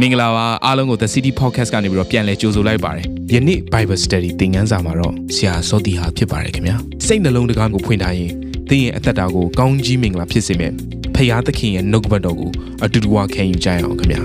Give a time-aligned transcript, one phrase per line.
[0.00, 6.76] မင်္ဂလာပါအားလုံးကို The City Podcast ကနေပြီးတော့ပြန်လည်ကြိုဆိုလိုက်ပါတယ်ယနေ့ Bible Study သင်ခန်းစာမှာတော့ဆရာစောတီဟာဖြစ်ပါတယ်ခင်ဗျာ
[7.06, 8.32] စိတ်နှလုံးတကားကိုဖွင့်ထားရင်
[8.70, 10.74] သင်ရဲ့အသက်တာကိုကောင်းကြီးမင်္ဂလာဖြစ်စေမယ့်
[11.14, 12.50] ဖခင်သခင်ရဲ့နှုတ်ကပတ်တော်ကို
[12.84, 14.22] အတူတူဝခံယူကြရအောင်ခင်ဗျာ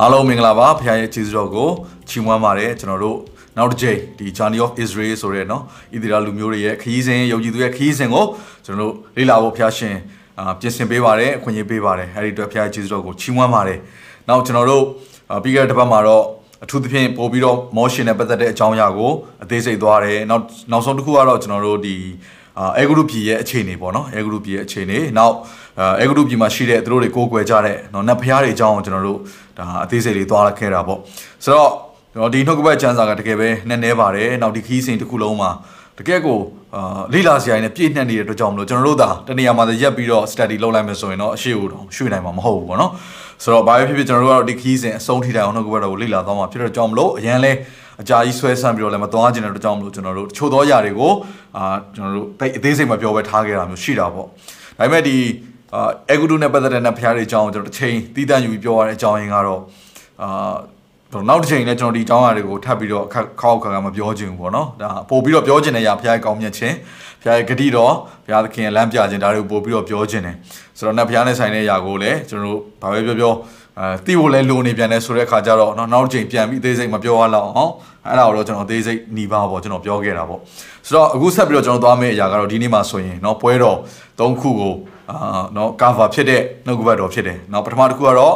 [0.00, 1.70] အားလုံးမင်္ဂလာပါဖခင်ရဲ့ကျေးဇူးတော်ကို
[2.08, 3.18] ချီးမွမ်းပါတယ်ကျွန်တော်တို့
[3.56, 5.62] နောက်တစ်ကြိမ်ဒီ Journey of Israel ဆိုတဲ့เนาะ
[5.94, 8.24] ဣသရေလလူမျိုးတွေရဲ့ခရီးစဉ်ယုံကြည်သူရဲ့ခရီးစဉ်ကို
[8.64, 9.96] ကျွန်တော်တို့လေ့လာဖို့ဖခင်ရှင်
[10.38, 13.78] အာပြင်ဆင်ပေးပါတယ်အခွင့်အရေးပေးပါတယ်အဲဒီအတွက်ဖခင်ရဲ့ကျေးဇူးတော်ကိုချီးမွမ်းပါတယ်
[14.28, 14.84] နောက်ကျွန်တော်တို့
[15.42, 16.24] ပြီးခဲ့တဲ့တစ်ပတ်မှာတော့
[16.64, 21.96] အထူးသဖြင့်ပို့ပြီးတော့ motion နဲ့ပတ်သက်တဲ့အကြောင်းအရာကိုအသေးစိတ်သွားတယ်နောက်နောက်ဆုံးတစ်ခုကတော့ကျွန်တော်တို့ဒီ
[22.79, 25.35] အဲဂရုပြည်ရဲ့အခြေအနေပေါ့နော်အဲဂရုပြည်ရဲ့အခြေအနေနောက်
[26.01, 29.19] အဲဂရုပြည်မှာရှိတဲ့သူတို့တွေကိုးကွယ်ကြတဲ့နော်နတ်ဖျားတွေအကြောင်းကိုကျွန်တော်တို့
[29.57, 30.99] ဒါအသေးစိတ်လေးသွားခဲ့တာပေါ့
[31.43, 31.71] ဆိုတော့
[32.13, 35.49] ကျွန်တော်ဒီနှုတ်ကပတ်ကျမ်းစာကတကယ်ပဲနည်းနည်းပါတယ်နောက်ဒီခီးစဉ်တစ်ခုလုံးမှာ
[35.99, 36.39] တကယ်ကို
[36.75, 42.91] အာလိလာစရာနဲ့ပြည့်နှက်နေတဲ့အတွက်ကြောင့်မလို့ကျွန်တော်တို့သာတနေရာမှာရက်ပြီးတော့ study လုပ်လိုက်မယ်ဆိုရင်တော့အရှိကိုတော့ရွှေ့နိုင်မှာမဟုတ်ဘူးပေါ့နော်
[43.43, 47.51] ဆိုတော့ဘာပဲဖြစ်ဖြစ်ကျွန်တော်တို့ကတော့ဒီခီးစဉ်အဆုံးထိတိုင်အောင်နှုတ်ကပတ်တော်ကိုလေ့လာသွားမှာဖြစ်တဲ့ကြောင့်မလို့အရင်လဲ
[48.01, 51.11] အကြာကြီးဆွဲဆန့်ပြီးတော့လည်းမသွားခြင်းတဲ့အကြောင်းမလို့ကျွန်တော်တို့တချို့သောຢာတွေကို
[51.57, 51.63] အာ
[51.95, 54.31] ကျွန်တော်တို့တိတ်အသေးစိတ်မပြောဘဲထားခဲ့တာမျိုးရှိတာပေါ့ဒါ
[54.79, 55.17] ပေမဲ့ဒီ
[55.75, 59.61] အာအဂုတုနဲ့ပတ်သက်တဲ့နတ်ဖျားတွေအကြောင်းကျွန်တော်တစ်ချိန်သီးသန့်ယူပြီးပြောရတဲ့အကြောင်းရင်းကတော့
[60.21, 60.55] အာ
[61.13, 66.75] တော့နောက်တစ်ချိန်လည်းကျွန်တော်ဒီအကြောင်းအရာတွေကိုထပ်ပြီးတော့အခက်ခေါက်ခါကမပြောချင်ဘူးပေါ့နော်ဒါပို့ပြီးတော့ပြောချင်တဲ့အရာဖျားရဲ့ကောင်းမြတ်ခြင်း
[67.23, 67.93] ဖျားရဲ့ဂတိတော်
[68.25, 70.35] ဖျားသခင်ရဲ့လမ်းပြခြင်းဒါတွေကိုပို့ပြီးတော့ပြောချင်တယ်
[70.77, 73.33] ဆိုတော့နတ်ဖျားနဲ့ဆိုင်တဲ့အရာကိုလည်းကျွန်တော်တို့ဘာပဲပြောပြော
[73.78, 77.72] အဲတီးဖို့လဲလိုနေပြန်တယ်ဆိုတဲ့ခါကျတော့เนาะနောက်တစ်ချိန်ပြန်ပြီးအသေးစိတ်မပြောရလောက်အောင်
[78.06, 80.40] အဲ့ဒါတော့ကျွန်တော်အသေးစိတ်หนีပါပေါ့ကျွန်တော်ပြောခဲ့တာပေါ့
[80.86, 83.78] ဆိုတော့အခုဆက်ပြီးတော့ကျွန်တော်သွားမယ့်အရာကတော့ဒီနေ့မှာဆိုရင်เนาะပွဲတော်
[84.18, 84.74] ၃ခုကို
[85.10, 88.34] အာเนาะ cover ဖြစ်တဲ့နှုတ်ကပတ်တော်ဖြစ်တယ်เนาะပထမတစ်ခုကတော့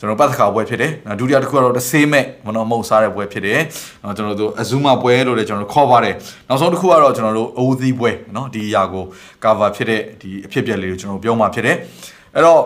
[0.00, 0.90] ကျွန်တော်ပတ်သက်ခါပွဲဖြစ်တယ်။
[1.20, 3.60] ဒုတိယတစ်ခုကတော့တဆေးမဲ့မနော်မဟုတ်စားတဲ့ပွဲဖြစ်တယ်။
[4.02, 6.14] နော်ကျွန်တော်တို့အဇူမာပွဲလို့လည်းကျွန်တော်တို့ခေါ်ပါတယ်။
[6.48, 9.04] နောက်ဆုံးတစ်ခုကတော့ကျွန်တော်တို့အိုးသီးပွဲနော်ဒီအရာကို
[9.44, 11.76] cover ဖြစ်တဲ့ဒီအဖြစ်အပျက်လေးကိုကျွန်တော်ပြောမှာဖြစ်တယ်။
[12.34, 12.60] အဲ့တော့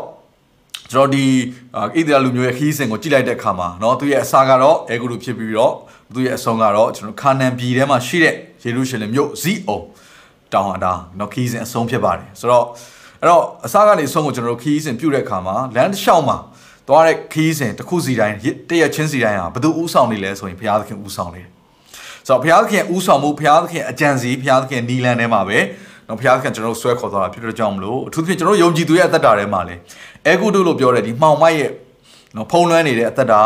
[0.91, 1.25] ကျွန်တော်ဒီ
[1.97, 5.73] ဣသရေလလူမျိုးရဲ့ခီးစဉ်ကိုကြည့်လိုက်တဲ့အခါမှာเนาะသူရဲ့အစာကတော့အေဂုရုဖြစ်ပြီးတော့
[6.15, 9.81] သူရဲ့အဆုံးကတော့ကျွန်တော်ခါနန်ပြည်ထဲမှာရှိတဲ့ယေရုရှလင်မြို့ဇီအုံ
[10.53, 12.65] တောင်အတာเนาะခီးစဉ်အဆုံးဖြစ်ပါတယ်ဆိုတော့
[13.21, 16.37] အဲ့တော့အစာကနေအဆုံးကိုကျွန်တော်တို့ခီးစဉ်ပြုတ်တဲ့အခါမှာလမ်းတစ်လျှောက်မှာ
[16.89, 18.37] သွားတဲ့ခီးစဉ်တစ်ခုစီတိုင်း
[18.71, 21.51] တရက်ချင်းစီတိုင်းဟာဘယ်သူဥဆောင်နေလဲဆိုရင်ဘုရားသခင်ဥဆောင်နေတယ်
[22.27, 25.59] ဆိုတော့ဘုရားသခင်ဥဆောင်မှုဘုရားသခင်အကြံစီဘုရားသခင်နီလန်ထဲမှာပဲ
[26.09, 29.75] နော်ဘုရားခင်ကျွန်တော်တို့ဆွဲခေါ်သွားတာဖြစ်တဲ့ကြောင့်မလို့အထူးသဖြင့်ကျွန်တော်တို့ယုံကြည်သူရဲ့အသက်တာထဲမှာလေ
[30.28, 31.72] အဲဂုတုလို့ပြောတဲ့ဒီမှောင်မိုက်ရဲ့
[32.36, 33.42] နော်ဖုံးလွှမ်းနေတဲ့အသက်တာ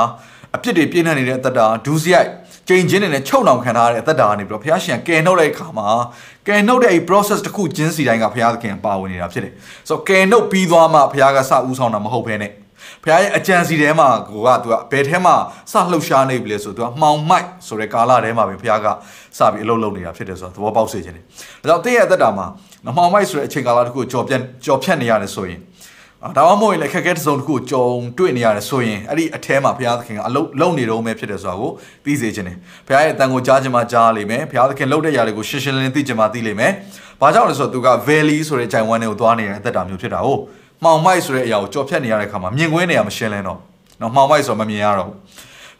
[0.55, 2.29] အပြစ်တွေပြည့်နှက်နေတဲ့အသက်တာဒူးစရိုက်
[2.67, 5.87] ကြိမ်ချင်းနဲ့ချုပ်နှောင်ခံထားတဲ့အသက်တာကနေပြီးတော့ဘုရားရှင်ကယ်နှုတ်တဲ့အခါမှာ
[6.47, 9.53] ကယ်နှုတ်တဲ့အဲ့ process တစ်ခုချင်းစီတိုင်းကဘုရားသခင်ပါဝင်နေတာဖြစ်တယ်
[9.89, 12.51] ဆိုတော့ကယ်နှုတ်ပြီးသွားမှဘုရားကစဦးဆောင်တာမဟုတ်ဘဲနဲ့
[13.03, 15.35] ဖခင်ရဲ့အကြံစီထဲမှာကိုကသူကဘယ်ထဲမှာ
[15.71, 18.87] စလှုပ်ရှားနေပြီလဲဆိုသူကမှောင်မိုက်ဆိုတဲ့ကာလထဲမှာပဲဖခင်က
[19.37, 21.23] စပြီးအလုပ်လုပ်နေတာဖြစ်တယ်ဆိုတော့သဘောပေါက်စေခြင်းတယ်။
[21.61, 22.45] ဒါကြောင့်တင်းရဲ့အသက်တာမှာ
[22.97, 25.59] မှောင်မိုက်ဆိုတဲ့အချိန်ကာလတစ်ခုကိုကြော်ပြတ်ကြော်ဖြတ်နေရတယ်ဆိုရင်
[26.37, 31.71] ဒါမှမဟုတ်ရင်လည်းခက်ခဲတစ်စုံတစ်ခုကိုကြုံတွေ့နေရတယ်ဆိုရင်အဲ့ဒီအထဲမှာဘုရားသခင်ကအလုပ်လုပ်နေတော့မဲဖြစ်တယ်ဆိုတာကို
[32.05, 32.57] သိစေခြင်းတယ်
[32.87, 36.71] ဘုရားရဲ့အတန်ကိုကြားခြင်းမှကြားလိမ့်မယ်ဘုရားသခင်လုပ်တဲ့ຢာတွေကိုရှင်းရှင်းလင်းလင်းသိခြင်းမှသိလိမ့်မယ်
[37.21, 40.39] ဘာကြောင့်လဲဆိုတော့သူက valley ဆိုတဲ့ဂျိုင်ဝမ်တွေကိုသွားနေတဲ့အသက်တာမျိုးဖြစ်တာဟုတ်
[40.83, 43.59] မှောင်မိုက်ဆိုတဲ့အရာကိုကြော်ဖြတ်နေရတဲ့အခါမှာမြင်ကွင်းနေရမရှင်းလင်းတော့
[44.01, 45.15] နော်မှောင်မိုက်ဆိုတော့မမြင်ရတော့ဘူး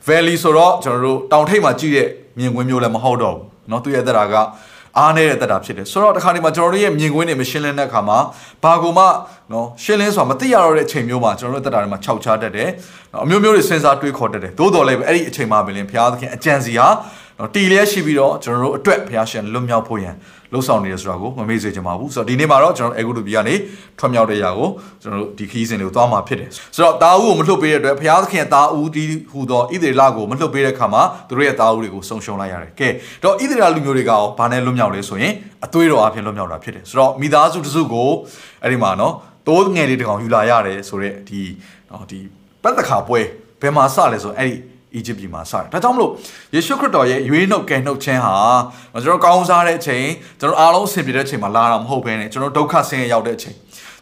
[0.08, 2.08] valley ဆိုတော့ကျွန်တော်တို့တောင်ထိပ်မှာကြည့်တဲ့
[2.40, 4.36] မြင်ကွင်းမျိုးလည်းမဟုတ်တော့ဘူးနော်သူရဲ့အသက်တာက
[5.00, 8.18] အားနေတဲ့တက်တာဖြစ်တယ်ဆိုတော့တခါဒီမှာကျွန်တော်တို့ရဲ့မြင်ကွင်းတွေမရှင်းလင်းတဲ့အခါမှာ
[8.64, 9.06] ဘာကူမှ
[9.52, 12.70] နော်ရှင်းလင်းဆိုတာမသိရတော့တဲ့အချိန်မျိုးမှာကျွန်တော်တို့တက်တာတွေမှာခြောက်ချတတ်တယ်
[13.24, 16.88] အမျိုးမျိုးတွေစဉ်းစားတွေးခေါ်တတ်တယ်သို့တော်လည်းပဲအဲ့ဒီအချိန်မှာပဲလင်ဘုရားသခင်အကြံစီဟာ
[17.40, 20.16] နော်တီလျက်ရှိပြီးတော့ကျွန်တော်တို့အတွက်ဘုရားရှင်လွတ်မြောက်ဖို့ရန်
[20.54, 23.56] လှုပ်ဆောင်နေတယ်ဆိုတာကိုမမေ့စေချင်ပါဘူးဆိုတော့ဒီနေ့မှာတော့ကျွန်တော်အေဂုတုဘီကနေ
[24.00, 24.70] ထွက်မြောက်တဲ့ຢာကို
[25.02, 32.90] ကျွန်တော်တို့ဒီခီးစဉ်တွေကိုသွားမှာဖြစ်တယ်ဆိုတော့တာဦးကိုမလှုပ်ပေးတဲ့အတွက်ဘုရားသခင်တာဦးဒီဟူသောဣသေလကိုမလှုပ်ပေးတဲ့အခါမှာသူတို့ရဲ့တာဦးတွေကိုဆုံးရှုံးလိုက်ရတယ်ကဲ
[33.24, 35.34] တော့ဣသေလလူမျိုးတွေကရောဘာနဲ့လွတ်မြောက်လဲဆိုရင်
[35.66, 38.10] အသွေးတော်အဖြစ်လွတ်မြောက်တာဖြစ်တယ်ဆိုတော့မိသားစုတစုကို
[38.64, 39.14] အဲ့ဒီမှာနော်
[39.48, 41.42] တိုးငယ်လေးတကောင်ယူလာရတယ်ဆိုတော့ဒီ
[41.90, 42.20] နော်ဒီ
[42.64, 43.20] ပတ်သက်ခါပွဲ
[43.62, 44.56] ဘယ်မှာစလဲဆိုအဲ့ဒီ
[44.96, 46.12] အီဂျစ်ပြည်မှာစတယ်ဒါကြောင့်မလို့
[46.54, 48.36] ယေရှုခရစ်တော်ရဲ့ရွေးနှုတ်ကယ်နှုတ်ခြင်းဟာ
[49.04, 50.06] ကျွန်တော်ကောင်းစားတဲ့အချိန်
[50.40, 53.56] ကျွန်တော်အားလုံးအဆင်ပြေတဲ့အချိန်မှာလာတာမဟုတ်ဘဲနဲ့ကျွန်တော်ဒုက္ခဆင်းရဲရောက်တဲ့အချိန်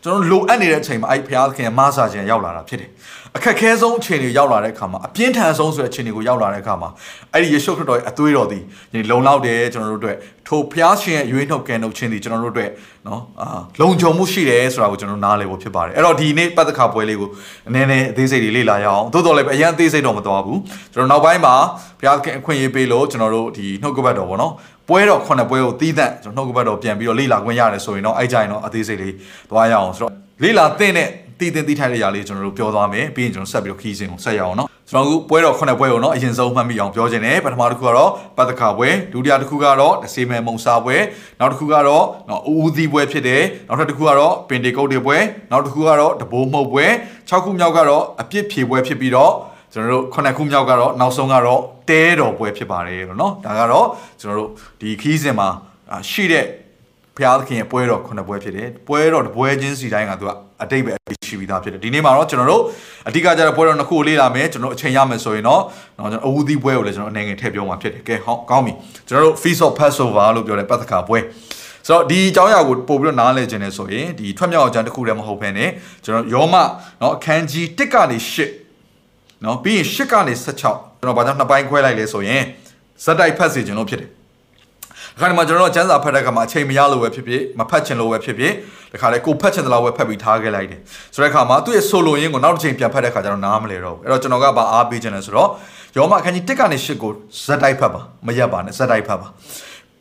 [0.04, 2.90] ကျွန်တော်လိုအပ်နေတဲ့အချိန်မှာအဲ့ဘုရားသခင်မဆာခြင်းရောက်လာတာဖြစ်တယ်
[3.36, 6.90] အခက်ခဲဆုံးအချိန်တွေရောက်လာတဲ့အခါမှာအပြင်းထန်ဆုံးဆိုတဲ့အချိန်တွေကိုရောက်လာတဲ့အခါမှာ
[7.34, 8.64] အဲ့ဒီယေရှုခရစ်တော်ရဲ့အသွေးတော်သည်
[8.94, 10.18] ဒီလုံလောက်တယ်ကျွန်တော်တို့အတွက်
[10.48, 12.70] ထိုဘုရားရှင်ရဲ့ရွေးနှုတ်ကယ်နှုတ်ခြင်းသည်ကျွန်တော်တို့အတွက်
[13.08, 17.30] နော်အာလုံခြုံမှုရှိတယ်ဆိုတာကိုကျွန်တော်နားလည်ဖို့ဖြစ်ပါတယ်အဲ့တော့ဒီနေ့ပတ်သက်ခါပွဲလေးကို
[17.68, 20.60] အနည်းနည်းအသေးစိတ်လေးလေ့လာရအောင်သို့တော်လည်းအရင်အသေးစိတ်တော့မသွားဘူး
[20.94, 21.56] ကျွန်တော်နောက်ပိုင်းမှာ
[22.00, 24.54] ဘုရားခင်အခွင့်အရေးပေးလို့ကျွန်တော်တို့ဒီနှုတ်ကပတ်တော်ပေါ့နော်
[24.92, 29.14] ပွဲတော်ခုနှစ်ပွဲကိုတီးသန့်ကျွန်တော်နှုတ်ကပတ်တော်ပြန်ပြီးတော့လေ့လာခွင့်ရတယ်ဆိုရင်တော့အဲ့ကြရင်တော့အသေးစိတ်လေး
[29.50, 30.12] သွားရအောင်ဆိုတော့
[30.44, 31.08] လေ့လာသင့်တဲ့
[31.40, 40.98] တည်တင်တည်ထိုင်တဲ့ຢာလေးကျွန်တော်တို့ပြောသွားမယ်ပြီးရင်ကျွန်တော်ဆက်ပြီးတော့ခီးစဉ်ကိုဆက်ရအောင်နော်ကျွန်တော်တို့ပွဲတော်ခုနှစ်ပွဲကိုနော်အရင်ဆုံးမှတ်မိအောင်ပြောခြင်းနဲ့ပထမတစ်ခုကတော့ပတ်သက်ခါပွဲဒုတိယတစ်ခုကတော့ဒစေမဲမုံစာပွဲ
[41.40, 45.18] နောက်တစ်ခုကတော့နော်ဦးဦးသီးပွဲဖြစ်တယ်နောက်ထပ်တစ်ခုကတော့ပင်တေကုတ်တွေပွဲ
[45.52, 46.86] နောက်တစ်ခုကတော့တဘိုးမှုတ်ပွဲ
[47.30, 49.34] 6ခုမြောက်ကတော့အပြစ်ဖြေပွဲဖြစ်ပြီးတော့
[49.73, 53.87] ကျွန်တော်တို့ခုနှစ်ခုမြောက်ကတော့နောက်ဆုံးကတော့တဲတော်ပွဲဖြစ်ပါတယ်လို့နော်ဒါကတော့
[54.21, 54.51] ကျွန်တော်တို့
[54.81, 55.49] ဒီခီးစဉ်မှာ
[56.11, 56.47] ရှိတဲ့
[57.17, 60.31] ဘုရားသခင်ရဲ့ပွဲတော်ခုနှစ်ပွဲဖြစ်တယ်ပွဲတော်တစ်ပွဲချင်းစီတိုင်းကသူက
[60.63, 60.93] အတိတ်ပဲ
[61.27, 62.63] ရှိပြီးသားဖြစ်တယ်ဒီနေ့မှာတော့ကျွန်တော်တို့
[63.09, 65.63] အဓိကကျတဲ့ပွဲတော်နှစ်ခုကိုလေ့လာမယ်ကျွန်တော်အချိန်ရမယ်ဆိုရင်တော့
[65.97, 68.73] ကျွန်တော်အဝူသီးပွဲကိုလည်းကျွန်တော်အနေငယ်ထည့်ပြောမှာဖြစ်တယ်ကဲဟောကောင်းပြီ
[69.09, 71.19] ကျွန်တော်တို့ Feast of Passover လို့ပြောတဲ့ပတ်သက်ခါပွဲ
[71.87, 75.71] ဆိုတော့ဒီအကြောင်းအရာကိုပို့ပြီးတော့နားလည်ခြင်းနဲ့ဆိုရင်ဒီထွက်မြောက်အကြံတစ်ခုတည်းမဟုတ်ဘဲနဲ့
[76.05, 76.55] ကျွန်တော်ယောမ
[77.01, 78.60] เนาะအခန်းကြီး1ကနေ8
[79.46, 82.44] နော်ပြီးရင်၈ကနေ16ကျွန်တော်ဘာကြောင့်နှစ်ပိုင်းခွဲလိုက်လဲဆိုရင်
[83.04, 84.10] ဇက်တိုက်ဖတ်စီခြင်းလို့ဖြစ်တယ်
[85.20, 88.54] ခါဒီမှာကျွန်တော်တို့ကျန်းစာဖတ်တဲ့ကမှာအချိန်မရလို့ပဲဖြစ်ဖြစ်မဖတ်ချင်လို့ပဲဖြစ်ဖြစ်
[88.92, 90.80] တခါလေကိုဖတ်ချင်သလားပဲဖတ်ပြီးထားခဲ့လိုက်တယ်
[91.14, 95.50] ဆိုတဲ့ခါမှာသူ့ရဲ့ဆိုလိုရင်းကိုနောက်တစ်ချိန်ပြန်ဖတ်တဲ့ခါကျတော့နားမလဲတော့ဘူးအဲ့တော့ကျွန်တော်ကဘာအားပေးချင်လဲဆိုတော့
[95.98, 97.12] ယောမအခန်းကြီး1ကနေ8ကို
[97.46, 99.28] ဇက်တိုက်ဖတ်ပါမရက်ပါနဲ့ဇက်တိုက်ဖတ်ပါ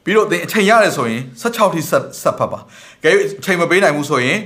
[0.05, 1.93] ပြီးတော့သင်အချိန်ရတယ်ဆိုရင်16ထိဆ
[2.29, 2.59] က်ဖတ်ပါ
[3.05, 4.39] ကဲအချိန်မပေးနိုင်ဘူးဆိုရင်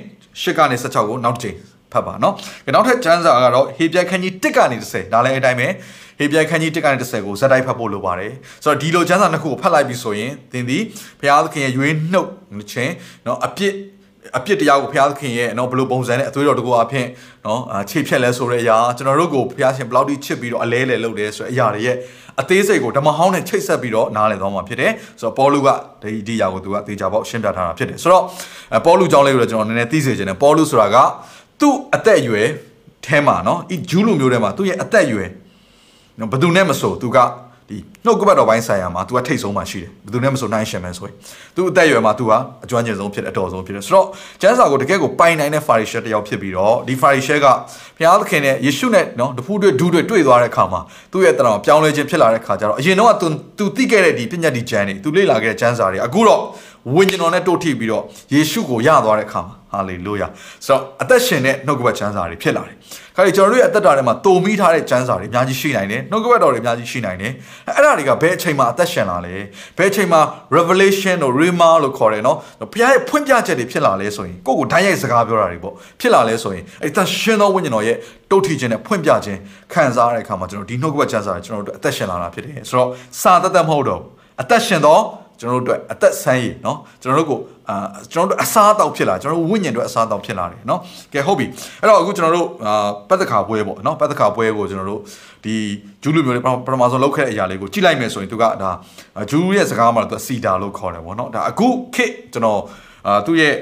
[0.43, 1.57] 8ကနေ16ကိုနောက်တစ်ချိန်
[1.95, 2.35] ဖတ်ပါနော်။
[2.75, 5.69] နောက်ထပ်ကျမ်းစာကတော့ဟေပြိုင်ခန်းကြီး1ကနေ30ဒါလည်းအတိုင်းပဲ
[6.19, 8.33] ဟေပြိုင်ခန်းကြီး1ကနေ30ကိုဇက်တိုက်ဖတ်ဖို့လိုပါတယ်။
[8.65, 10.79] ဆိုတော့ဒီလိုကျမ်းစာနှစ်ခုကိုဖတ်လိုက်ပြီဆိုရင်သင်ဒီ
[11.21, 12.31] ဘုရားသခင်ရဲ့ရွေးနှုတ်
[12.73, 12.93] ခြင်း
[13.27, 13.75] နော်အပြစ်
[14.39, 17.07] အပြစ်တရားကိုဘုရားသခင်ရဲ့နော်ဘလို့ပုံစံနဲ့အသွေးတော်တကူအဖြစ်
[17.47, 17.61] နော်
[17.91, 21.97] ခြေဖြက်လဲဆိုတဲ့အရာကျွန်တော်တို့ကိုဘုရားရှင်ဘလောက်ထိချစ်ပြီးတော့အလဲလဲလုပ်တယ်ဆိုတဲ့အရာတွေရဲ့
[22.41, 25.69] အသေးစိတ်ကိုဓမ္မဟောင်းနဲ့ချိတ်ဆက်ပြီးတော့နားလည်သွားမှာဖြစ်တယ်ဆိုတော့ပေါလုက
[26.03, 28.25] ဒီဒီအရာကိုသူကသေချာပေါက်ရှင်းပြထားတာဖြစ်တယ်ဆိုတော့
[28.87, 30.97] ပေါလုကြောင်းလေးကိုလည်းကျွန်တော်နည်းနည်းသိစေချင်တယ်ပေါလုဆိုတာက
[31.60, 32.48] သူ့အသက်အရွယ်
[33.06, 35.30] ထဲမှာနော်ဤဂျူးလူမျိုးထဲမှာသူ့ရဲ့အသက်အရွယ်
[36.20, 37.20] နော်ဘယ်သူနဲ့မဆိုသူက
[37.70, 41.16] ဒီနှုတ်ကပတ်တော်ပိုင်းဆိုင်ရာမှာ तू ကထိတ်ဆုံးမှရှိတယ်ဘယ်သူနဲ့မဆိုနိုင်ရှင်မယ်ဆိုရင်
[41.56, 42.32] तू အသက်အရွယ်မှာ तू က
[42.64, 44.06] အကျွမ်းကျင်ဆုံးဖြစ်တယ်အတော်ဆုံးဖြစ်တယ်ဆိုတော့
[44.42, 47.46] ကျမ်းစာကိုတကယ်ကိုပိုင်နိုင်တဲ့ Pharisee တယောက်ဖြစ်ပြီးတော့ဒီ Pharisee က
[47.98, 50.82] ဘုရားသခင်နဲ့ယေရှုနဲ့နော်တဖူးတွေ့ဒူးတွေ့တွေ့သွားတဲ့အခါမှာ
[51.12, 53.26] သူ့ရဲ့တဏှာပြောင်းလဲခြင်းဖြစ်လာတဲ့အခါကျတော့အရင်တော့ तू
[53.58, 56.42] तू သိခဲ့တဲ့ဒီပညာဒီကျမ်းတွေ तू လေ့လာခဲ့တဲ့ကျမ်းစာတွေအခုတော့
[56.94, 58.04] ဝိညာဉ်တော်နဲ့တို့ထိပ်ပြီးတော့
[58.34, 60.27] ယေရှုကိုရသွားတဲ့အခါမှာ ဟာလေလုယာ
[60.67, 62.77] ဆိုတော့အသက်ရှင်တဲ့နှုတ်ကပတ်ကျမ်းစာတွေဖြစ်လာတယ်
[63.17, 67.33] ခါဒီကျွန်တော်တို့ရဲ့အသက်တာထဲမှာတုံမိထားတဲ့ကျမ်းစာတွေအများကြီးရှိနိုင်တယ်နှုတ်ကပတ်တော်တွေအများကြီးရှိနိုင်တယ်
[67.77, 69.35] အဲ့ဒါတွေကဘယ်အချိန်မှာအသက်ရှင်လာလဲ
[69.79, 70.21] ဘယ်အချိန်မှာ
[70.57, 72.37] revelation တို့ rhema လို့ခေါ်တယ်နော်
[72.73, 77.97] ဘုရားရဲ့ဖွင့်ပြချက်တွေဖြစ်လာလဲဆိုရင်ကိုယ့်ကိုဓာတ်ရိုက်စကားပြောတာတွေပေါ့ဖြစ်လာလဲဆိုရင်အဲ့သက်ရှင်သောဝိညာဉ်တော်ရဲ့
[78.31, 79.39] တုတ်ထီခြင်းနဲ့ဖွင့်ပြခြင်း
[79.73, 82.89] ခံစားရတဲ့အခါမှာကျွန်တော်ဒီနှုတ်ကပတ်ကျမ်းစာတွေကျွန်တော်တို့အသက်ရှင်လာတာဖြစ်တယ်ဆိုတော့
[83.23, 84.03] စာသက်သက်မဟုတ်တော့
[84.43, 84.99] အသက်ရှင်သော
[85.44, 87.40] ကျွန်တော်တို့အတွက်အသက်ဆန်းရည်เนาะကျွန်တော်တို့ကို
[87.70, 87.76] အာ
[88.14, 90.80] ကျွန်တော်တို့အစားအသောက်ဖြစ်လာကျွန်တော်တို့ဝိညာဉ်တွေအစားအသောက်ဖြစ်လာတယ်เนาะ
[91.14, 91.46] ကဲဟုတ်ပြီ
[91.82, 95.02] အဲ့တော့အခုကျွန်တော်တို့အာပတ်သက်ခါပွဲပေါ့เนาะပတ်သက်ခါပွဲကိုကျွန်တော်တို့
[95.46, 95.56] ဒီ
[96.04, 98.72] ဂျူးလူမျိုးတွေပထမဆုံးလောက်ခဲ့တဲ့အရာလေးကိုကြည့်လိုက်မယ်ဆိုရင်သူကဒါ
[99.32, 102.62] ဂျူးရဲ့စကားမှာတော့သူစီတာလို့ခေါ်တယ်ပေါ့เนาะဒါအခုခေတ်ကျွန်တော်
[103.08, 103.54] အာသူ့ရဲ့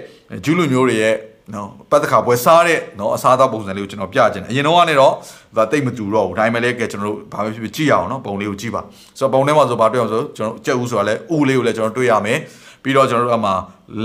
[0.46, 1.16] ဂျူးလူမျိုးတွေရဲ့
[1.55, 5.13] နော်ပတ်သက်ခါပွဲစားတဲ့နော်အစားအသောက်ပုံစံလေးကိုကျွန်တော်ပြချင်တယ်အရင်တော့ကနေတော့
[5.57, 8.83] ဒါတိတ်မတူတော့ဘူးဒါပေမဲ့လည်းကဲကျွန်တော်တို့ဘာပဲဖြစ်ဖြစ်ကြည့်ရအောင်နော်ပုံလေးကိုကြည့်ပါ
[9.19, 12.39] ဆိုတော့ပုံထဲမှာဆိုဘာတွေ့အောင်ဆိုကျွန်တော်ကြက်ဦးဆိုတာလည်းဦးလေးကိုလည်းကျွန်တော်တွေ့ရမယ်
[12.83, 13.53] ပြီးတော့ကျွန်တော်တို့အမှ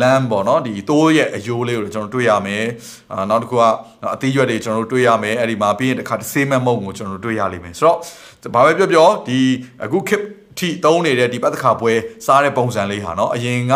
[0.01, 2.63] လမ်းပေါ့နော်ဒီတိုးရဲ့အယိုးလေးကိုလည်းကျွန်တော်တွေ့ရမယ်
[3.11, 3.63] အာနောက်တစ်ခုက
[4.13, 7.97] အသီးရွက်တွေကျွန်တော်တို့တွေ့ရမယ်အဲ့ဒီမှာပြီးရင်တစ်ခါဆေးမမုံကိုကျွန်တော်တို့တွေ့ရလိမ့်မယ်ဆိုတော့
[8.53, 9.39] ဘာပဲပြောပြောဒီ
[9.83, 10.23] အခုခေတ်
[10.57, 11.93] ထိသုံးနေတဲ့ဒီပတ်သက်ခါပွဲ
[12.25, 13.73] စားတဲ့ပုံစံလေးဟာနော်အရင်က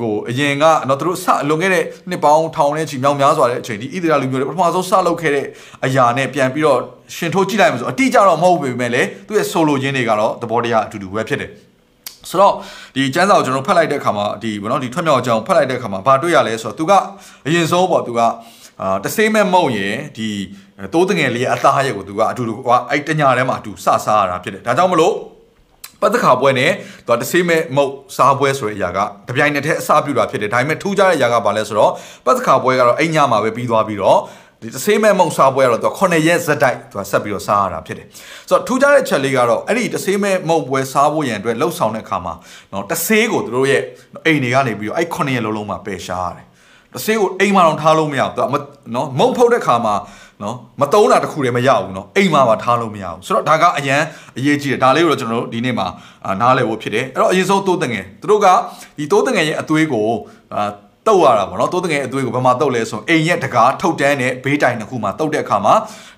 [0.00, 5.46] ကိုအရင်ကတော့သူတို့စလွန်ခဲ့တဲ့နှစ်ပေါင်းထောင်နဲ့ချီမြောင်များစွာတဲ့အချိန်ဒီဣသရေလလူမျိုးတွေပထမဆုံးစလုပ်ခဲ့တဲ့
[5.84, 6.80] အရာနဲ့ပြန်ပြီးတော့
[7.16, 11.50] ရှင်ထိုးကြည့်လိုက်မှာဆိုအတိအကျတော့မဟုတ်ပေမဲ့လည်းသူရဲ့ဆိုလိုရင်းတွေကတော့သဘောတရားအတူတူပဲဖြစ်တယ်
[12.30, 12.54] ဆိုတော့
[12.94, 16.92] ဒီကျမ်းစာကိုကျွန်တော်ဖတ်လိုက်တဲ့အခါမှာဒီဘောနော်ဒီထွက်မြောက်အကြောင်းဖတ်လိုက်တဲ့အခါမှာဘာတွေ့ရလဲဆိုတော့သူက
[17.46, 18.20] အရင်ဆုံးပေါ့သူက
[18.82, 20.28] အာတဆေးမဲ့မုံရင်ဒီ
[20.94, 22.54] တိုးတငယ်လေးအသားရက်ကိုသူကအတူတူ
[22.90, 25.14] အဲ့တညာထဲမှာအတူစစားရတာဖြစ်တယ်ဒါကြောင့်မလို့
[26.00, 26.70] ပတ်သက်ခါပွဲနဲ့
[27.06, 31.92] သူတဆေးမဲ့မုတ်စားပွဲဆိုတဲ့အရာကတပြိုင်နက်တည်းအစပြုတာဖြစ်တယ်ဒါပေမဲ့ထူးခြားတဲ့အရာကဘာလဲဆိုတော့
[32.26, 34.18] ပတ်သက်ခါပွဲကတော့အိမ်ညမှာပဲပြီးသွားပြီးတော့
[34.62, 38.06] ဒီတဆေးမဲ့မုံစားပွဲကတော့သူ9ရက်ဇက်တိုက်သူဆက်ပြီးတော့စားရတာဖြစ်တယ်
[38.48, 42.34] ဆိုတော့ထူးခြားတဲ့ချက်လေးကတော့အဲ့ဒီတဆေးမဲ့မုံပွဲစားဖို့ရန်အတွက်လှုပ်ဆောင်တဲ့အခါမှာ
[42.72, 43.82] နော်တဆေးကိုသူတို့ရဲ့
[44.26, 46.46] အိမ်တွေကနေပြီးတော့အဲ့9ရက်လုံးလုံးမှာပယ်ရှားရတယ်
[46.94, 48.56] တဆေးကိုအိမ်မှာတော့ထားလို့မရဘူးသူက
[48.94, 49.94] နော်မုံဖုတ်တဲ့ခါမှာ
[50.42, 54.00] နော်မတုံးတာတခုတည်းမရဘူးနော်အိမ်မှာပါထားလို့မရဘူးဆိုတော့ဒါကအရန်
[54.38, 55.86] အရေးကြီးတယ်ဒါလေးကိုတော့ကျွန်တော်တို့ဒီနေ့မှာ
[56.40, 58.46] နားလည်ဖို့ဖြစ်တယ်အဲ့တော့အရင်ဆုံးတိုးတငယ်သူတို့က
[58.98, 60.06] ဒီတိုးတငယ်ရဲ့အသွေးကို
[60.54, 60.70] အာ
[61.08, 65.74] တုတ်ရတာပေါ့နော်တိုးတငယ်အသွေးကိုဘယ်မှာတုတ်လဲဆိုရင်အိမ်ရဲ့တကားထုတ်တန်းနဲ့ဘေးတိုင်တစ်ခုမှာတုတ်တဲ့အခါမှာ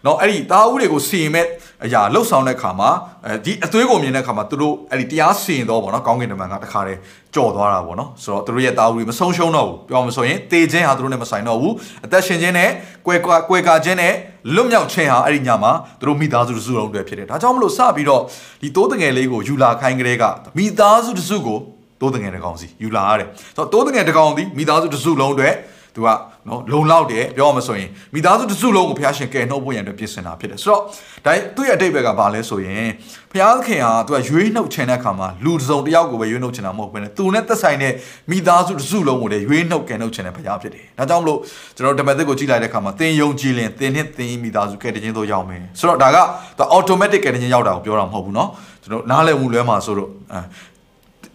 [0.07, 1.47] နော်အဲ့ဒီတာဦးတွေကိုစီရင်မဲ့
[1.85, 2.91] အရာလှုပ်ဆောင်တဲ့အခါမှာ
[3.27, 6.99] အဲဒီအသွေးကိုမြင်တဲ့အခါမှာသူတို့အဲ့ဒီတရားစီရင်တော့ပေါ့နော်ကောင်းကင်တမန်ကတခါတည်း
[7.35, 12.71] ကြော်သွားတာပေါ့နော်ဆိုတော့သူတို့ရဲ့တာဦးတွေမဆုံးရှုံးတော့ဘူးပြောမှဆိုရင်တေခြင်းဟာသူတို့နဲ့မဆိုင်တော့ဘူးအသက်ရှင်ခြင်းနဲ့
[13.07, 13.21] ကွယ်
[13.51, 14.13] ကွယ်ကာခြင်းနဲ့
[14.55, 18.23] လွတ်မြောက်ခြင်းဟာအဲ့ဒီညမှာသူတို့မိသားစုတစုလုံးတွေဖြစ်တယ်ဒါကြောင့်မလို့စပြီးတော့
[18.63, 20.25] ဒီတိုးတငယ်လေးကိုယူလာခိုင်းကလေးက
[20.57, 21.59] မိသားစုတစုကို
[22.02, 25.50] တိုးတငယ်တကောင်စီယူလာရတယ်ဆိုတော့တိုးတငယ်တကောင်စီမိသားစုတစုလုံးတွေ
[25.96, 26.10] သူက
[26.48, 30.82] နော်လုံလောက်တယ်ပြောရမဆိုရင်မိသားစုတစ်စုလုံးကိုဘုရားရှင်ကယ်နှုတ်ဖို့ရန်အတွက်ပြင်ဆင်တာဖြစ်တယ်ဆိုတော့
[31.26, 32.88] ဒါသူ့ရဲ့အတိတ်ဘက်ကဘာလဲဆိုရင်
[33.32, 37.94] ဘုရားခင်ဟာသူကရွေးနှုတ်ချင်တဲ့အခါမှာလူတစ်စုံတစ်ယောက်ကိုပဲရွေးနှုတ်ချင်တာမဟုတ်ဘဲနဲ့သူနဲ့သက်ဆိုင်တဲ့
[38.32, 41.40] မိသားစုတစ်စုလုံးကိုလည်းရွေးနှုတ်ကယ်နှုတ်ချင်တဲ့ဘုရားဖြစ်တယ်ဒါကြောင့်မလို့
[41.76, 46.18] ကျွန်တော်ဓမ္မသစ်ကိုကြည့်လိုက်တဲ့အခါမှာသင်ယုံကြည်ရင်သင်နဲ့သင်မိသားစုကယ်တင်ခြင်းတို့ရောက်မယ်ဆိုတော့ဒါက
[46.58, 48.50] သူ automatic ကယ်တင်ခြင်းရောက်တာကိုပြောတာမဟုတ်ဘူးเนาะ
[48.84, 50.10] ကျွန်တော်နားလည်မှုလွဲမှာဆိုတော့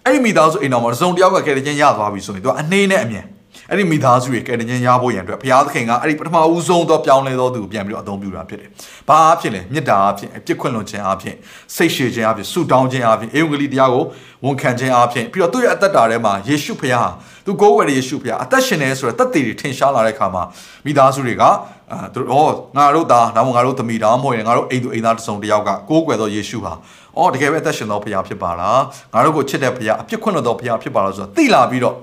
[0.08, 3.26] အဲ့ဒီမိသားစုအိမ်တော်မှာတစ်စုံတစ်ယောက်ကကယ်တင်ခြင်းရသွားပြီဆိုရင်သူကအနှေးနဲ့အမြင်
[3.70, 8.70] အဲ့ဒီမိသားစုရဲ့ကယ်တင်ခြင်းရဖို့ရန်အတွက်ဘုရားသခင်ကအဲ့ဒီပထမဦးဆုံးသောပြောင်းလဲသောသူကိုပြန်ပြီးတော့အသုံးပြုတာဖြစ်တယ်။
[9.10, 11.36] ဘာအဖြစ်လဲမေတ္တာအဖြစ်အပြစ်ခွင့်လွန်ခြင်းအဖြစ်
[11.76, 14.04] စိတ်ရှည်ခြင်းအဖြစ်ဆုတောင်းခြင်းအဖြစ်အေဝံဂေလိတရားကို
[14.46, 17.10] ဝန်ခံခြင်းအဖြစ်ပြီးတော့သူ့ရဲ့အသက်တာထဲမှာယေရှုဖခင်ဟာ
[17.46, 20.44] သူကိုးဝယ်တဲ့ယေရှုဖခင်အသက်ရှင်နေဆိုတဲ့တသက်တွေထင်ရှားလာတဲ့အခါမှာ
[20.86, 26.74] မိသားစုတွေကအာသူတို့ဩငါတို့သားနောက်ငါတို့သမီးတော်မဟုတ်ရင်ငါတို့အိမ်သူအိမ်သားတစ်စုံတစ်ယောက်ကကိုးကွယ်သောယေရှုဟာ
[27.18, 28.82] အော်တကယ်ပဲအသက်ရှင်သောဖခင်ဖြစ်ပါလား
[29.14, 31.96] ငါတို့ကိုချစ်တဲ့ဖခင်အပြစ်ခွင့်လွန်သောဖခင်ဖြစ်ပါလားဆိုတော့သိလာပြီးတော့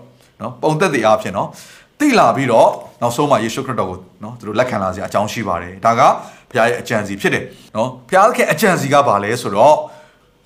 [0.42, 1.48] နော်ပုံသက်တဲ့အဖြစ်နော်
[2.00, 2.68] သိလာပြီးတော့
[3.00, 6.00] နောက်ဆုံးမှာယေရှုခရစ်တော်ကိုနော်သူတို့လက်ခံလာစရာအကြောင်းရှိပါတယ်ဒါက
[6.50, 7.44] ဘုရားရဲ့အကြံစီဖြစ်တယ်
[7.76, 9.76] နော်ဘုရားခင်အကြံစီကဘာလဲဆိုတော့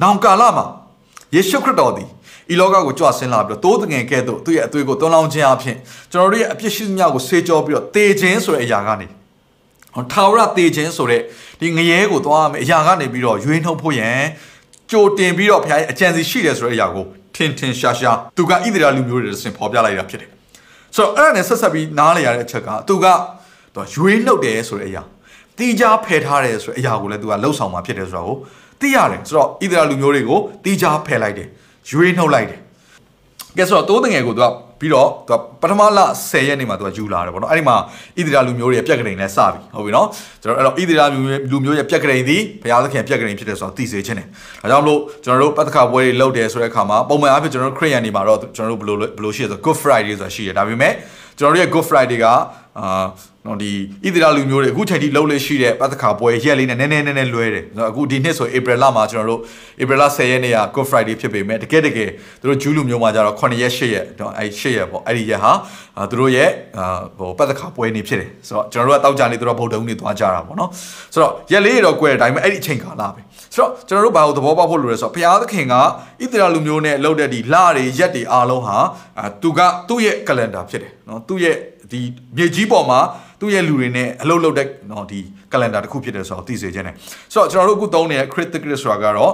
[0.02, 0.66] နောင်ကာလမှာ
[1.34, 2.08] ယေရှုခရစ်တော်သည်
[2.52, 5.76] ဤလောကကိုကြွဆင်းလာပြီးတော့တိုးတငယ်ကဲ့သို့သူ့ရဲ့အသွေးကိုသွန်းလောင်းခြင်းအဖြစ်
[6.12, 9.06] ကျွန်တော်တို့ရဲ့အပြစ်ရှိသမျှကိုဆေးကြောပြီးတော့တေခြင်းဆိုတဲ့အရာကနေ
[9.94, 11.22] ဟောထာဝရတေခြင်းဆိုတဲ့
[11.60, 14.20] ဒီငရဲကိုသွားမယ်အရာကနေပြီးတော့ရွေးနှုတ်ဖို့ရန်
[14.90, 20.30] ကြိုတင်ပြီးတော့ဘုရားရဲ့အကြံစီရှိတယ်ဆိုတဲ့အရာကိုထင်ထင်ရှားရှားသူကဣသရေလလူမျိုးတွေဆင်ဖော်ပြလိုက်တာဖြစ်တယ်
[20.96, 23.06] ဆိုတော့အဲ့ဒါနဲ့ဆက်ဆက်ပြီးနားလည်ရတဲ့အချက်ကသူက
[23.74, 25.02] သူရွေးနှုတ်တယ်ဆိုတဲ့အရာ
[25.58, 28.36] တီးခြားဖယ်ထားတယ်ဆိုတဲ့အရာကိုလည်းသူကလှုပ်ဆောင်มาဖြစ်တယ်ဆိုတော့
[28.80, 31.48] သိရတယ်ဆိုတော့ဣသရေလလူမျိုးတွေကိုတီးခြားဖယ်လိုက်တယ်
[31.90, 32.60] ရွေးနှုတ်လိုက်တယ်
[33.58, 34.46] ကဲဆိုတော့တိုးတငယ်ကိုသူက
[34.80, 37.76] ပြီးတော့သူကပထမလ10ရက်နေ့မှာသူကယူလာတယ်ပေါ့နော်အဲ့ဒီမှာ
[38.18, 40.06] ဣသရေလလူမျိုးတွေရဲ့ပြက်ကလေးနဲ့စပြီဟုတ်ပြီနော်
[40.42, 41.02] ကျွန်တော်အဲ့တော့ဣသရေလ
[41.50, 44.26] လူမျိုးရဲ့ပြက်ကလေးသည်ဘုရားသခင်ပြက်ကလေးဖြစ်တယ်ဆိုတော့သိစေခြင်းတယ်
[44.62, 50.92] ဒါကြောင့်မလို့ကျွန်တော်တို့ပတ်သက်ခါပွဲတွေလုပ်တယ်ဆိုတဲ့အခါမှာပုံမှန်အားဖြင့်ကျွန်တော်တို့ခရစ်ယာန်တွေမှာတော့ကျွန်တော်တို့ဘယ်လိုဘယ်လိုရှိရဆို Good Friday ဆိုတာရှိတယ်ဒါပေမဲ့
[51.38, 52.26] ကျွန်တော်တို့ရဲ့ Good Friday က
[52.78, 53.04] အာ
[53.46, 53.72] နော်ဒီ
[54.04, 59.40] ဣသရေလလူမျိုးတွေအခုချိန်ထိလှုပ်လေရှိတဲ့ပတ်သက်ခါပွဲရက်လေးနဲ့နည်းနည်းနည်းနည်းလွဲတယ်အခုဒီနှစ်ဆို April လမှာကျွန်တော်တို့
[59.80, 62.10] April လ10ရက်နေ့က Good Friday ဖြစ်ပေမဲ့တကယ်တကယ်
[62.40, 65.52] သူတို့ဂျူးလူမျိုးမှာကျတော့9ရက်10ရက်တော့အဲ10ရက်ပေါ့အဲ့ဒီရက်ဟာ
[66.10, 66.50] သူတို့ရဲ့
[67.18, 70.70] ဟိုပတ်သက်ခါပွဲနေဖြစ်တယ်ဆိုတော့ကျွန်တော်တို့ကတောက်ကြနေသူတို့ဗုဒ္ဓဦးနေသွားကြတာပေါ့နော်
[71.12, 73.20] ဆိုတော့ရက်လေးတော့ကွဲတယ်ဒါပေမဲ့အဲ့ဒီအချိန်ကာလပဲ
[73.54, 75.82] ဆိုတော့ကျွန်တော်တို့ဘာလို့သဘောပေါက်ဖို့လိုလဲဆိုတော့ဘုရားသခင်ကဣ
[76.32, 78.76] သရေလလူမျိုးနဲ့လှုပ်တဲ့ဒီလတွေရက်တွေအားလုံးဟာ
[79.42, 81.56] သူကသူ့ရဲ့ calendar ဖြစ်တယ်နော်သူ့ရဲ့
[81.90, 82.00] ဒီ
[82.36, 83.00] မြေကြီးပေါ်မှာ
[83.40, 85.20] သူ့ရဲ့လူတွေနဲ့အလုပ်လုပ်တဲ့နော်ဒီ
[85.52, 86.94] calendar တစ်ခုဖြစ်တယ်ဆိုတော့သိစေခြင်းနဲ့
[87.32, 89.32] ဆိုတော့ကျွန်တော်တို့အခုသုံးနေတဲ့ critical ဆိုတာကတော့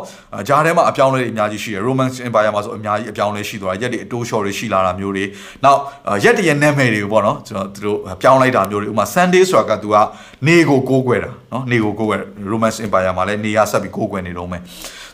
[0.49, 5.25] ဂျားထဲမှာအပြောင်းလဲတွေအများကြီးရှိတယ် Roman Empire မှာဆိုအများကြီးအပြောင်းလဲရှိသွားရက်တွေအတိုးလျှော်တွေရှိလာတာမျိုးတွေ
[5.65, 5.81] နောက်
[6.25, 9.97] ရက်တရဲ့နာမည်တွေပေါ့နော်ကျွန်တော်တို့ပြောင်းလိုက်တာမျိုးတွေဥပမာ Sunday ဆိုတာကသူက
[10.47, 14.63] နေကိုကိုးကွယ်တာနော်နေကိုကိုးကွယ် Roman Empire မှာလည်းနေရဆက်ပြီးကိုးကွယ်နေတော့မယ်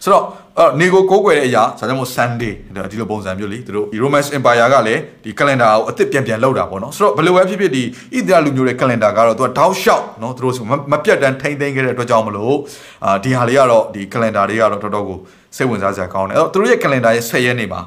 [0.05, 0.25] ဆိုတော့
[0.59, 2.53] အဲ့နေကိုကိုးကွယ်တဲ့အရာဒါကြောင့်မို့ Sunday
[2.91, 10.55] ဒီလိုပုံစံမျိုးလေသူတို့ဒီ Roman Empire ကလည်းဒီ calendar ကိုအသစ်ပြန်ပြန်လုပ်တာပေါ့နော်ဆိုတော့ဘယ်လိုပဲဖြစ်ဖြစ်ဒီဣသရေလလူမျိုးတွေ calendar ကတော့သူကတောက်လျှောက်နော်သူတို့
[10.93, 12.57] မပြတ်တမ်းထိမ့်သိမ်းခဲ့တဲ့အတွက်ကြောင့်မလို့
[13.05, 15.19] အာဒီဟာလေးကတော့ဒီ calendar တွေကတော့တော်တော်ကို
[15.57, 17.81] စိတ်ဝင်စားစရာကောင်းတယ်အဲ့တော့သူတို့ရဲ့ calendar ရဲ့10ရက်နေမှာ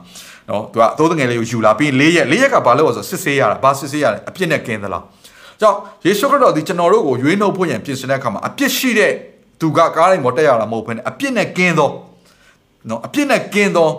[0.50, 5.04] နော်သူကသိုးတငယ်လေးကိုယူလာပြီး၄ရက်၄ရက်ကဘာလို့လဲဆိုစစ်ဆေးရတာဘာစစ်ဆေးရလဲအပြစ်နဲ့ကင်းသလား
[5.62, 9.12] ကြောင့်ယေရှုခရစ်တော်ဒီကျွန်တော်တို့ကိုရွေးနှုတ်ဖို့ရန်ပြင်ဆင်တဲ့အခါမှာအပြစ်ရှိတဲ့
[9.62, 11.90] သူကကားတိုင်းပေါ်တက်ရတာမဟုတ်ဘဲနဲ့အပြစ်နဲ့ကင်းသော
[12.90, 13.90] နော်အပြစ်နဲ့ကင်းသော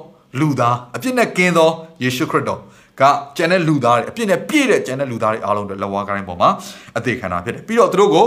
[0.40, 1.68] လူသားအပြစ်နဲ့ကင်းသော
[2.02, 2.60] ယေရှုခရစ်တော်
[3.00, 3.02] က
[3.36, 6.50] ကျန်တဲ့လူသားတွေအပြစ်နဲ့ပြည့်တဲ့ကျန်တဲ့လူသားတွေအားလုံးတွေလက်ဝါးကိုင်းပေါ်မှာ
[6.98, 8.26] အသေးခံတာဖြစ်တယ်ပြီးတော့သူတို့ကို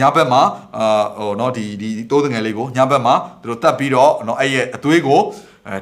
[0.00, 0.42] ညာဘက်မှာ
[0.76, 5.20] အာဟိုနော်ဒီဒီတိုးငယ်လေးကိုညာဘက်မှာသူတို့တတ်ပြီးတော့နော်အဲ့ရဲ့အသွေးကို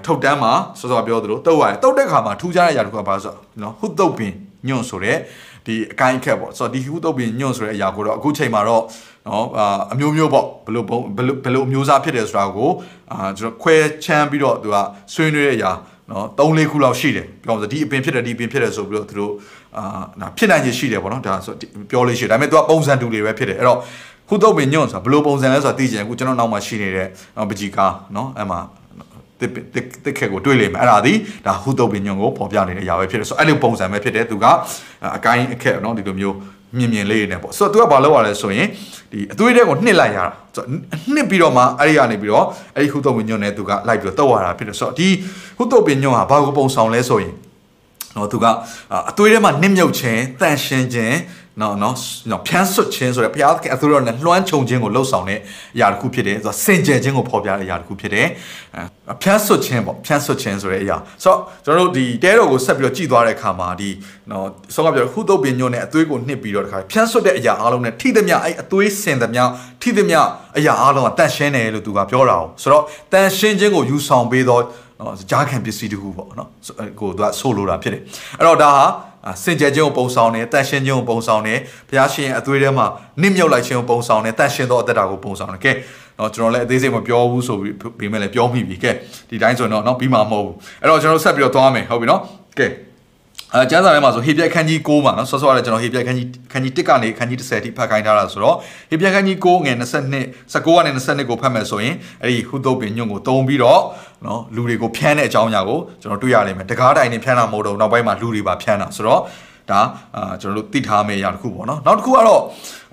[0.04, 4.32] ထုတ်တန်းမှာစောစောပြောသလိုတုတ်ရတယ်တုတ်တဲ့ခါမှာထူးခြားတဲ့အရာတစ်ခုကဘာဆိုတော့နော်ဟုတ်တုတ်ပင်
[4.68, 5.16] ညွန့်ဆိုတဲ့
[5.66, 8.82] ဒီအကိုင်းခက်ပေါ့ဆိုတော့ဒီဟုတ်တုတ်ပင်ညွန့်ဆိုတဲ့အရာကိုတော့အခုချိန်မှာတော့
[9.26, 10.90] နော်အာအမျိုးမျိုးပေါ့ဘလို့ဘ
[11.26, 12.70] လို့ဘလို့အမျိုးအစားဖြစ်တယ်ဆိုတာကို
[13.12, 14.76] အာကျွန်တော်ခွဲချမ်းပြီးတော့သူက
[15.14, 15.70] ဆွေးနွေးတဲ့အရာ
[16.10, 19.32] နော်၃၄ခုလောက်ရှိတယ်ပြောဆိုဒီအပင်ဖြစ်တယ်ဒီအပင်ဖြစ်တယ်ဆိုပြီးတော့သူတို့
[19.78, 21.54] အာဖြစ်နိုင်ခြင်းရှိတယ်ပေါ့နော်ဒါဆို
[21.90, 23.78] ပြောလို့ရှိတယ်ဒါပေမဲ့သူကပုံစံတူတွေပဲဖြစ်တယ်အဲ့တော့
[24.28, 27.08] ခုတော့ပင်ညွန့်ဆိုတာဘယ်လိုပုံစံလဲဆိုတာသိချင်အခုကျွန်တော်နောက်မှာရှိနေတဲ့
[27.50, 28.58] ပကြီးကားနော်အဲ့မှာ
[29.40, 29.50] တစ်
[30.04, 31.12] တစ်ခက်ကိုတွေးလိမ့်မယ်အဲ့ဒါဒီ
[31.46, 34.46] ဒါဟုတုတ်ပင်ညွန့်ကိုပေါ်ပြနေတဲ့အရာပဲဖြစ်တယ်ဆိုအဲ့လိုပုံစံပဲဖြစ်တယ်သူက
[35.16, 36.36] အကိုင်းအခက်နော်ဒီလိုမျိုး
[36.78, 38.68] မြင်မြင်လေးနေပေါ့ဆိုတော့ तू ကဘာလုပ်ရလဲဆိုရင်
[39.12, 40.66] ဒီအသွေးတဲ့ကိုနှစ်လိုက်ရတာဆိုတော့
[41.14, 45.08] နှစ်ပြီးတော့မှအဲ့ဒီကနေပြီးတော့အဲ့ဒီဟုတုတ်ပင်ညွန့်နဲ့ तू ကလိုက်ပြီးတော့တောက်ရတာဖြစ်တယ်ဆိုတော့ဒီ
[45.58, 47.34] ဟုတုတ်ပင်ညွန့်ဟာဘာကိုပုံဆောင်လဲဆိုရင်
[48.16, 48.44] နော်သူက
[49.10, 51.16] အသွေးထဲမှာနစ်မြုပ်ခြင်းတန်ရှင်းခြင်း
[51.60, 51.96] နော်နော်
[52.30, 55.38] နော်ဖြန်းဆွတ်ခြင်းဆိုတဲ့ဘုရားသခင်အသွေးတော်နဲ့လွှမ်းခြုံခြင်းကိုလှုပ်ဆောင်တဲ့
[55.76, 58.26] အရာတစ်ခုဖြစ်တယ်ဆိုတော့စင်ကြယ်ခြင်းကိုဖော်ပြတဲ့အရာတစ်ခုဖြစ်တယ်
[58.76, 63.90] အဲဖြန်းဆွတ်ခြင်းပေါ့ဖြန်းဆွတ်ခြင်းဆိုတဲ့အရာဆိုတော့ကျွန်တော်တို့ဒီတဲတော်ကိုဆက်ပြီးတော့ကြည်သွားတဲ့အခါမှာဒီ
[64.30, 69.42] နော်ဆောကပြောခုတုတ်ပင်ညွန့်နဲ့အသွေးကိုနှစ်ပြီးတော့တခါဖြန်းဆွတ်တဲ့အရာအားလုံးနဲ့ထိသမျှအဲ့အသွေးစင်သမျှ
[69.82, 70.20] ထိသမျှ
[70.58, 74.62] အရာအားလုံးကတန့်ရှင်းတယ်လို့သူကပြောတာ哦ဆိုတော့တန့်ရှင်းခြင်းကိုယူဆောင်ပေးတော့
[75.00, 76.48] နော်ဂျားခံပစ္စည်းတခုပေါ့နော်
[77.00, 78.02] ကိုသူကဆိုလိုတာဖြစ်တယ်
[78.38, 78.84] အဲ့တော့ဒါဟာ
[79.42, 82.86] စင်ကြယ်ခြင်းကိုပုံဆောင်တယ်တန်ရှင်းခြင်းကိုပုံဆောင်တယ်ဘုရားရှင်အသွေးထဲမှာ
[83.22, 85.72] နစ်မြုပ်လိုက်ခြင်းကိုပုံဆောင်တယ်တန်ရှင်းသောအသက်တာကိုပုံဆောင်တယ်ကဲ
[86.18, 88.90] နော်ကျွန်တော်လည်းအသေးစိတ်မပြောဘူးဆိုပြီးပြီးမဲ့လည်းပြောမိပြီကဲ
[89.28, 92.20] ဒီတိုင်းဆိုရင်တော့နော်ပြီးမှာမဟုတ်ဘူးအဲ့တော့ကျွန်တော်ဆက်ပြီးတော့သွားမယ်ဟုတ်ပြီနော်
[92.58, 92.66] ကဲ
[93.56, 98.56] အဲကျမ်းစာထဲမှာဆိုဟေပြက်ခန်းကြီး6မှာနော်ဆော့ဆော့ရတဲ့ကျွန်တော်ဟေပြက်ခန်းကြီးခန်းကြီး1ကနေခန်းကြီး10ထိဖတ်ခိုင်းထားတာဆိုတော့
[98.90, 103.80] ဟေပြက်ခန်းကြီး6ငယ်22 19ကနေ22ကိုဖတ်မယ်ဆိုရင်အဲ့ဒီဟုသုတ်ပင်ညွန့်ကိုတုံးပြီးတော့
[104.26, 109.20] နော်လူတွေကိုဖျန်းတဲ့အကြောင်းအရာကိုကျွန်တော်တွေ့ရလိမ့်မယ်တကားတိုင်နဲ့ဖျန်းတာမဟုတ်တော့နောက်ပိုင်းမှာလူတွေပါဖျန်းတာဆိုတော့
[109.70, 109.80] ဒါ
[110.16, 112.42] အာကျွန်တော်တို့သိထားမယ့်အရာတစ်ခုပေါ့နော်နောက်တစ်ခုကတော့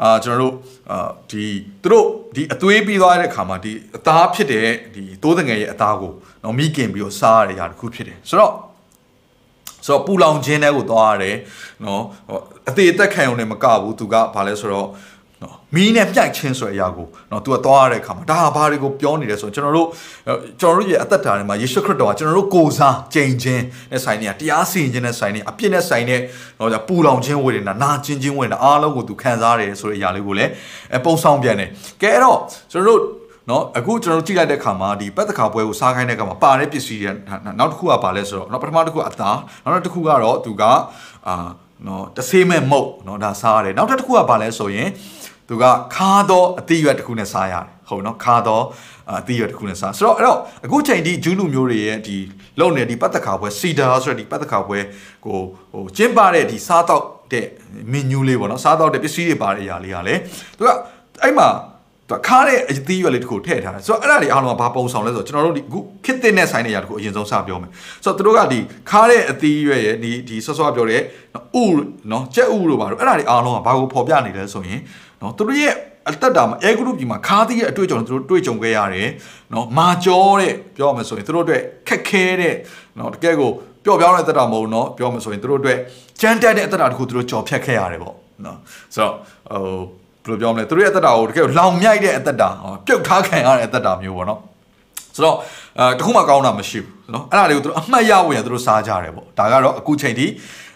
[0.01, 0.53] အာကျွန်တော်တို့
[0.91, 1.43] အာဒီ
[1.83, 6.11] သူတို့ဒီအသွေးပြီးသွားတဲ့အခါမှာဒီအသားဖြစ်တဲ့ဒီသိုးတငယ်ရဲ့အသားကို
[6.43, 8.53] နော်မိခင်ပြီးတော့စားရတဲ့အရာတစ်ခုဖြစ်တယ်ဆိုတော့
[9.85, 11.35] ဆိုတော့ပူလောင်ခြင်းတဲ့ကိုသွားရတယ်
[11.83, 12.03] နော်
[12.69, 14.87] အသေးအသက်ခံရုံနဲ့မကဘူးသူကဘာလဲဆိုတော့
[15.43, 19.87] နော်မီးနဲ့ပြိုက်ချင်းဆိုတဲ့အရာကိုနော်သူကသွားရတဲ့အခါမှာဒါဟာဘာတွေကိုပြောနေတယ်ဆိုတော့ကျွန်တော်တို့
[20.59, 26.19] ကျွန်တော်တို့ရဲ့အသက်တာထဲမှာယေရှုခရစ်တော်ကကျွန်တော်တို့ကိုယ်စားကြိမ်ချင်းနဲ့ဆိုင်နေတာတရားစီရင်ခြင်းနဲ့ဆိုင်နေအပြစ်နဲ့ဆိုင်တဲ့
[26.59, 30.51] တော့ပူလောင်ခြင်းဝေဒနာနာကျင်ခြင်းဝေဒနာအားလုံးကိုသူခံစားရတယ်ဆိုတဲ့အရာလေးကိုလည်း
[31.05, 31.69] ပုံဆောင်ပြန်တယ်
[32.01, 32.37] ကဲအဲ့တော့
[32.71, 33.20] ကျွန်တော်တို့
[33.51, 37.11] နော်အခုကျွန်တော်တို့ကြည့်လိုက်တဲ့အခါမှာဒီပတ်သက်ခါပွဲကိုစားခိုင်းတဲ့အခါမှာပါတဲ့ပစ္စည်းတွေ
[37.59, 40.63] နောက်တစ်ခုကပါလဲဆိုတော့နော်ပထမတစ်ခုကအသားနောက်တစ်ခုကတော့သူက
[41.27, 41.35] အာ
[41.87, 44.89] နော်တဆေးမဲ့မုတ်နော်ဒါစားရတယ်နောက်တစ်ခုကပါလဲဆိုရင်
[45.49, 45.63] သူက
[45.95, 48.63] ခါတော့အတိရွက်တစ်ခုနဲ့စားရတယ်ဟုတ်နော်ခါတော့
[49.19, 52.17] အတိရွက်တစ်ခုနဲ့စားဆိုတော့အဲ့တော့အခုချိန်ဒီဂျူးလူမျိုးတွေရဲ့ဒီ
[52.59, 54.79] လုံနေဒီပတ်သက်ခါပွဲစီဒါဆိုတဲ့ဒီပတ်သက်ခါပွဲ
[55.25, 55.39] ကို
[55.73, 57.45] ဟိုကျင်းပတဲ့ဒီစားတော့တဲ့
[57.91, 60.19] မင်နူးလေးပေါ့နော်စားတော့တဲ့ပစ္စည်းတွေပါတဲ့အရာလေးကလည်း
[60.57, 60.69] သူက
[61.23, 61.47] အဲ့မှာ
[62.11, 67.71] သူခါတဲ့အသီးရွက်လေးတခုထည့်ထားတယ်ဆိုတော့အဲ့ဒါတွေအားလုံးကဘာပုံဆောင်လဲဆိုတော့ကျွန်တော်တို့ဒီအခုခစ်တဲ့နဲ့ဆိုင်တဲ့ຢာတခုအရင်ဆုံးစပြောမယ်
[68.03, 71.03] ဆိုတော့သူတို့ကဒီခါတဲ့အသီးရွက်ရဲ့ဒီဒီဆော့ဆော့ပြောတဲ့ဥ
[72.11, 74.79] နော်ကြက်ဥတို့ဘာလို့အဲ့ဒါတွေအားလုံးကဘာကိုဖော်ပြနေလဲဆိုရင်
[75.21, 75.73] နော်သူတို့ရဲ့
[76.09, 79.09] အသက်တာမှာအဲဂရုပြည်မှာခါသီးရဲ့အတွေ့အကြုံသူတို့တွေ့ကြုံခဲ့ရတယ်
[79.53, 82.55] နော်မာကျော်တဲ့ပြောရမယ်ဆိုရင်သူတို့အတွက်ခက်ခဲတဲ့
[82.99, 83.51] နော်တကယ်ကို
[83.85, 85.77] ပျော့ပြောင်းတဲ့အသက်တာမဟုတ်နော်ပြောမယ်ဆိုရင်သူတို့အတွက်
[86.21, 88.15] ကြမ်းတက်တဲ့အသက်တာတခုသူတို့ကြော်ဖြတ်ခဲ့ရတယ်ပေါ့
[88.45, 88.57] နော်
[88.95, 89.13] ဆိုတော့
[89.51, 92.49] ဟို ဘယ်လိုပြောမလဲသူတို့ရဲ့အသက်တာကိုတကယ်လောင်မြိုက်တဲ့အသက်တာ
[92.85, 94.39] ပြုတ်ထားခံရတဲ့အသက်တာမျိုးပေါ့နော်
[95.15, 95.35] ဆိုတော့
[95.79, 100.27] အဲတခုမှကောင်းတာမရှိဘူးနော်အဲ့ဒါတွေကိုသူတို့အမှတ်ရဝင်ရသူတို့စားကြတယ်ပေါ့ဒါကတော့အခုချိန်ထိ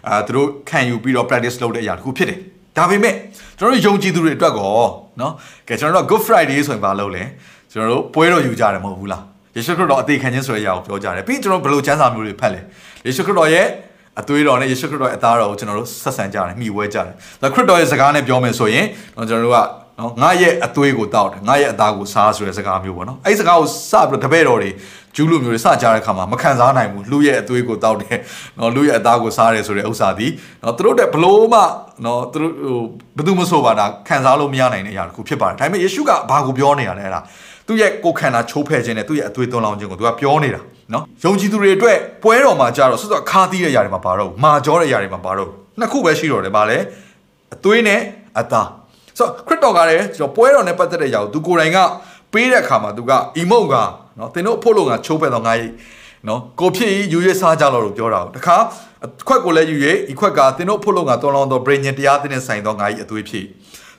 [0.08, 2.38] အဲသူတို့ခံယူပြီးတော့ practice လုပ်တဲ့အရာတခုဖြစ်တယ်
[2.76, 3.14] ဒါပေမဲ့
[3.58, 4.70] ကျွန်တော်တို့ယုံကြည်သူတွေအတွက်ကော
[5.20, 5.32] နော်
[5.68, 7.22] ကဲကျွန်တော်တို့ Good Friday ဆိုရင်ဘာလုပ်လဲ
[7.72, 9.22] ကျွန်တော်တို့ပွဲတော်ယူကြတယ်မဟုတ်ဘူးလား
[9.56, 12.60] ယေရှုခရစ်တော်အသေးခံခြင်းဆိုတဲ့အရာကိုပြောကြတယ်ပြီးကျွန်တော်ဘယ်လိုချမ်းသာမျိုးတွေဖတ်လဲ
[13.06, 13.66] ယေရှုခရစ်တော်ရဲ့
[14.20, 19.58] အသွေးတော်နဲ့ယေရှုခရစ်တော်ရဲ့အသားတော်ကိုကျွန်တော်တို့ဆက်ဆံကြတယ်မိဝဲကြတယ်ဒါခရစ်တော်ရဲ့စကားနဲ့ပြောမယ်ဆိုရင်ကျွန်တော်တို့က
[20.00, 24.70] နော်ငါရဲ့အသွေးကိုတောက်တယ်ငါရဲ့အသားကိုစားဆိုတဲ့စကားမျိုးပေါ့နော်အဲ့ဒီစကားကိုစပြီးတော့တပည့်တော်တွေ
[25.16, 28.18] ဂျူးလူမျိုးတွေစကြတဲ့ခါမှာမခံစားနိုင်ဘူးလူရဲ့အသွေးကိုတောက်တယ်
[28.58, 30.26] နော်လူရဲ့အသားကိုစားတယ်ဆိုတဲ့ဥစ္စာဒီ
[30.62, 31.60] နော်သူတို့တဲ့ဘလို့မှ
[32.04, 32.78] နော်သူတို့ဟို
[33.16, 37.20] ဘယ်သူမဆိုပါတာခံစားလို့မရနိုင်တဲ့အရာတစ်ခုဖြစ်ပါတယ်ဒါပေမဲ့ယေရှုကဘာကိုပြောနေရလဲအဲ့ဒါ
[37.66, 40.60] သူ့ရဲ့ကိုယ်ခန္ဓာချိုးဖဲ့ခြင်းနဲ့သူ့ရဲ့အသွေးသွန်းလောင်းခြင်းကိုသူကပြောနေတာ
[40.93, 45.49] နော်ယုံကြည်သူတွေအတွက်ပွဲတော်မှာကြတော့ဆွတ်ဆွတ်ခါသီးတဲ့ຢာတွေမှာပါတော့မာကြောတဲ့ຢာတွေမှာပါတော့
[45.79, 46.77] နှစ်ခုပဲရှိတော့တယ်ဗာလဲ
[47.55, 47.99] အသွေးနဲ့
[48.39, 48.67] အသား
[49.17, 51.77] ဆိုခရစ်တော်ကလည်းကျွန်တော်ပွဲတော်နဲ့ပတ်သက်တဲ့ຢာကိုသူကိုယ်တိုင်က
[52.33, 53.75] ပေးတဲ့အခါမှာသူကအီမုတ်က
[54.19, 55.69] နော်သင်တို့အဖို့လို့ကချိုးဖဲ့တော့ငါရဲ့
[56.27, 58.57] နော်ကိုဖြစ်ယူရစားကြလို့လို့ပြောတာကိုတခါ
[59.27, 63.45] ခွက်ကိုလည်းယူရဤခွက်ကသင်တို့အဖို့လို့ကတော်လောင်းတော့ brain တရားသင်နဲ့ဆိုင်တော့ငါရဲ့အသွေးဖြစ်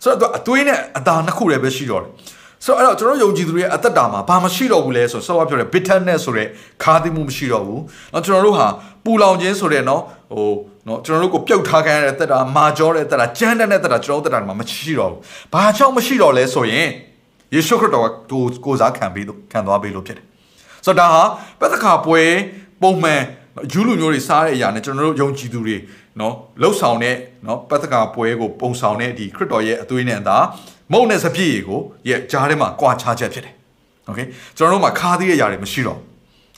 [0.03, 2.11] ဆိုတော့အသွေးနဲ့အသားနှစ်ခုလည်းပဲရှိတော့တယ်
[2.66, 6.48] ဆိုတော့အဲ့တော့ကျွန်တော်ယုံကြည်သူတွေရဲ့အသက်တာမှာဘာမှရှိတော့ဘူးလဲဆိုတော့ဆော့ပြောတဲ့ bitterness ဆိုတဲ့
[6.84, 7.82] ခါးသိမှုမရှိတော့ဘူး။
[8.14, 8.68] နော်ကျွန်တော်တို့ဟာ
[9.06, 10.52] ပူလောင်ခြင်းဆိုတဲ့နော်ဟို
[10.88, 15.20] နော်ကျွန်တော်တို့ကိုပြုတ်ထားခံရတဲ့သက်တာမာကြောတဲ့သက်တာကြမ်းတဲ့သက်တာကျွန်တော်တို့သက်တာမှာမရှိတော့ဘူး။
[15.54, 16.88] ဘာကြောင့်မရှိတော့လဲဆိုရင်
[17.54, 20.26] ယေရှုခရစ်တော်ကကိုကိုစားခံပြီးခံသွားပြီးလို့ဖြစ်တယ်။
[20.86, 21.24] ဆိုတော့ဒါဟာ
[21.60, 22.22] ပသက်ခါပွဲ
[22.82, 23.22] ပုံမှန်
[23.74, 25.78] ယူလူမျိုးတွေစားတဲ့အရာနဲ့ကျွန်တော်တို့ယုံကြည်သူတွေ
[26.20, 27.16] နော်လှုပ်ဆောင်တဲ့
[27.46, 30.38] နော်ပသက်ခါပွဲကိုပုံဆောင်တဲ့ဒီခရစ်တော်ရဲ့အသွေးနဲ့အသာ
[30.93, 33.55] မုံနဲ့စပြည့်ကိုရဲ့ကြားထဲမှာကွာခြားချက်ဖြစ်တယ်
[34.07, 34.21] โอเค
[34.57, 35.99] ကျွန်တော်တို့မှာခါးသေးတဲ့အရာတွေမရှိတော့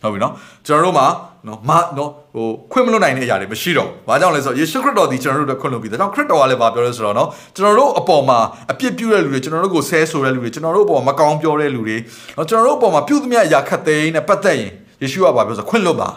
[0.03, 0.33] ဟုတ်ပြီနော်
[0.66, 1.07] ကျွန်တော်တို့မှာ
[1.47, 8.38] နော်မနော်ဟိုခွင့်မလွတ်နိုင်တဲ့အရာတွေမရှိတော့ဘာကြောင့်လဲဆိုတော့ယေရှုခရစ်တော်ဒီကျွန်တော်တို့အတွက်ခွင့်လွတ်ပြီးဒါကြောင့်ခရစ်တော်ကလည်းဗာပြောလဲဆိုတော့နော်ကျွန်တော်တို့အပေါ်မှာ
[8.73, 11.97] အပြစ်ပြုတဲ့လူတွေကျွန်တော်တို့ကိုဆဲဆိုတဲ့လူတွေကျွန်တော်တို့အပေါ်မှာမကောင်းပြောတဲ့လူတွေ
[12.37, 16.11] နော်ကျွန်တော်တို့အပေါ်မှာပြုသမျှအရာခတ်သိမ်းနဲ့ပတ်သက်ရင်ယေရှုကဗာပြောဆိုခွင့်လွတ်ပါ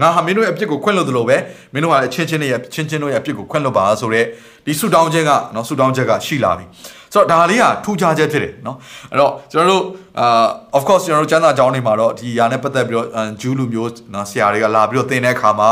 [0.00, 1.36] ငါဟာမင်းတို့ရဲ့အပြစ်ကိုခွင့်လွတ်သလိုပဲ
[1.72, 4.26] မင်းတို့ဟာအချင်းချင်းတွေရဲ့ချင်းချင်းတို့ရဲ့အပြစ်ကိုခွင့်လွတ်ပါဆိုတော့
[4.66, 6.64] ဒီဆူတောင်းခြင်းကနော်ဆူတောင်းချက်ကရှိလာပြီ
[7.12, 8.76] ဆိုတော့ဒါလေးကထူးခြားချက်ဖြစ်တယ်เนาะ
[9.10, 9.84] အဲ့တော့ကျွန်တော်တို့
[10.20, 13.06] အာ of course ကျွန်တော်တို့ကျမ်းစာကြောင်းတွေမှာတော့ဒီຢာနဲ့ပတ်သက်ပြီးတော့
[13.40, 15.70] ဂျူးလူမျိုးเนาะဆရာတွေကလာပြီးတော့သင်တဲ့အခါမှာ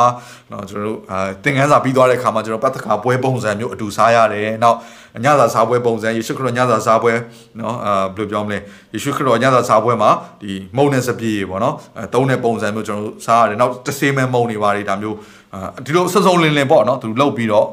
[0.51, 4.77] เนาะကျွန်တော်တို့အာသင်ခန်းစာပြီးသွားတဲ့အခါမှာကျွန်တော်ပတ်သက်ခါပွဲပုံစံမျိုးအတူစားရတယ်နောက်
[5.25, 7.13] ညစာစားပွဲပုံစံယေရှုခရစ်ညစာစားပွဲ
[7.59, 8.59] เนาะအာဘယ်လိုပြောမလဲ
[8.95, 10.11] ယေရှုခရစ်ညစာစားပွဲမှာ
[10.43, 15.17] ဒီမုံနဲ့စပြည့်ရေပေါ့เนาะအဲသုံးတဲ့ပုံစံမျိုးကျွန်တော်တို့စားရတယ်နောက်တဆေးမဲမုံတွေပါတယ်ဒါမျိုး
[15.55, 17.67] အာဒီလိုစုံစုံလင်လင်ပေါ့เนาะသူလုတ်ပြီးတော့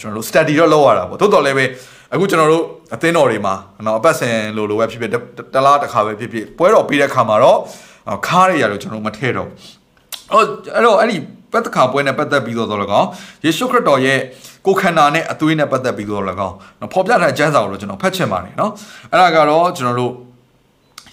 [0.00, 1.64] ကျွန်တော်တို့ study တော့လုပ်ရတာပေါ့တိုးတော်လည်းပဲ
[2.13, 5.11] အခုကျွန်တော်တို့အသင်းတော်တွေမှာနော်အပတ်စဉ်လိုလိုပဲဖြစ်ဖြစ်
[5.53, 7.59] တလားတစ်ခါပဲဖြစ်ဖြစ်ပွဲတော်ပြီးတဲ့ခါမှာတော့
[8.27, 9.49] ခါးရရတော့ကျွန်တော်မထည့်တော့
[10.31, 11.17] အဲ့တော့အဲ့ဒီ
[11.51, 13.05] ပတ်သက်ခါပွဲနဲ့ပတ်သက်ပြီးတော့တော့လကောင်
[13.45, 14.19] ယေရှုခရစ်တော်ရဲ့
[14.65, 18.71] ကိုခန္ဓာနဲ့အသွေးနဲ့ပတ်သက်ပြီးတော့လကောင်နော်ဖော်ပြထားကျမ်းစာကိုတော့ကျွန်တော်ဖတ်ချင်ပါတယ်နော်
[19.11, 20.13] အဲ့ဒါကတော့ကျွန်တော်တို့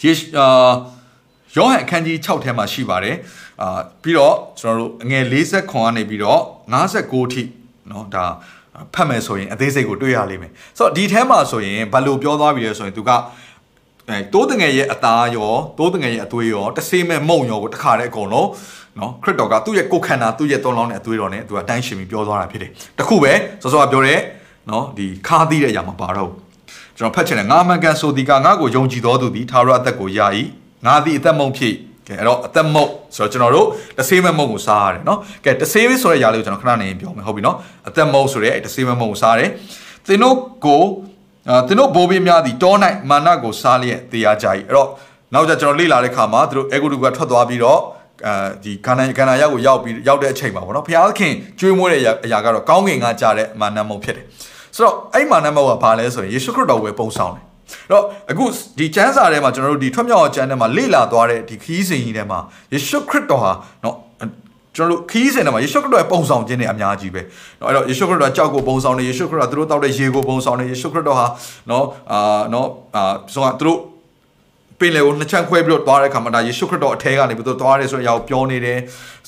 [0.02, 0.70] ယေအာ
[1.56, 3.16] ယောဟန်အခန်းကြီး6ထဲမှာရှိပါတယ်
[3.62, 6.40] အာပြီးတော့ကျွန်တော်တို့အငယ်40ခွန်ကနေပြီးတော့
[6.72, 7.42] 59အထိ
[7.90, 8.24] နော်ဒါ
[8.94, 13.10] ဖတ်မယ်ဆိုရင်အသေးစိတ်ကိုတွေ့ရလိမ့်မယ်ဆိုတော့ဒီထဲမှာဆိုရင်ဘယ်လိုပြောသွားပြီလဲဆိုရင်သူက
[14.08, 18.48] အဲတိုးတငယ်ရဲ့အသားရောတိုးတငယ်ရဲ့အသွေးရောတဆေးမဲ့မုံရောကိုတခါတည်းအကုန်လုံး
[18.98, 24.20] နော်ခရစ်တော်ကသူ့ရဲ့ကိုယ်ခန္ဓာသူ့ရဲ့သွန်လောင်းတဲ့အသွေးတော်နဲ့သူကအတိုင်းရှင်ပြီးပြောသွားတာဖြစ်တယ်တခုပဲစောစောကပြောတဲ့
[24.70, 26.38] နော်ဒီခါသီးတဲ့အရာမပါတော့ဘူး
[26.98, 30.26] ကျွန်တော်ဖတ်ချင်တယ်ငါမှန်ကန်ဆိုဒီကငါ့ကိုယုံကြည်တော်သူသည်သာရအသက်ကိုယာ၏
[30.86, 31.74] ငါသည်အသက်မုံဖြစ်
[32.10, 33.66] ကဲအဲ့တော့အသက်မုံဆိုတော့ကျွန်တော်တို့
[33.98, 37.56] တဆေးမဲ့မုံကိုစားရတယ်နော်ကဲတဆေးဆိုတဲ့ຢာလေးကိုကျွန်တော်ခဏနေပြောမယ်ဟုတ်ပြီနော်
[37.88, 39.50] အသက်မုံဆိုတဲ့တဆေးမဲ့မုံကိုစားရတယ်
[40.06, 40.82] သင်တို့ကို
[41.48, 42.74] အာသင်တို့ဘိုးဘေးများသည်တော၌
[43.10, 44.88] မာနကိုစားလျက်တရားကြ၏အဲ့တော့
[45.34, 47.80] နောက်ကျကျွန်တော်လေ့လာတဲ့ခါမှာသူတို့အေဂုတုကထွက်သွားပြီးတော့
[48.26, 54.26] အဲဒီကာနန်ကာနာရောက်ကိုရောက်ပြီးရောက်တဲ့အချိန်မှာပေါ့နော်ဘုရားသခင်ကျွေးမွေးတဲ့အရာကတော့ကောင်းကင်ကကြားတဲ့မာနမုံဖြစ်တယ်
[54.74, 57.44] ဆိုတော့အဲ့မာနမုံကဘာလဲဆိုရင်ယေရှုခရစ်တော်ကိုပုံဆောင်တယ်
[57.91, 58.45] တော့အခု
[58.79, 62.39] ဒီကျမ်းစာထဲမှာကျွန်တော်တို့ဒီထွတ်မြောက်အောင်ကျမ်းထဲမှာလေ့လာသွားတဲ့ဒီခီးစဉ်ကြီးထဲမှာ
[62.73, 63.51] ယေရှုခရစ်တော်ဟာ
[63.83, 63.95] เนาะ
[64.75, 67.21] ကျွန်တော်တို့ခီးစဉ်ထဲမှာယေရှုခရစ်တော်ရဲ့ပုံဆောင်ခြင်းတွေအများကြီးပဲ
[67.57, 71.27] เนาะအဲ့တော့ယေရှုခရစ်တော်ကြောက်ကိုပုံဆောင်တယ်ယေရှုခရစ်တော်သူတို့တောက်တဲ့ရေကိုပုံဆောင်တယ်ယေရှုခရစ်တော်ဟာ
[71.69, 73.79] เนาะအာเนาะအာဆိုတော့သူတို့
[74.80, 78.78] ပင်လယ်ကိုနှစ်ချမ်းခွဲပြီးတော့သွားတဲ့ခါမှာဒါယေရှုခရစ်တော်အထဲကနေပြီးတော့သွားတယ်ဆိုတဲ့အရာကိုပြောနေတယ်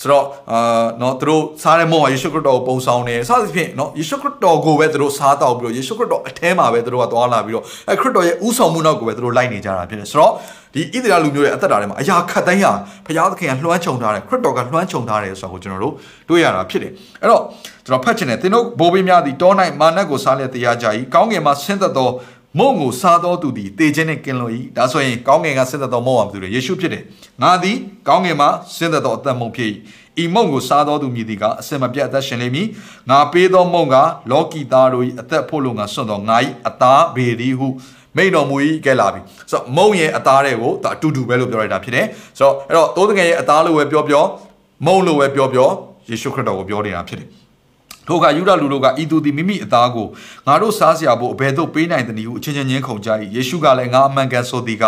[0.01, 10.33] ဆိုတော့အာနော်သူတို့စားတဲ့မုံကယေရှုခရစ်တော်ကိုပုံဆောင်နေစသဖြင့်နော်ယေရှုခရစ်တော်ကိုပဲသူတို့စားတော့ပြီးတော့ယေရှုခရစ်တော်အထဲမှာပဲသူတို့ကသွားလာပြီးတော့အဲခရစ်တော်ရဲ့ဥဆောင်မှုနောက်ကိုပဲသူတို့လိုက်နေကြတာဖြစ်တယ်ဆိုတော့
[10.75, 12.73] ဒီဣသရေလလူမျိုးရဲ့အသက်တာထဲမှာအရာခတ်တိုင်းဟာ
[13.07, 15.95] ဘုရားသခင်ကလွှမ်းခြုံထားတယ်ခရစ်တော်ကလွှမ်းခြုံထားတယ်ဆိုတာကိုကျွန်တော်တို့
[16.29, 17.43] တွေ့ရတာဖြစ်တယ်အဲ့တော့
[17.87, 22.09] ကျွန်တော်ဖတ်ချင်တယ်သင်တို့ဘိုးဘေးများသည်တော၌မာနတ်ကိုစားလျက်တရားကြ၏ကောင်းငင်မှာဆင်းသက်သော
[22.59, 27.05] မုံကိုစားတော်သူသည်တေခြင်းနဲ့ကင်းလို့၏ဒါဆိုရင်ကောင်းငင်ကဆင်းသက်တော်မုံအောင်သူတွေယေရှုဖြစ်တယ်
[27.43, 27.77] ငါသည်
[28.09, 29.71] ကောင်းငင်မှာဆင်းသက်တော်အသက်မုံဖြစ်၏
[30.23, 32.69] ဤမုံကိုစားတော်သူမြည်သည်ကအစင်မပြတ်အသက်ရှင်လိမ့်မည်
[33.11, 33.97] ငါပေးသောမုံက
[34.31, 36.37] လောကီသားတို့၏အသက်ဖို့လို့ငါဆွတ်တော်ငါ၏
[36.69, 37.69] အသားဘေဒီဟု
[38.17, 42.07] မိန်တော်မူ၏ကဲလာပြီဆိုတော့မုံရဲ့အသားတွေကိုဒါအတူတူပဲလို့ပြောရတာဖြစ်တယ်
[42.39, 44.25] ဆိုတော့အဲ့တော့တိုးတငယ်ရဲ့အသားလို့ပဲပြောပြော
[44.87, 45.69] မုံလို့ပဲပြောပြော
[46.09, 47.29] ယေရှုခရစ်တော်ကိုပြောနေတာဖြစ်တယ်
[48.09, 50.07] ထိုကယူဒလူတို့ကဤသူသည်မိမိအသားကို
[50.47, 54.85] ငါတို့စားစရာဖို့အဘယ်သို့ပေးနိုင်သနည်းဟုအချင်းချင်းချင်းခုန်ကြ၏ယေရှုကလည်းငါအမှန်ကန်ဆိုသည်က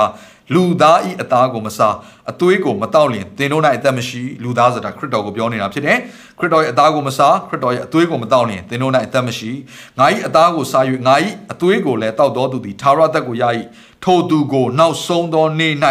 [0.54, 1.94] လူသားဤအသားကိုမစား
[2.30, 5.98] အသွေးကိုမတောက်လျင်သင်တို့၌အသက်မရှိလူသားဆိုတာခရစ်တော်ကိုပြောနေတာဖြစ်တယ်
[6.38, 9.50] ခရစ်တော်ရဲ့အသားကိုမစားခရစ်တော်ရဲ့အသွေးကိုမတောက်လျင်သင်တို့၌အသက်မရှိ
[9.98, 11.14] ငါ၏အသားကိုစား၍ငါ၏
[11.52, 13.44] အသွေးကိုလည်းတောက်တော်သူသည်သာရအသက်ကိုရ၏
[14.04, 15.72] ထိုသူကိုနောက်ဆုံးသောနေ့၌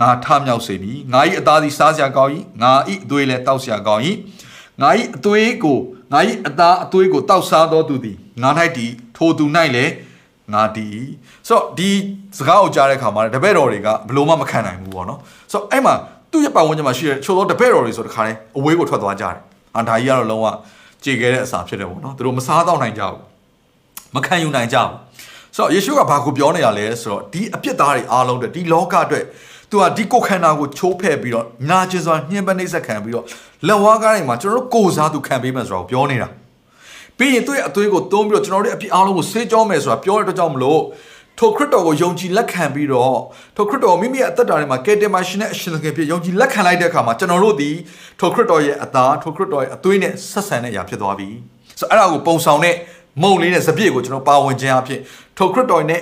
[0.00, 2.72] ငါထမြောက်စေမည်ငါ၏အသားသည်စားစရာကောင်း၏ငါ၏
[3.04, 4.02] အသွေးလည်းတောက်စရာကောင်း၏
[4.82, 5.78] ငါ၏အသွေးကို
[6.12, 9.44] ငါ၏အသားအသွေးကိုတောက်စားသောသူသည်ငါ၌တည်ထိုသူ၌
[9.76, 9.92] လည်း
[10.54, 10.98] ငါတည်
[11.48, 11.90] ဆိုတော့ဒီ
[12.38, 15.18] စကားကိုကြားတဲ့အခါမှာတပည့်တော်တွေကဘလို့မှမခံနိုင်ဘူးပေါ့နော်
[15.52, 15.94] ဆိုတော့အဲ့မှာ
[16.30, 19.34] သူ့ရဲ့ပတ်ဝန်းကျင်မှာရှိတဲ့ချို့သောတပည့်တော်တွေဆိုတခါတည်းအဝေးကိုထွက်သွားကြတယ်
[19.74, 20.46] ဟာဒါကြီးကတော့လုံးဝ
[21.04, 23.20] ကြေခဲ့တဲ့အစာဖြစ်တယ်ပေါ့နော်သူတို့မစားတော့နိုင်ကြဘူး
[24.14, 24.92] မခံယူနိုင်ကြဘူး
[25.56, 29.24] ဆိုတော့ယေရှုကဘာကိုပြောနေရလဲဆိုတော့ဒီအပြစ်သားတွေအားလုံးအတွက်ဒီလောကအတွက်
[29.76, 33.24] သူကဒီကိုခန္ဓာကိုချိုးဖဲ့ပြီးတော့နာကျင်စွာညှဉ်းပန်းနှိပ်စက်ခံပြီးတော့
[33.66, 36.28] လက်ဝါးကားတွေမှာကျွန်တော်တို့ကိုစားသူခံပေးမယ်ဆိုတော့ပြောနေတာ
[37.18, 40.80] ပြီးရင်သူ့ရဲ့အသွေးကိုသုံးပြီးတော့ကျွန်တော်တို့အပြစ်အားလုံးကိုဆေးကြောမယ်ဆိုတာပြောတဲ့အတွက်ကြောင့်မလို့
[41.38, 43.18] ထိုခရစ်တော်ကိုယုံကြည်လက်ခံပြီးတော့
[43.56, 47.70] ထိုခရစ်တော်မိမိရဲ့အသက်တာထဲမှာကယ်တင်ပါရှင်တဲ့အရှင်သခင်ဖြစ်ယုံကြည်လက်ခံလိုက်တဲ့အခါမှာကျွန်တော်တို့ဒီ
[48.20, 51.28] ထိုခရစ်တော်ရဲ့အသားထိုခရစ်တော်ရဲ့အသွေးနဲ့ဆက်ဆံတဲ့အရာဖြစ်သွားပြီ
[51.80, 52.74] ဆိုတော့အဲ့ဒါကိုပုံဆောင်တဲ့
[53.22, 55.00] မုံလေးနဲ့စပြည့်ကိုကျွန်တော်ပါဝင်ခြင်းအဖြစ်
[55.38, 56.00] ထိုခရစ်တော်နဲ့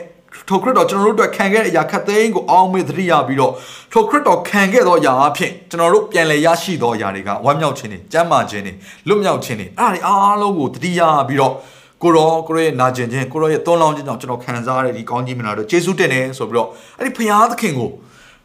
[0.49, 3.53] ထိုခရစ်တော်ကျွန်တော်တို့အတွက်ခံခဲ့တဲ့အရာခတ်သိမ်းကိုအောင်းမေ့သတိရပြီးတော့
[3.93, 8.73] ထိုခရစ်တော်ခံခဲ့သောအရာအဖြစ်ကျွန်တော်တို့ပြန်လည်ရရှိသောအရာတွေကဝမ်းမြောက်ခြင်းတွေကျမ်းမာခြင်းတွေ
[9.09, 11.55] လွတ်မြောက်ခြင်းတွေအဲ့ဒါတွေအားလုံးကိုသတိရပြီးတော့
[12.03, 16.69] ကိုရောကိုရောရဲ့နာကျင်ခြင်းကိုရောရဲ့သွန်လောင်းခြင်းကြောင့်ကျွန်တော်ခံစားရတဲ့ဒီကောင်းကြီးမင်္ဂလာတို့ယေရှုတင်တယ်ဆိုပြီးတော့
[16.99, 17.91] အဲ့ဒီဖခင်သခင်ကို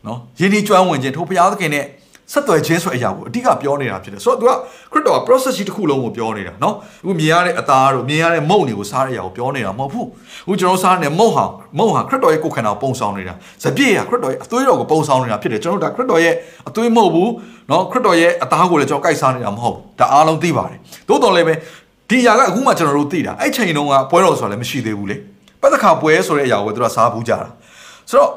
[0.08, 1.86] နော်ယဉ်ဒီကျွမ်းဝင်ခြင်းထိုဖခင်သခင်နဲ့
[2.33, 4.59] ဆက်သွယ်ခြင်းဆိုတဲ့အရာကိုအဓိကပြောနေတာဖြစ်တယ်ဆိုတော့
[4.93, 10.07] तू ကခရစ်တော်က process ကြီးတစ်ခုလုံးကိုပြောနေတာเนาะအခုမြင်ရတဲ့အသားတို့မြင်ရတဲ့မုံတွေကိုစားတဲ့အရာကိုပြောနေတာမဟုတ်ဘူး
[10.45, 11.45] အခုကျွန်တော်စားနေတဲ့မုံဟာ
[11.79, 16.35] မုံဟာခရစ်တော်ရဲ့ကိုယ်ခန္ဓာကိုပုံဆောင်နေတာစပြည့်ရခရစ်တော်ရဲ့အသွေးတော်ကိုပုံဆောင်နေတာဖြစ်တယ်ကျွန်တော်တို့ဒါခရစ်တော်ရဲ့
[16.69, 17.31] အသွေးမဟုတ်ဘူး
[17.69, 20.79] เนาะခရစ်တော်ရဲ့အသားကိုလည်းကျွန်တော်ကိုက်စားနေတာမဟုတ်ဘူးဒါအားလုံးသိပါတယ်
[21.09, 21.55] သို့တော်လည်းပဲ
[22.11, 25.17] ဒီအရာကအခုမှကျွန်တော်တို့သိတာအဲ့ချိန်တုန်းကပွဲတော်ဆိုတာလည်းမရှိသေးဘူးလေ
[25.61, 27.49] ပတ်သက်ခါပွဲဆိုတဲ့အရာကိုသူကစားဘူးကြတာ
[28.11, 28.31] ဆိုတော့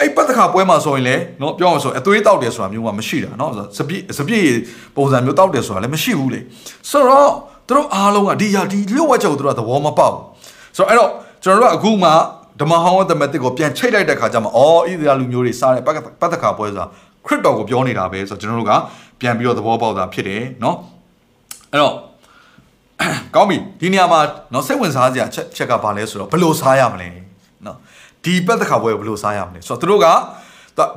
[0.00, 4.48] အဲ့ပတ်သက်ခါပွဲမှာဆိုရင်လည်းเนาะပြောအောင်ဆိုအသွေးတောက်တယ်ဆိုတာမျိုးမှမရှိတာเนาะစပြည့်စပြည့်
[4.96, 6.40] ပုံစံမျိုးတောက်တယ်ဆိုတာလည်းမရှိဘူးလေ
[6.90, 7.30] ဆိုတော့
[7.68, 10.14] သူတို့အားလုံးကဒီရာဒီလျှို့ဝှက်ချက်ကိုသူတို့ကသဘောမပေါက်
[10.76, 11.10] ဆိုတော့အဲ့တော့
[11.44, 12.10] ကျွန်တော်တို့ကအခုမှ
[12.60, 15.88] ဓမ္မဟောင်းဝတ်သမက်တစ်ကိုပြန်ချိတ်လိုက်တဲ့ခါကျမှအော်ဣသရေလလူမျိုးတွေစားတဲ့ပ
[16.24, 16.86] တ်သက်ခါပွဲဆိုတာ
[17.26, 18.72] ခရစ်တော်ကိုပြောနေတာပဲဆိုတော့ကျွန်တော်တို့က
[19.20, 20.76] ပြန်ပြီးတော့သဘောပေါက်တာဖြစ်တယ်เนาะ
[21.72, 21.94] အဲ့တော့
[23.34, 24.20] ကောင်းပြီဒီနေရာမှာ
[24.52, 27.08] เนาะစိတ်ဝင်စားစရာချက်ချက်ကဘာလဲဆိုတော့ဘယ်လိုစားရမလဲ
[27.64, 27.76] เนาะ
[28.24, 30.06] ဒီပတ်သက်ခါပွဲကိုဘယ်လိုစားရမလဲဆိုတော့သူတို့က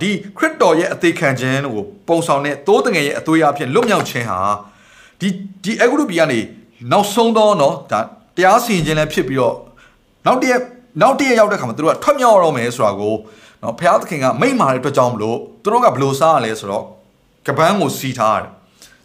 [0.02, 4.40] ဒီခရစ်တော်ရဲ့အသေးခံခြင်းကိုပုံဆောင်တဲ့သိုးတငယ်ရဲ့အသွေးအဖြစ်လွတ်မြောက်ခြင်းဟာ
[5.22, 5.30] ဒီ
[5.64, 6.40] ဒီဒီအဂရုပီကနေ
[6.92, 8.00] နောက်ဆုံးတော့เนาะဒါ
[8.38, 9.56] တရားစီရင်ခြင်းလည်းဖြစ်ပြီးတော့
[10.26, 10.58] နောက်တည့်
[11.02, 13.16] နောက်တည့်ရောက်တဲ့ခါမှာသူတို့ကထွက်မြောက်တော့မယ်ဆိုတာကို
[13.62, 16.84] เนาะဘုရားသခင်ကမိန့်မာတဲ့အတွက်ကြောင့်မလို့သူတို့ကဘလို့စားရလဲဆိုတော့
[17.48, 18.52] ကပန်းကိုစီးထားရတယ်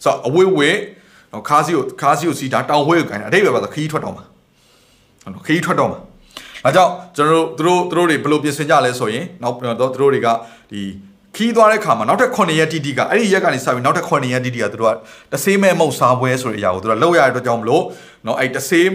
[0.05, 0.77] ဆိုတော့အဝေးဝေး
[1.31, 4.25] เนาะခါးစီကိုခါးစီကိုစီးတာတောင်ဝဲကိုကိုင်းတာအတိတ်ပဲပါခီးထွက်တော့မှာ
[5.33, 5.99] เนาะခီးထွက်တော့မှာ
[6.67, 10.29] အဲကြောင့်ကျွန်တော်တို့သူတို့သူတို့တွေဘယ်လိုပြင်ဆင်ကြလဲဆိုရင်နောက်တော့သူတို့တွေက
[10.73, 10.83] ဒီ
[11.37, 14.95] ခီးသွားတဲ့ခါမှာနောက်ထပ်9ရက်တိတိကအဲ့ဒီရက်ကနေစပြီးနောက်ထပ်9ရက်တိတိကသူတို့က
[15.33, 17.85] တဆေးမဲ့မုတ်စားပွဲဆိုတဲ့အရာကိုသူတို့လောက်ရတဲ့အတွက်ကြောင့်မလို့
[18.25, 18.89] เนาะအဲ့တဆေး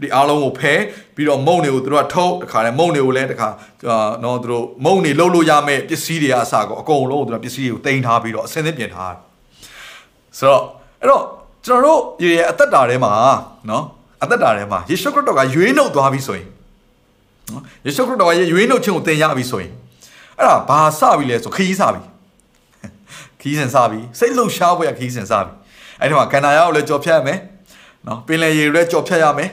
[0.00, 0.74] ဒီအားလုံးကိုဖဲ
[1.14, 3.48] ပြီးတော့မုံတွေကိုသူတို့ကထုတ်တခါလဲမုံတွေကိုလည်းတခါ
[3.88, 9.18] အာနော်သူတို့မုံတွေလှုပ်လို့ရမယ့်ပစ္စည်းတွေအစားကိုအကုန်လုံးသူတို့ပစ္စည်းတွေကိုတင်ထားပြီးတော့အစင်းသင်းပြင်ထားတယ်
[10.38, 10.62] ဆိုတော့
[11.00, 11.22] အဲ့တော့
[11.66, 13.12] ကျွန်တော်တို့ရဲ့အသက်တာထဲမှာ
[13.70, 13.84] နော်
[14.22, 16.48] အသက်တာထဲမှာယေရှုခရစ်တော်ကရွေးနှုတ်သွားပြီဆိုရင်
[17.51, 19.71] နော်ယေရှုခရစ်တော်ရဲ့ရွေးနှုတ်ခြင်းကိုသင်ရပြီဆိုရင်
[20.39, 22.01] အဲ့ဒါဘာစပြီလဲဆိုခရီးစပြီ
[23.41, 25.51] ခရီးစဉ်စပြီစိတ်လှုပ်ရှားဖို့ရခရီးစဉ်စပြီ
[26.01, 27.39] အဲ့ဒီမှာကန္နာယာကိုလည်းကြော်ဖြတ်ရမယ်
[28.07, 29.49] နော်ပင်လယ်ရေကိုလည်းကြော်ဖြတ်ရမယ်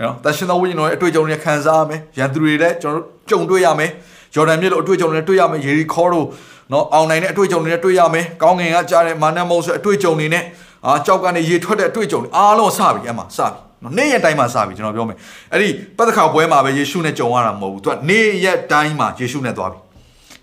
[0.00, 3.90] နော်တရှင်တော်ဝိညာဉ်တော်ရဲ့အတွေ့အကြုံတွေခံစားရမယ်ရန်သူတွေလည်းကျွန်တော်တို့ကြုံတွေ့ရမယ်
[4.34, 6.26] ဂျော်ဒန်မြစ်လိုအတွေ့အကြုံတွေတွေ့ရမယ်ယေရီခေါတို့
[6.72, 10.44] နော်အောင်နိုင်တဲ့အတွေ့အကြုံတွေနဲ့တွေ့ရမယ်ကောင်းငင်ကကြားတဲ့မာနမုံဆိုအတွေ့အကြုံတွေနဲ့
[10.86, 15.18] အာကြောက်ကနေရေထွက်တဲ့အတွေ့အကြုံတွေအားလုံးစပြီအမှစပြီ နော်နေ့ရက်တိုင်းမှာစပြီကျွန်တော်ပြောမယ်
[15.52, 19.78] အဲ့ဒီပတ်သက်ခါပွဲမှာပဲယေရှုနဲ့ကြုံရတာမဟုတ်ဘူးသူကနေ့ရက်တိုင်းမှာယေရှုနဲ့သွားပြီ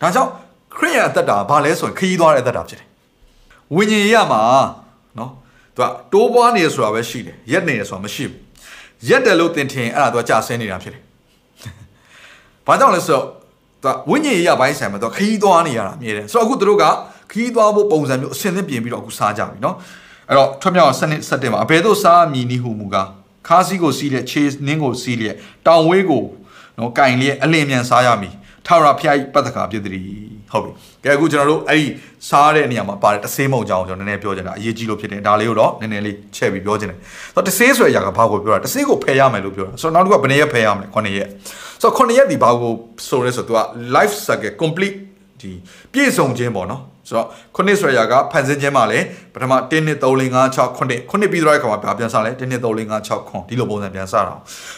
[0.02, 0.30] ဒါကြောင့်
[0.76, 2.88] ခရစ်ယာန်အသက်တာဘာလဲဆိုရင်ခရီးသွားတဲ့အသက်တာဖြစ်တယ်
[3.76, 4.42] ဝိညာဉ်ရမှာ
[5.18, 5.32] နော်
[5.76, 8.40] သူကတိုးပွားနေရဆိုတာပဲရှိတယ်ရက်နေရဆိုတာမရှိဘူး
[9.08, 11.02] ရက်တယ်လို့သင်ထင်အဲ့ဒါသူကကြာဆင်းနေတာဖြစ်တယ်။
[12.68, 13.26] ဘာကြောင့်လဲဆိုတော့
[13.84, 16.86] သူကဝိညာဉ်ရေးရပိုင်းဆိုင်မှာသူကခီးသွားနေရတာမြင်တယ်။ဆိုတော့အခုသူတို့က
[17.32, 19.76] ခီးသွားဖို့ပုံစံမျိုးအစင်းသင်းပြင်ပြီးတော့အခုစားကြပြီနော်။
[20.30, 23.08] အဲ့တော့ထွက်မြောက်စနစ်စက်တင်မှာအဘယ်သို့စားမည်နည်းဟုမူကား
[23.48, 25.36] ခါးစီးကိုစီးလက်ခြေနင်းကိုစီးလက်
[25.68, 26.24] တောင်ဝေးကို
[26.78, 28.34] နော်ကင်လျက်အလင်းမြန်စားရမည်
[28.66, 29.94] ထာဝရဘုရား၏ပတ်သက်ကာဖြစ်သည်
[30.52, 30.72] ဟုတ်ပြီ
[31.04, 31.86] ကဲအခုကျွန်တော်တို့အဲ့ဒီ
[32.30, 36.98] စားတဲ့နေရာမှာပါတယ်တဆေးမုံကြောင်ကျွန်တော်နည်းနည်းပြောချင်တာအရေးကြီးလို့ဖြစ်တယ်ဒါလေးကိုတော့နည်းနည်းလေးချဲ့ပြီးပြောချင်တယ်
[37.36, 41.30] ဆိုတော့တဆေးဆိုတဲ့အရာကဘာကိုပြောတာတဆေးကိုဖယ်ရမယ်လို့ပြောတာဆိုတော့နောက်တစ်ခုကဘယ်နှစ်ရက်ဖယ်ရမလဲ9ရက်
[41.82, 42.74] ဆိုတော့9ရက်ဒီဘာကို
[43.08, 43.60] ဆိုရဲဆိုတော့ तू က
[43.96, 44.98] life cycle complete
[45.42, 45.52] ဒီ
[45.94, 54.36] ပြည့်စုံခြင်းပေါ့နော် ဆိုတော့ခုနှစ်ဆိုရကဖန်ဆင်းခြင်းမှာလည်းပထမ1 2 3 4 5 6ခုနှစ်ခုနှစ်ပြီးတော့တဲ့အခါမှာပြန်စားလဲ1 2 3 4 5 6ခုဒီလိုပုံစံပြန်စားတာ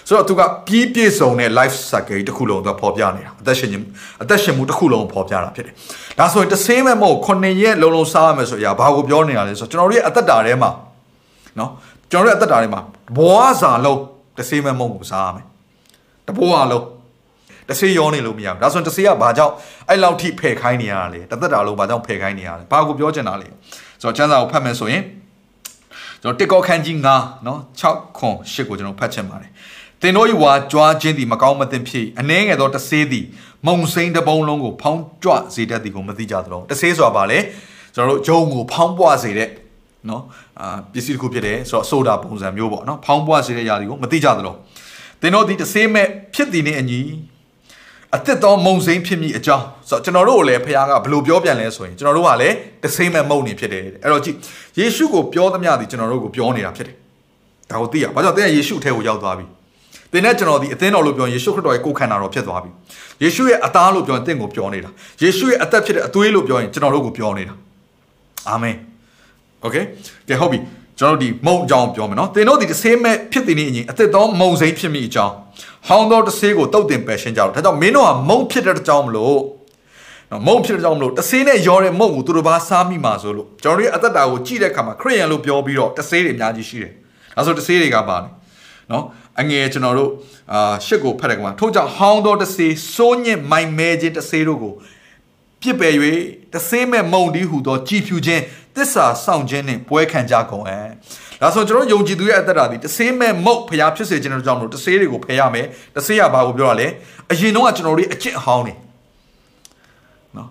[0.07, 3.85] ဆိုတော့သူကပြီးပြည့်စုံတဲ့ life cycle တစ်ခုလုံးသူကပေါ်ပြနေတာအသက်ရှင်ခြင်း
[4.23, 5.73] အသက်ရှင်မှုတစ်ခုလုံးပေါ်ပြတာဖြစ်တယ်
[6.19, 10.71] ဒါဆိုရင်တစ်ဆေးမဲ့မဟုတ်ခုနှစ်ရက်လုံးလုံးစားရမယ်ဆိုရဘာကိုပြောနေတာလဲဆိုတော့ကျွန်တော်တို့ရဲ့အသက်တာထဲမှာ
[11.59, 11.69] နော်
[12.11, 12.81] ကျွန်တော်တို့ရဲ့အသက်တာထဲမှာ
[13.17, 13.99] ဘဝစာလုံး
[14.37, 15.45] တစ်ဆေးမဲ့မဟုတ်ကိုစားရမယ်
[16.27, 16.85] တဘဝလုံး
[17.70, 19.54] တဆေးရောနေလို့မရဘူးဒါဆိုရင်တဆေးကဘာကြောင့်
[19.88, 23.48] အဲ့လောက်ထိဖယ်ခိုင်းနေရတာလဲတသက်တာလုံးဘာကြောင့်ဖယ်ခိုင်းနေရလဲဘာကိုပြောချင်တာလဲ
[24.02, 25.02] ဆိုတော့ကျမ်းစာကိုဖတ်မယ်ဆိုရင်
[26.22, 29.50] ကျွန်တော်တစ်ကောခန်းကြီး9เนาะ6ခွန်8ကိုကျွန်တော်ဖတ်ချင်ပါတယ်
[30.02, 33.24] သင်တို့၏ဝါကြွားခြင်းသည်မကောင်းမသင့်ဖြစ်အနှဲငယ်သောတဆေးသည်
[33.66, 37.38] မုံစိမ့်တစ်ပုံလုံးကိုဖောင်းကြွစေတတ်သည်ကိုမသိကြသလိုတဆေးဆိုတာဘာလဲ
[37.94, 39.50] ကျွန်တော်တို့ဂျုံကိုဖောင်းပွားစေတဲ့
[40.10, 40.22] နော်
[40.60, 44.54] အာပစ္စည်းတစ်ခုဖြစ်တယ်ဆိုတော့ဆိုဒါပုံစံမျိုးပေါ့နော်ဖောင်းပွားစေတဲ့ຢာတွေကိုမသိကြသလို
[45.20, 47.00] သင်တို့ဒီတဆေးမဲ့ဖြစ်သည်နှင့်အညီ
[48.16, 54.36] အသက်သောမုံစိမ့်ဖြစ်မိအကြောင်းဆိုတော့ကျွန်တော်တို့ကိုလည်းဖခင်ကဘလို့ပြောပြန်လဲဆိုရင်ကျွန်တော်တို့ကလည်းတဆေးမဲ့မုံနေဖြစ်တယ်အဲ့တော့ကြည့်
[54.78, 56.96] ယေရှုကိုပြောသမျှသည်ကျွန်တော်တို့ကိုပြောနေတာဖြစ်တယ်
[57.70, 59.46] ဒါကိုသိရဘာကြောင့်တဲ့ယေရှုထဲကိုရောက်သွားပြီ
[60.12, 62.70] သင်နဲ့ကျွန်တော်ဒီအသင်းတော်လို့ပြောရင်ယေရှုခရစ်တော်ရဲ့ကိုယ်ခန္ဓာတော်ဖြစ်သွားပြီ
[63.22, 64.90] ယေရှုရဲ့အသားလို့ပြောရင်သင်ကိုပြောနေတာ
[65.22, 67.54] ယေရှုရဲ့အသက်ဖြစ်တဲ့အသွေးလို့ပြောရင်ကျွန်တော်တို့ကိုပြောနေတာ
[68.48, 68.76] အာမင်
[69.62, 69.76] โอเค
[70.28, 70.58] ကဲဟုတ်ပြီ
[70.98, 75.34] ကျွန်တော်တို့ဒီမုံအကြောင်းပြောမယ်နော်သင်တို့ဒီတဆေးမဲ့ဖြစ်တဲ့နေ့အရင်အသက်သောမုံစိမ့်ဖြစ်မိအကြောင်း
[75.87, 79.39] ဟောင်းသောတဆေးကိုတုတ်တင်ပယ်ရှင်းကြတော့ဒါကြောင့်မင်းတို့ကမုံဖြစ်တဲ့အကြောင်းမလို့
[80.31, 86.91] နော်မုံဖြစ်တဲ့အကြောင်းမလို့တဆေးနဲ့ရောတဲ့မုံကိုသူတို့ဘာစားမိမှာဆိုလို့ကျွန်တော်တို့ရဲ့အသက်တာကိုကြည့်တဲ့အခါမှာခရိယန်လို့ပြောပြီးတော့တဆေးတွေအများကြီးရှိတယ်
[87.35, 88.29] ဒါဆိုတဆေးတွေကပါလဲ
[88.91, 89.03] နော်
[89.39, 90.09] အငယ်ကျွန်တော်တို့
[90.53, 94.73] အာရှစ်ကိုဖတ်တဲ့ကမှာထို့ကြောင့်ဟောင်းသောတဆေးစိုးညစ်မိုင်မဲခြင်းတဆေးတို့ကို
[95.61, 95.93] ပြစ်ပယ်၍
[96.53, 98.43] တဆေးမဲ့မုံဒီဟုသောကြည်ဖြူခြင်း
[98.75, 100.79] တစ္ဆာဆောင်ခြင်းနှင့်ပွဲခံကြကုန်အဲ
[101.41, 106.87] ဒါဆိုကျွန်တော်ယုံကြည်သူရဲ့အသက်တာဒီတဆေးမဲ့မုတ်ဖျားဖြစ်စေခြင်းတို့ကြောင့်မလို့တဆေးတွေကိုဖယ်ရမယ်တဆေးရဘာကိုပြောရလဲ
[107.31, 108.73] အရင်တော့ကကျွန်တော်တို့အကျင့်အဟောင်းနေ
[110.37, 110.49] နော်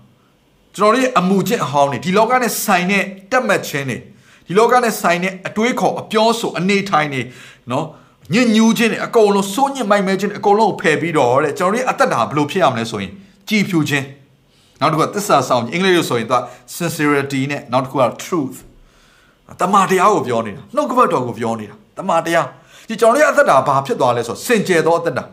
[0.76, 3.96] ကျွန်တော်တို့ရဲ့အမှုကျင့်အဟောင်းနေဒီလောကနဲ့ဆိုင်တဲ့တက်မှတ်ခြင်းနေ
[4.46, 7.20] ဒီလောကနဲ့ဆိုင်တဲ့အတွေးခေါ်အပြောဆိုအနေထိုင်နေ
[7.70, 7.86] နော်
[8.34, 13.12] ညဉ့်ညူးခြင်းနဲ့အကုန်လုံးစိုးညစ်မိုက်မဲခြင်းအကုန်လုံးကိုဖယ်ပြီးတော့တဲ့ကျွန်တော်တို့ရဲ့အသက်တာဘယ်လိုဖြစ်ရမလဲဆိုရင်
[13.48, 14.06] ကြည်ဖြူခြင်း
[14.80, 16.40] နောက်တစ်ခုကသစ္စာဆောင်ခြင်းအင်္ဂလိပ်လိုဆိုရင်သူက
[16.76, 18.56] sincerity နဲ့နောက်တစ်ခုက truth
[19.60, 22.46] တမန်တရားကိုပြောနေတာနှုတ်ကပတ်တော်ကိုပြောနေတာတမန်တရား
[22.88, 25.24] ဒီကျွန်တော်ရဲ့အသက်တာဘာဖြစ်သွားလဲဆိုစင်ကြယ်သောအသက်တာ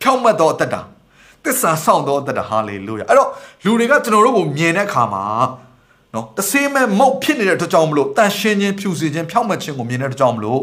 [0.00, 0.80] ဖြောင့်မတ်သောအသက်တာ
[1.44, 3.28] သစ္စာဆောင်သောအသက်တာဟာလေလုယာအဲ့တော့
[3.64, 5.24] လူတွေကကျွန်တော်တို့ကိုမြင်တဲ့အခါမှာ
[6.14, 10.60] နော်တဆေးမဲ့မုတ်ဖြစ်နေတဲ့အတွက်ကြောင့်မလို့တန်ရှင်းခြင်းဖြူစင်ခြင်းဖြောင့်မတ်ခြင်းကိုမြင်တဲ့အတွက်ကြောင့်မလို့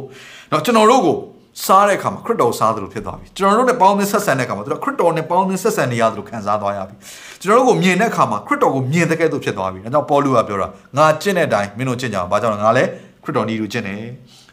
[0.52, 1.18] နော်ကျွန်တော်တို့ကို
[1.65, 6.95] စားတဲ့အခါမှာခရစ်တော်စားသလိုဖြစ်သွားပြီကျွန်တော်တို့နဲ့ပေါင်းသင်းဆက်ဆံတဲ့အခါမှာသူတို့ခရစ်တော်နဲ့ပေါင်းသင်းဆက်ဆံနေရသလိုခံစားသွားရပြီ
[7.41, 12.89] ကျွန်တော်တို့ကိုမြင်တဲ့အခါမှာခရစ်တော်ကိုမြင်တဲ့ကဲ့သို့ဖြစ်သွားပြီဒါကြောင့်ပေါလုကပြောတာငါကျင့်တဲ့အတိုင်းမင်းတို့ကျင့်ကြအောင်ဘာကြောင့်လဲငါလည်း
[13.23, 13.99] ခရခရစ်တော်နီလူကျင့်တယ်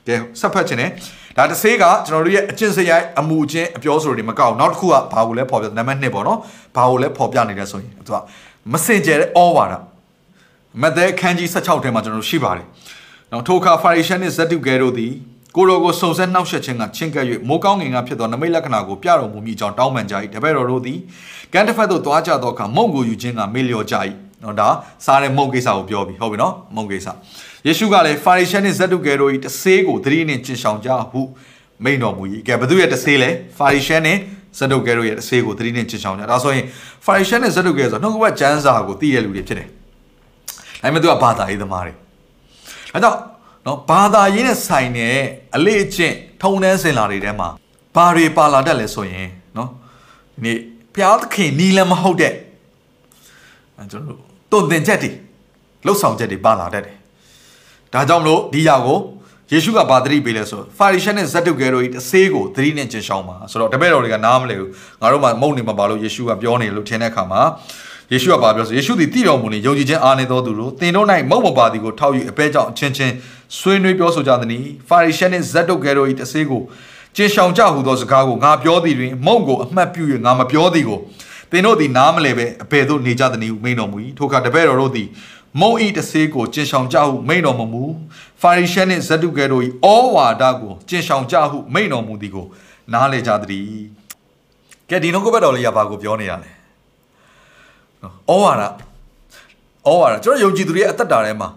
[0.07, 0.91] ကဲဆက်ဖတ်ခြင်းနဲ့
[1.37, 6.39] ဒါတစ်ဆေးကကျွန်တော်တို့ရဲ့အကျင့်စရိုက်အမှုအကျင့်အပြောဆိုတွေမကောက်နောက်တစ်ခုကဘာကိုလဲပေါ်ပြနံပါတ်1ပေါ့နော်
[6.77, 8.19] ဘာကိုလဲပေါ်ပြနေလဲဆိုရင်သူက
[8.73, 9.75] မစင်ကြဲတဲ့ဩဝါဒ
[10.83, 12.67] မဿဲခန်းကြီး16ထဲမှာကျွန်တော်တို့ရှိပါတယ်
[13.33, 15.13] နောက်ထိုအခါဖာရိရှဲနှင့်ဇဒ္ဒုကဲတို့သည်
[15.57, 20.99] ကိုရောကိုစုံစက်နှောက်ယှက်ခြင်းကချင်းကပ်၍မိုးကောင်းငင်ကဖြစ်သောနမိတ်လက္ခဏာကိုပြတော်မူမိကြောင်းတောင်းပန်ကြ၏တပည့်တော်တို့သည်
[21.53, 23.97] ကန်တဖတ်သို့သွားကြသောအခါမုံကိုယူခြင်းကမေ့လျော်ကြ၏
[24.43, 24.69] နော်ဒါ
[25.05, 27.07] စားတဲ့မုံကိစ္စကိုပြောပြီးဟုတ်ပြီနော်မုံကိစ္စ
[27.67, 31.21] ယေရှုကလည်းဖာရိရှဲနှင့်ဇဒ္ဒုကဲတို့၏တဆေးကိုသတိနှင့်ကျင့်ဆောင်ကြဟု
[31.85, 34.21] မိန်တော်မူ၏ကဲဘသူရဲ့တဆေးလဲဖာရိရှဲနှင့်
[34.59, 36.65] ဇဒ္ဒုကဲတို့ရဲ့တဆေးကိုသတိနှင့်ကျင့်ဆောင်ကြဒါဆိုရင်
[37.05, 41.93] ဖာရိရှဲနှင့်ဇဒ္ဒုကဲဆိုနှုတ်ကပတ်ကျမ်းစာကိုသိတဲ့လူတွေဖြစ်တယ်ဒါပေမဲ့သူကဘာသာရေးသမားတွေ
[42.95, 43.17] အဲတော့
[43.67, 45.17] နော်ဘာသာရေးနဲ့ဆိုင်တဲ့
[45.57, 47.49] အလေးအကျင့်ထုံနှန်းစင်လာတွေထဲမှာ
[47.97, 49.69] ဘာတွေပါလာတတ်လဲဆိုရင်နော်
[50.35, 50.59] ဒီနေ့
[50.95, 52.33] ဘုရားသခင်နီလမဟုတ်တဲ့
[53.77, 54.17] အဲကျွန်တော်
[54.53, 55.11] တို့တုံသင်ချက်တွေ
[55.87, 56.97] လှုပ်ဆောင်ချက်တွေပါလာတတ်တယ်
[57.93, 58.99] ဒါကြောင့်မလို့ဒီຢာကို
[59.53, 67.43] ယေရှုကဘာသတိပေးလဲဆိုဖာရိရှဲနဲ့ဇက်တုကဲတို့ဤတဆေးကိုသတိနဲ့ကျင်ရှောင်းပါဆိုတော့တပည့်တော်တွေကနားမလဲဘူးငါတို့မှမုံနေမှာပါလို့ယေရှုကပြောနေလို့ထင်တဲ့အခါမှာ
[68.13, 73.13] ယေရှုကဘာပြောဆိုယေရှုသည်တည်တော်မူနေယုံကြည်ခြင်းအားနေသောသူတို့သင်တို့၌မုံမပါသည်ကိုထောက်ယူအပဲကြောင့်အချင်းချင်း
[73.59, 76.63] ဆွေးနွေးပြောဆိုကြသည်။ဖာရိရှဲနှင့်ဇက်တုကဲတို့၏တဆေးကို
[77.17, 80.99] ကျင်ဆောင်ကြဟုသောစကားကိုငါပြောသည်တွင်မုံကိုအမှတ်ပြု၍ငါမပြောသည်ကို
[81.51, 85.09] သင်တို့သည်နားမလဲပဲအဘယ်သို့နေကြသနည်းဟုမိန်တော်မူ၏ထိုအခါတပည့်တော်တို့သည်
[85.61, 87.83] မုံဤတဆေးကိုကျင်ဆောင်ကြဟုမိန်တော်မမူ
[88.41, 92.47] ဖာရိရှဲနှင့်ဇက်တုကဲတို့၏ဩဝါဒကိုကျင်ဆောင်ကြဟုမိန်တော်မူသည်ကို
[92.93, 93.67] နားလေကြသည်
[94.91, 96.51] ကဲဒီနှုတ်ကပတ်တော်လေးကဘာကိုပြောနေရလဲ
[98.31, 98.63] ဩဝါဒ
[99.87, 101.49] ဩဝါဒကျွန်တော်ယုံကြည်သူတွေရဲ့အသက်တာထဲမှာ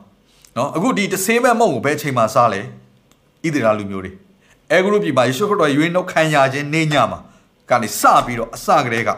[0.58, 4.12] နော်အခုဒီတဆေးမဲ့မုံကိုဘယ်အချိန်မှစားလဲဣသရေလလူမျိုးတွေ
[4.72, 7.20] အဲဂရုပြည်မှာယေရှုခရစ်တော်ရွေးနှုတ်ခံရခြင်းနေညမှာ
[7.70, 9.12] ကနေစပြီးတော့အစကတည်းက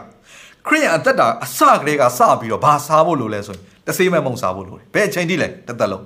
[0.66, 6.04] ခရိယန်အသက်တာအစကတည်းကစပြီးတော့ဘာစားဖို့လိုလဲဆိုရင်တဆေးမဲ့မုံစားဖို့လိုတယ်ဘယ်အချိန်ထိလဲတစ်သက်လုံး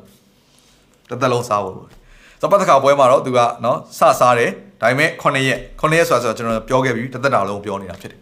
[1.11, 1.97] တစ်သက်လုံးစားဖို့လိုတယ်
[2.41, 8.21] စပတ်တစ်ခါပွဲမှာတော့သူကနော်စစားတယ်ဒါပေမဲ့9ရက်9ရက်ဆိုတာဆိုတော့ကျွန်တော်ပြောခဲ့ပြီးတစ်သက်တာလုံးပြောနေတာဖြစ်တယ်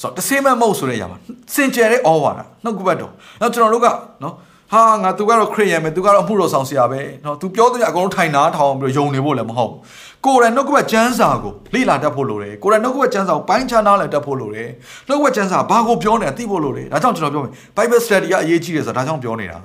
[0.00, 1.18] ဆိုတော့တဆေးမဲ့မုံဆိုတဲ့အရာမှာ
[1.54, 3.88] စင်ကြယ်တဲ့ဩဝါဒနှုတ်ကပတ်တော်နောက်ကျွန်တော်တို့က
[4.22, 4.34] နော်
[4.73, 9.79] ဟာငါသူကတော့ခရစ်ယာန်ပဲသူကတော့အမှုတော်ဆောင်ဆရာပဲเนาะသူပြောတဲ့အကုန်လုံးထိုင်နာထောင်ပြီးတော့ယုံနေဖို့လည်းမဟုတ်ဘူး
[10.25, 14.69] ကိုယ်တိုင်နှုတ်ကပတ်ကျမ်းစာကိုလေ့လာတတ်ဖို့လိုတယ်ကိုယ်တိုင်နှုတ်ကပတ်ကျမ်းစာကိုပိုင်းခြားနားလည်တတ်ဖို့လိုတယ်
[15.07, 19.57] နှုတ်ကပတ်ကျမ်းစာဘာကိုပြောနေတာသိဖို့လိုတယ်ဒါကြောင့်ကျွန်တော်ပြောမယ် Bible study ကအရေးကြီးတယ်ဆိုတာဒါကြောင့်ပြောနေတာ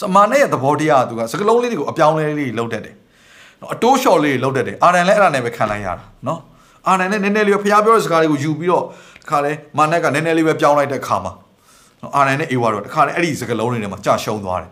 [0.00, 2.94] ဆိုအမှန်နဲ့သဘောတရားကသူကစကလုံးလေးတွေကိုအပြောင်းလဲလေးလုပ်တတ်တယ်
[3.58, 6.38] เนาะအတိုးလျှော်လေးလုပ်တတ်တယ်အာရန်လည်းအဲ့ဒါနဲ့ပဲခံလိုက်ရတာเนาะ
[6.86, 8.84] အာရန်နဲ့နည်းနည်းလေးပဲဖျားပြောတဲ့စကားတွေကိုယူပြီးတော့
[9.22, 11.32] တခါလဲမာနက်ကနည်းနည်းလေးပဲပြောင်းလိုက်တဲ့ခါမှာ
[12.01, 14.71] နော်အာနန်နဲ့အေဝါတို့တခါနဲ့အဲ့ဒီစကလုံးတွေထဲမှာကြာရှုံးသွားတယ်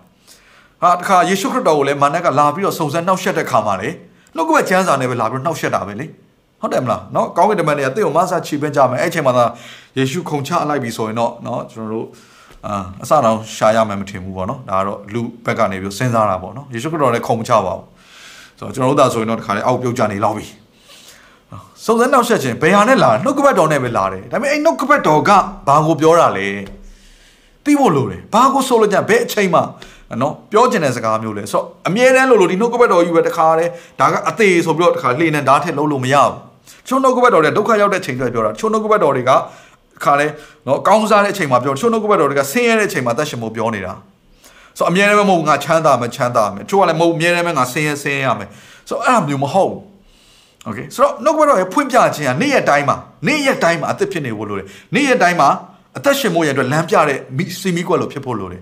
[0.82, 3.90] ဟာတခါယေရှုခရစ်တော်ကိုလည်းမာနက်ကလာပြီးတော့စုံစမ်းနှောက်ယှက်တဲ့ခါမှာလေ
[4.36, 6.06] နှုတ်ကပတ်ကျမ်းစာနဲ့ပဲလာပြီးတော့နှောက်ယှက်တာပဲလေ
[6.62, 9.46] ဟုတ်တယ်မလားနော်ကောင်းကင်တမန်တွေကတင့်ကိုမဆာချီပင်းကြမယ်အဲ့အချိန်မှာသာ
[9.98, 12.08] ယေရှုခုံချလိုက်ပြီဆိုရင်တော့နော်ကျွန်တော်တို့
[12.68, 17.86] အာအစတော့ရှာရမယ်မထင်ဘူးပေါ့နော်ဒါကတော့လူဘက်ကနေပြီးစဉ်းစားတာပေါ့နော်ယေရှုခရစ်တော်လည်းခုံချပါဘူး
[18.60, 20.46] ဆိုတော့ကျွန်တော်တို့သာဆိုရင်တော့တခါလေအောက်ပြုတ်ကြနေလောက်ပြီ
[21.86, 25.32] စုံစမ်းနောက်ဆက်ခြင်းဘယ်ဟာနဲ့လာနှုတ်ကပတ်တော်နဲ့ပဲလာတယ်ဒါပေမဲ့အဲ့နှုတ်ကပတ်တော်က
[25.68, 26.48] ဘာကိုပြောတာလဲ
[27.69, 29.61] သိဖို့လိုတယ်ဘာကိုဆိုလို့ကြဘယ်အချိန်မှ
[30.23, 36.33] နော်ပြောကျင်တဲ့စကားမျိုးလဲဆိုတော့အမြဲတမ်းလို့လို့ဒီနှုတ်ကပတ်တော်ကြီးပဲတခါတည်းဒါကအသေးဆိုပြီးတော့တခါလှေနဲ့ဓာတ်ထက်လုံးလို့မရဘူး
[36.89, 39.31] ချုံနှုတ်ကပတ်တော်တွေဒုက္ခရောက်တဲ့ချိန်တွေပြောတာချုံနှုတ်ကပတ်တော်တွေက
[40.05, 40.27] ခါလဲ
[40.67, 43.93] နော်ကောင်းစားတဲ့အချိန်မှာပြောချုံနှုတ်ကပတ်တော်တွေကဆင်းရဲတဲ့အချိန်မှာတတ်ရှင်မို့ပြောနေတာ
[44.79, 48.49] ဆိုအမြဲတမ်းမဟုတ်ငါချမ်းသာမယ်ချမ်းသာမယ်ချို့ကလည်းမဟုတ်အမြဲတမ်းငါဆင်းရဲဆင်းရဲရမယ်
[48.89, 49.81] ဆိုအဲ့လိုမျိုးမဟုတ်ဘူး
[50.65, 55.49] โอเคဆိုတော့နှုတ်ကပတ်တော်ရဲ့ဖွင့်ပြခြင်းကနေ့ရက်တိုင်းမှာနေ့ရက်တိုင်းမှာအသက်ဖြစ်နေဖို့လိုတယ်နေ့ရက်တိုင်းမှာ
[55.98, 57.20] အသက်ရှင်ဖို့ရအတွက်လမ်းပြတဲ့
[57.60, 58.62] စီမီကွက်လို့ဖြစ်ဖို့လိုတယ်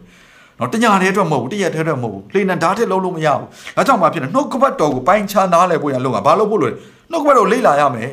[0.59, 6.75] နော်တညာတဲ့အတွက်မဟုတ်ဘူးတရက်တဲ့အတွက်မဟုတ်ဘူးလေနံဓာတ်ထက်လုံးလို့မရဘူးဒါကြောင့်မှဖြစ်တယ်နှုတ်ကပတ်တော်ကိုပိုင်းခြားနားလည်ဖို့ရလုံးကဘာလို့ဖို့လို့လဲ
[7.11, 8.11] နှုတ်ကပတ်တော်လေ့လာရမယ်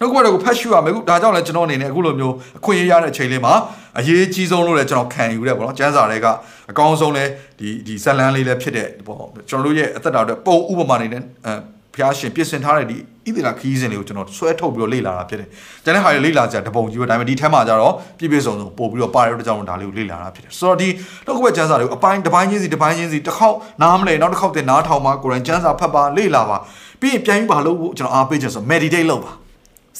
[0.00, 3.54] နှုတ်ကပတ်တော်ကိုဖတ်ရှုရမယ်အခုဒါကြောင့်လည်းကျွန်တော်အနေနဲ့အခုလိုမျိုးအခွင့်အရေးရတဲ့အချိန်လေးမှာ
[3.98, 6.26] အရေးကြီးဆုံးလို့လည်းကျွန်တော်ခံယူရဲပေါ့နော်ကျမ်းစာတွေက
[6.70, 7.24] အကောင်းဆုံးလဲ
[7.58, 11.52] ဒီဒီဇလန်းလေးလည်းဖြစ်တဲ့ပေါ့ကျွန်တော်တို့ရဲ့အသက်တာအတွက်ပုံဥပမာနေနဲ့အဲ
[12.00, 15.48] ဖျားရှင်ပြင်ဆင်ထားတဲ့ဒီဣသရေလခီးစဉ်လေးကိုကျွန်တော်ဆွဲထုတ်ပြီးတော့လေ့လာတာဖြစ်တယ်။
[15.84, 20.88] ကျန်တဲ့ဟာတွေလေ့လာကြတပုံကြီးပဲဒါပေမဲ့ဒီထဲမှာကျတော့ပြည့်ပြည့်စုံစုံပို့ပြီးတော့ပါရတဲ့ကြောင့်ဒါလေးကိုလေ့လာတာဖြစ်တယ်။ဆိုတော့ဒီ
[21.26, 26.56] နှုတ်ကပတ်ကျမ်းစာတွေကိုအပိုင်းတစ်ပိုင်းချင်းစီတစ်ပိုင်းချင်းစီတစ်ခေါက်နားမလဲနောက်တစ်ခေါက်တင်နားထောင်ပါကိုယ်တိုင်ကျမ်းစာဖတ်ပါလေ့လာပါ
[27.00, 29.32] ပြီးရင်ပြန်ပြီးပါလို့ကျွန်တော်အားပေးခြင်းဆို meditate လုပ်ပါ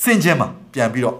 [0.03, 1.17] စင်ခြင်းမှာပြန်ပြီးတော့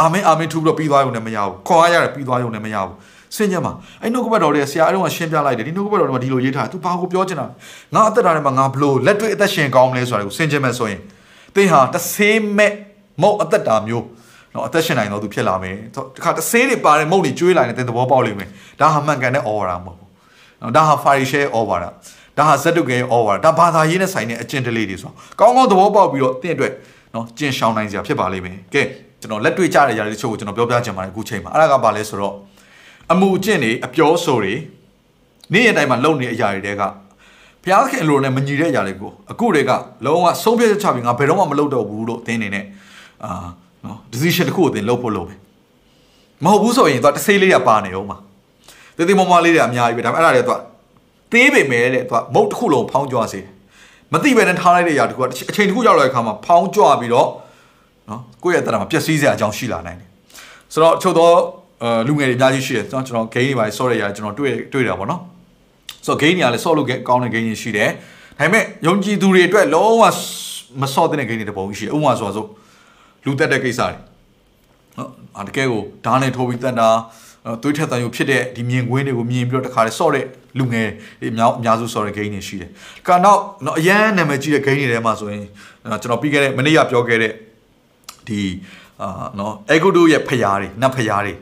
[0.00, 2.94] အာမင်အာမင်ထူပြီးတော့ပြီးသွားရုံနဲ့မရဘူးခေါ်ရရတယ်ပြီးသွားရုံနဲ့မရဘူး
[3.36, 3.72] စင်ကြမှာ
[4.02, 7.46] အဲ့နှုတ်ကပတ်တော်တွေဆရာအဲ့တော့ရှင်းပြလိုက်တယ်ဒီနှုတ်ကပတ်တော်တွေမှာဒီလိုရေးထားတယ် तू ဘာကိုပြောချင်တာ
[7.94, 11.00] ငါအသက်တာထဲမှာငါဘလို့လက်တွေ့အသက်ရှင်ကောင်းမလဲဆိုတာကိုစင်ကြမဲ့ဆိုရင်
[11.54, 12.72] သင်ဟာတဆေးမဲ့
[13.22, 14.06] မုတ်အသက်တာမျိုး
[14.54, 18.48] နော်အသက်ရှင်နိုင်တော့သူဖြစ်လာမယ်တခါတဆေးတွေပါတယ်မုတ်တွေကျွေးလာရင်သင်သဘောပေါက်လိမ့်မယ်
[18.80, 20.08] ဒါဟာမှန်ကန်တဲ့အော်ဝါဒမဟုတ်ဘူး
[20.60, 21.84] နော်ဒါဟာဖာရီရှဲအော်ဝါဒ
[22.38, 25.10] ဒါဟာဇက်တုကဲအော်ဝါဒဒါဘာသာရေးနဲ့ဆိုင်တဲ့အကျင့်တလေးတွေဆို
[25.40, 26.72] ကောင်းကောင်းသဘောပေါက်ပြီးတော့သင်အတွက်
[27.14, 28.82] နော်ကျင်ရှောင်နိုင်စရာဖြစ်ပါလိမ့်မယ်ကဲ
[29.20, 32.34] ကျွန်တော်လက်တွေ့ကြတဲ့ຢာတွေတချို့ကိုကျွန်တော်ပြောပြချင်ပါတယ်အခုချိန်မှာအဲ့ဒါကဘာလဲဆိုတော့
[33.12, 34.54] အမှုအကျင့်တွေအပြောဆိုတွေ
[35.52, 36.82] နေ့ရက်တိုင်းမှာလုပ်နေတဲ့အရာတွေတဲက
[37.62, 39.70] ဘုရားသခင်အလိုနဲ့မညီတဲ့အရာတွေကိုအခုတွေက
[40.04, 42.64] လုံးဝဆုံးဖြတ်ချက်ချပြီးငါဘယ်တော့မှမလုပ်တော့ဘူးလို့သင်နေနဲ့
[43.24, 43.46] အာ
[43.84, 45.34] နော် decision တစ်ခုကိုသင်လုပ်ဖို့လုပ်ပဲ
[46.44, 48.16] မဟုတ်ဘူးဆိုရင်သူကတစ်စိလေးရပါနေအောင်ပါ
[48.96, 50.58] တေးသေးမမလေးတွေအများကြီးပဲဒါပေမဲ့အဲ့ဒါတွေသူက
[51.32, 53.50] သေးပေမဲ့တဲ့သူကမုတ်တစ်ခုလုံးဖောင်းကြွစေတယ်
[54.12, 57.28] မသိပဲနဲ့ထားလိုက်တဲ့အရာတခုကအချိန်တစ်ခုရောက်လာတဲ့အခါမှာဖောင်းကြွပြီးတော့
[58.08, 60.08] နော်ကိုယ့်ရဲ့တရမှာပျက်စီးစရာအကြောင်းရှိလာနိုင်တယ်
[60.72, 61.34] ဆိုတော့ချုပ်တော့
[61.84, 65.20] အဲလူငယ်တွေအများကြီးရှိတယ်ကျွန်တော်ကျွန်တော် game တွေပါဆော့ရရကျွန်တော်တွေ့တွေ့တာပေါ့နော်
[66.06, 67.90] ဆိုတော့ game တွေကလည်းဆော့လို့ကောင်းတဲ့ game တွေရှိတယ်
[68.38, 70.04] ဒါပေမဲ့ယုံကြည်သူတွေအတွက်လုံးဝ
[70.80, 72.48] မဆော့တဲ့ game တွေတပုံရှိတယ်ဥပမာဆိုတော့
[73.24, 73.92] လူတက်တဲ့ကိစ္စတွေ
[74.96, 75.08] နော်
[75.40, 76.88] အတကယ်ကိုဓာတ်နဲ့ထိုးပြီးတက်တာ
[77.62, 80.24] သွေးထက်တန်ရုပ်ဖြစ်တဲ့ဒီမြင်ကွင်းတွေကိုမြင်ပြီးတော့တခါလေဆော့တဲ့
[80.58, 80.88] လူငယ်
[81.20, 82.70] တွေအများအများစုဆော့တဲ့ game တွေရှိတယ်။
[83.06, 85.44] ကာနောက်နော်အရန်နာမည်ကြီးတဲ့ game တွေထဲမှာဆိုရင်
[86.02, 87.32] ကျွန်တော်ပြီးခဲ့တဲ့မနေ့ကပြောခဲ့တဲ့
[88.28, 88.40] ဒီ
[89.02, 91.34] အာနော်အေဂုဒိုရဲ့ဖျားတွေနတ်ဖျားတွေ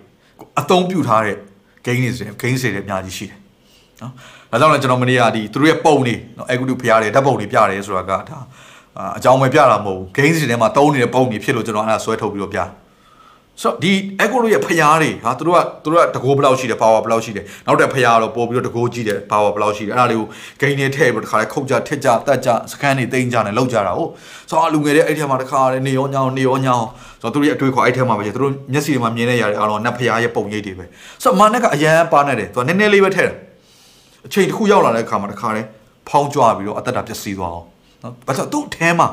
[0.61, 1.37] အသုံးပြုထားတဲ့
[1.87, 3.39] game တွေဆိုရင် game တွေအများကြီးရှိတယ်
[4.01, 4.13] နော်
[4.51, 8.39] ဒါကြောင့်လည်းကျွန်တော်မနေ့ကဒီသူတို့ရဲ့ပုံတွေနော်အေဂုဒိုဖျားတွေဓာတ်ပုံတွေပြတယ်ဆိုတာကဒါ
[9.17, 12.69] အကြောင်းပဲပြတာမဟုတ်ဘူး game တွေထဲမှာတုံးနေတဲ့ပုံတွေဖြစ်လို့ကျွန်တော်အဲ့ဒါဆွဲထုတ်ပြီးတော့ပြတယ်
[13.63, 13.93] ဆိုတော့ဒီ
[14.23, 20.29] echo တို့ရဲ့ဖျားတွေဟာသူတို့ကသူတို့ကတကိုးဘယ်လောက်ရှိတယ် power ဘယ်လောက်ရှိတယ်နောက်တဲ့ဖျားတော့ပို့ပြီးတော့တကိုးကြီးတယ် power ဘယ်လောက်ရှိတယ်အဲ့ဒါလေးကို
[20.61, 24.11] gain နဲ့ထည့်ပြီးတော့တခါလဲခုတ်ကြထက်ကြတက်ကြစကန်တွေတိမ့်ကြနဲ့လောက်ကြတာဟုတ်
[24.51, 26.87] ဆိုတော့လူငယ်တွေအဲ့ထဲမှာတခါလဲနေရောညောင်းနေရောညောင်း
[27.23, 30.85] ဆိုတော့သူတို့ရဲ့အတွေ့အခေါ်အဲ့ထဲမှာပဲသူတို့မျက်စိတွေမှာမြင်နေရတယ်အားလုံးနတ်ဖျားရဲ့ပုံရိပ်တွေပဲ
[31.23, 33.37] ဆိုတော့မာနက်ကအရန်ပါနေတယ်သူကနည်းနည်းလေးပဲထည့်တယ်
[34.27, 35.63] အချိန်တစ်ခုရောက်လာတဲ့အခါမှာတခါလဲ
[36.09, 37.67] ဖောင်းကြွပြီးတော့အသက်တာပျက်စီးသွားအောင်
[38.03, 39.07] နော်ဘာလို့သူ့အထဲမှာ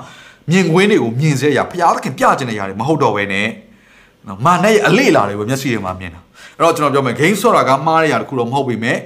[0.51, 3.47] မြင်ကွင်းတွေကိုမြင်စေရဖျားသခင်ပြကျင်နေရတယ်မဟုတ်တော့ပဲနဲ့
[4.27, 6.21] နော်မာနဲ့အလေလာတယ်ပဲမျက်စိတွေမှာမြင်တာ
[6.57, 8.97] အဲ့တော့ကျွန်တော်ပြောမယ်ဂိမ်းဆော့တာကမှားတဲ့အရာတခုတော့မဟုတ်ပေမဲ့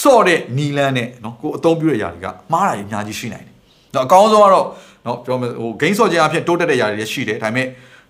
[0.00, 3.54] ဆော့တဲ့နီလန်းနဲ့နော်ကိုအသုံးပြုတဲ့အရာတွေကမှားတာကြီးအများကြီးရှိနိုင်တယ်
[3.94, 4.66] နော်အကောင်းဆုံးကတော့
[5.06, 7.66] နော်ပြောမယ်ဟိုဂိမ်းဆော့ခြင်းအဖြစ်တိုးတက်တဲ့အရာတွေလည်းရှိတယ်ဒါပေမဲ့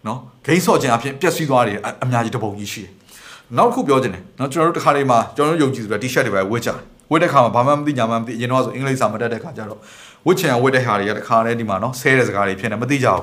[0.06, 2.92] နော်ဂိမ်းဆော့ခြင်းအဖြစ်ပျက်စီးသွားတယ်အများကြီးတပုံကြီးရှိတယ်
[3.56, 6.78] နောက်တစ်ခုပြောချင်တယ်နော်ကျွန်တော်တို့တစ်ခါတည်းမှာကျွန်တော်တို့ယုံကြည်ဆိုတာ T-shirt တွေပဲဝတ်ကြတယ်
[7.10, 9.78] ဝတ်တဲ့ခါမှာဘာမှမသိညာမှမသိအရင်တော့ဆိုအင်္ဂလိပ်စာမတတ်တဲ့ခါကျတော့
[10.26, 13.22] ဝတ်ချင်အောင်ဝတ်တဲ့ခါတွေကတစ်ခါတည်းဒီမှာနော်ဆဲတဲ့စကားတွေဖြစ်နေမသိကြဘူး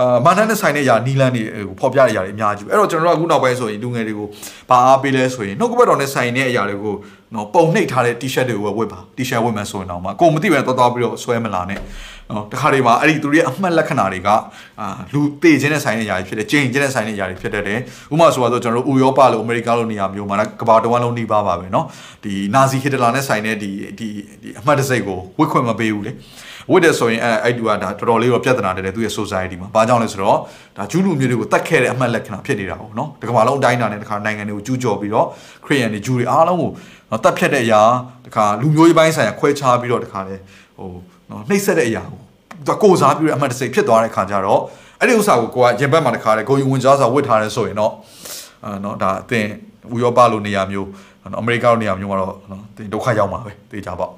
[0.00, 4.28] အာမာနနဲ့ဆိုင်တဲ့ຢာနီလန်းတွေကိုဖော်ပြတဲ့ຢာတွေအများကြီးပဲအဲ့တော့ကျွန်တော်တို့အခုနောက်ပိုင်းဆိုရင်လူငယ်တွေကို
[4.70, 6.94] ဘာအားပေးလဲဆိုရင်နှုတ်ကပတ်တော်နဲ့ဆိုင်တဲ့အရာတွေကို
[7.34, 11.80] နော်ပုံနှိပ်ထားတဲ့ T-shirt တွေကိုဝတ်ပါ T-shirt ဝတ်မယ်ဆိုရင်တော့မှကိုမသိပဲတော်တော်ပြီးတော့ဆွဲမလာနဲ့
[12.30, 14.28] နော်တခါတွေမှာအဲ့ဒီသူတို့ရဲ့အမှတ်လက္ခဏာတွေက
[14.80, 17.78] အာလူသေခြင်းနဲ့ဆိုင်တဲ့ຢာတွေဖြစ်တယ်ကျိန်ခြင်းနဲ့ဆိုင်တဲ့ຢာတွေဖြစ်တတ်တယ်
[18.12, 21.86] ဥပမာဆိုတော့ကျွန်တော်တို့ဥရောပလိုအမေရိကလိုနေရာမျိုးမှာကဘာတဝမ်းလုံးနှိပါပါပဲနော်
[22.24, 24.08] ဒီနာဇီဟစ်တလာနဲ့ဆိုင်တဲ့ဒီဒီ
[24.42, 26.12] ဒီအမှတ်တစိုက်ကိုဝတ်ခွင့်မပေးဘူးလေ
[26.72, 30.36] ဝတ်တယ်ဆိုရင်အဲအဲ့သူကဒါတော်တော်လေးတော့ပြဿနာတက်တယ်သူရဲ့ society မှာဘာကြောင့်လဲဆိုတော့
[30.76, 35.26] ဒါကျူးလူမျိုးတွေကိုတတ်ခဲ့တဲ့အမှတ်လက္ခဏာဖြစ်နေတာပေါ့နော်တကမ္ဘာလုံးအတိုင်းအတာနဲ့တခါနိုင်ငံတွေကိုကျူးကျော်ပြီးတော့
[35.64, 36.70] ခရီးယန်တွေဂျူးတွေအားလုံးကို
[37.10, 37.82] နော်တတ်ဖြတ်တဲ့အရာ
[38.26, 40.36] တခါလူမျိုးရေးပိုင်းဆိုင်ရာခွဲခြားပြီးတော့တခါလေ
[40.78, 40.90] ဟို
[41.30, 42.20] နော်နှိပ်စက်တဲ့အရာကို
[42.66, 44.60] သူကကိုစားပြီးတော့အမှတ်တစိဖြစ်သွားတဲ့ခါကျတော့
[45.00, 47.92] အဲ့ဒီဥစ္စာကိုကိုကရင်ဘက်မှာတခါလေကိုယူဝင်ကြားစာဝတ်ထားတယ်ဆိုရင်တော့
[48.64, 49.46] အာနော်ဒါအတင်
[49.94, 50.88] ဥရောပလိုနေရာမျိုး
[51.40, 54.10] အမေရိကလိုနေရာမျိုးကတော့နော်တင်ဒုက္ခရောက်မှာပဲတေချာပေါ့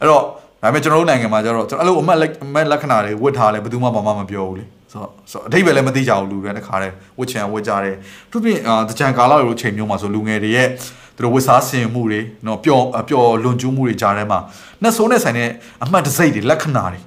[0.00, 0.22] အဲ့တော့
[0.62, 7.96] ဒါပေမဲ့ကျွန်တော်တို့နိုင်ငံမှာကျတော့ကျွန်တော်အဲ့လိုအမှတ်အမှတ်လက္ခဏာတွေဝတ်ထားလဲဘယ်သူမှဘာမှမပြောဘူးလေဆိုတော့ဆိုအထိပ္ပယ်လည်းမသိကြဘူးလူတွေတခါတည်းဝတ်ချင်ဝတ်ကြတယ်
[8.30, 10.68] သူပြင်အာတကြံကာလလိုချိန်မျိုးမှာဆိုလူငယ်တွေရဲ့
[11.16, 14.38] သူတို့ဝတ်စားဆင်မှုတွေနော်ပျော်ပျော်လွန်ကျူးမှုတွေကြားထဲမှာ
[14.82, 15.50] နှဆိုးနဲ့ဆိုင်တဲ့
[15.84, 17.00] အမှတ်တစိတ်တွေလက္ခဏာတွေ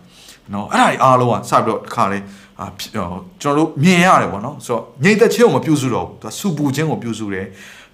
[0.54, 2.24] နော်အဲ့ဒါတွေအားလုံးကစပြီးတော့တခါတည်း
[2.60, 2.66] အာ
[3.42, 7.46] ကျွန်တော်တို့မြင်ရတယ်ပေါ့နော်ဆိုတော့ငြိမ်သက်ခြင်းကိုမပြုစုတော့ဘူးသူကစူပူခြင်းကိုပြုစုတယ်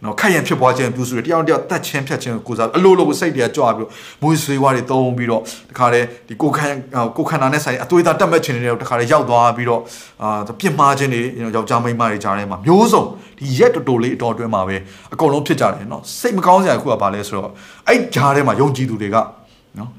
[0.04, 3.92] နော်ခက်ရန်ဖြစ်ပွားခြင်းပြုစုတယ်တယောက်တယောက်တတ်ချင်းဖြတ်ခြင်းကိုစားအလိုလိုကိုစိတ်တွေကကြွားပြီးတော့
[4.22, 5.42] မွေးဆွေးဝါးတွေတုံးပြီးတော့
[5.72, 6.76] တခါတည်းဒီကိုခန့်
[7.18, 9.82] ကိုခန္ဓာနဲ့ဆိုင်အသွေးသားတက်မဲ့ခြင်းတွေတခါတည်းရောက်သွားပြီးတော့
[10.24, 11.22] အာပြစ်မှားခြင်းတွေ
[11.56, 13.04] ယောက်ျားမိန်းမတွေကြားထဲမှာမျိုးစုံ
[13.40, 14.76] ဒီရက်တော်တော်လေးအတော်အတွင်းမှာပဲ
[15.14, 17.50] အကုန်လုံးဖြစ်ကြတယ်နော်စိတ်မကောင်းစရာတစ်ခုကဘာလဲဆိုတော့
[17.88, 19.18] အဲ့ကြားထဲမှာယုံကြည်သူတွေက
[19.78, 19.90] နော်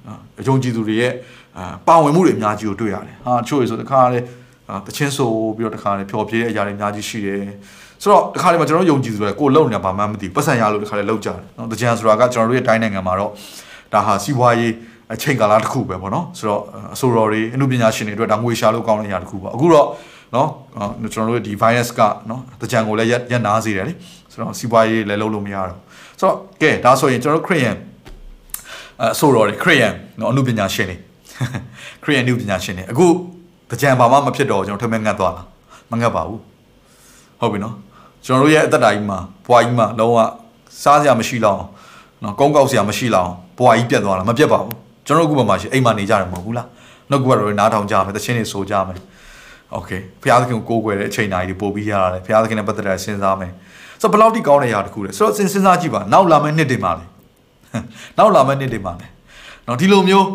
[0.49, 1.13] ယုံကြည်သူတွေရဲ့
[1.59, 4.25] အာပါဝင်မှုတွေအများကြီးကိုတွေ့ရတယ်ဟာချို့ရဆိုတခါတည်း
[4.87, 7.43] တချင်းဆိုပြီးတော့တခါတည်းဖျော်ဖြေတဲ့အရာတွေအများကြီးရှိတယ်
[8.03, 13.31] ဆိုတော့တခါလေမှာကျွန်တော်ယုံကြည်သူတွေကိုလုံနေတာဘာမှမသိပတ်စံရလို့တခါလေလောက်ကြတယ်နော်တကြံဆိုတာကကျွန်တော်တို့ရဲ့တိုင်းနိုင်ငံမှာတော့
[13.93, 14.73] ဒါဟာစီးပွားရေး
[15.15, 16.63] အချိန်ကာလတစ်ခုပဲပေါ့နော်ဆိုတော့
[16.95, 19.87] အဆိုတော်တွေအမှုပညာရှင်တွေအတွက်ဒါငွေရှာလို့ကောင်းတဲ့အရာတစ်ခုပေါ့အခုတော့
[20.35, 20.49] နော်
[21.15, 23.93] ကျွန်တော်တို့ဒီ virus ကနော်တကြံကိုလည်းရက်နာစေတယ်လေ
[24.33, 25.79] ဆိုတော့စီးပွားရေးလည်းလုပ်လို့မရတော့
[26.21, 27.77] ဆိုတော့ကဲဒါဆိုရင်ကျွန်တော်တို့ခရစ်ယာန်
[29.03, 30.97] အဆိုတော်တွေခရစ်ယာန်နော်အမှုပညာရှင်တွေ
[32.05, 33.07] ခရစ်ယာန်အမှုပညာရှင်တွေအခု
[33.71, 35.47] တကြံဘာမှမဖြစ်တော့ကျွန်တော်ထမင်းငတ်သွားလား
[35.91, 36.41] မငတ်ပါဘူး
[37.41, 37.75] ဟုတ်ပြီနော်
[38.28, 40.18] ကျွန်တော်တို့ရဲ့အသက်တာကြီးမှာဘွားကြီးမှာလုံးဝ
[40.84, 41.70] စားစရာမရှိလောက်အောင်
[42.24, 44.76] နော်ကုန်းကောက်စရာမရှိလောက်အောင်ဘွားကြီးပြတ်သွားတာမပြတ်ပါဘူး
[45.06, 46.68] ကျွန်တော်တို့အခုမှရှိအိမ်မှာနေကြတယ်မဟုတ်ဘူးလား
[47.10, 49.00] နှုတ်ကပတ်တော်နားထောင်ကြမယ်တခြင်းတွေဆိုကြမယ်
[49.74, 49.90] โอเค
[50.22, 53.52] ဘုရားသခင်ကိုကိုးကွယ်တဲ့အချိန်တိုင်းတွေပို့ပြီးရတာလေဘုရားသခင်နဲ့ပတ်သက်တဲ့စဉ်းစားမယ်
[54.02, 57.06] ဆိုတော့ဘယ်လောက်ထိကောင်းတဲ့ຢာတခုလဲဆိုတော့စဉ်းစားကြည့်ပါနောက်လာမယ့်နှစ်တွေမှာလေ
[58.18, 59.08] နောက်လာမယ့်နှစ်တွေမှာလေ
[59.68, 60.28] နော်ဒီလိုမျိုး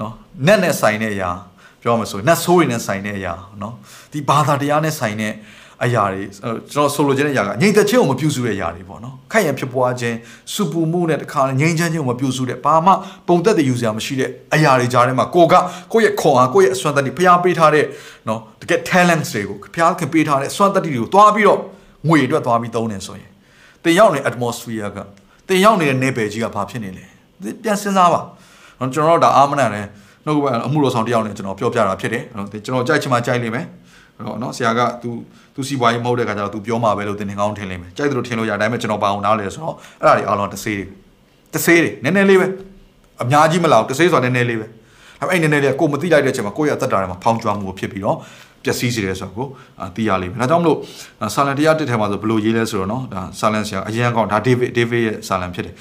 [0.00, 0.12] နော်
[0.46, 1.30] နက်နဲ့ဆိုင်တဲ့အရာ
[1.82, 3.74] ပြောမှဆိုနတ်ဆိုးတွေနဲ့ဆိုင်တဲ့အရာနော်
[4.12, 5.32] ဒီဘာသာတရားနဲ့ဆိုင်တဲ့
[5.83, 6.23] အရာတွေ
[6.71, 10.17] ကျွန်တော်ဆိုလိုချင်တဲ့အရာကငြိမ်သက်ခြင်းကိုမပြုစုတဲ့အရာတွေပေါ့နော်ခိုက်ရန်ဖြစ်ပွားခြင်း
[10.53, 12.91] စူပူမှုနဲ့တခါငြိမ်ချမ်းခြင်းကိုမပြုစုတဲ့ဘာမှ
[13.27, 15.53] ပုံသက်တဲ့ယူစရာမရှိတဲ့အရာတွေကြားထဲမှာကိုက
[15.93, 17.85] ကိုယ့်ရဲ့ခွန်အားကိုယ့်ရဲ့အစွမ်းတတ္တိဖျားပေးထားတဲ့
[18.27, 21.59] နော်တကယ် talents တွေကိုဖျားခင်ပေးထားတဲ့အစွမ်းတတ္တိတွေကိုတွားပြီးတော့
[22.07, 23.29] ငွေအတွက်သွားပြီးသုံးနေဆိုရင်
[23.83, 24.97] တင်ရောက်နေတဲ့ atmosphere က
[25.49, 27.05] တင်ရောက်နေတဲ့နေပယ်ကြီးကဘာဖြစ်နေလဲ
[27.63, 28.21] ပြန်စဉ်းစားပါ
[28.93, 29.85] ကျွန်တော်တို့ဒါအာမနာနဲ့
[30.25, 32.23] နှုတ်ကအမှုတော်ဆောင်တယောက်နဲ့ကျွန်တော်ပြောပြတာဖြစ်တယ်
[32.65, 33.65] ကျွန်တော်ကြိုက်ချင်မှကြိုက်လိမ့်မယ်
[34.26, 35.08] တော့နော်ဆရာက तू
[35.54, 40.86] तू စီပွားရေးမဟုတ်တဲ့ခါကျတော့ तू ပြောမှာပဲလို့တင်နေကောင်းထင်လိမ့်မယ်ကြိုက်တယ်လို့ထင်လို့ရဒါပေမဲ့ကျွန်တော်ပါအောင်နားလဲဆိုတော့အဲ့ဒါတွေအားလုံးတဆေးတွေ
[41.54, 42.46] တဆေးတွေနည်းနည်းလေးပဲ
[43.22, 44.66] အများကြီးမလောက်တဆေးဆိုတာနည်းနည်းလေးပဲ
[45.20, 48.16] ဒါပေမဲ့အဲ့နည်းနည်းလေးကိုမသိလိုက်တဲ့အချိန်မှာကိုယ့်ရဲ့အသက်တာထဲမှာဖောင်းကြွားမှုဖြစ်ပြီးတော့
[48.64, 49.46] ပျက်စီးစေတယ်ဆိုတော့ကို
[49.96, 50.78] သိရလိမ့်မယ်ဒါကြောင့်မလို့
[51.34, 55.74] ဆာလန်တရားတစ်ထဲမှာဆိုဘယ်လိုရေးလဲဆိုတော့နော်ဒါဆာလန်ဆရာအရန်ကောင်းဒါဒေးဗစ်ဒေးဗစ်ရဲ့ဆာလန်ဖြစ်တယ်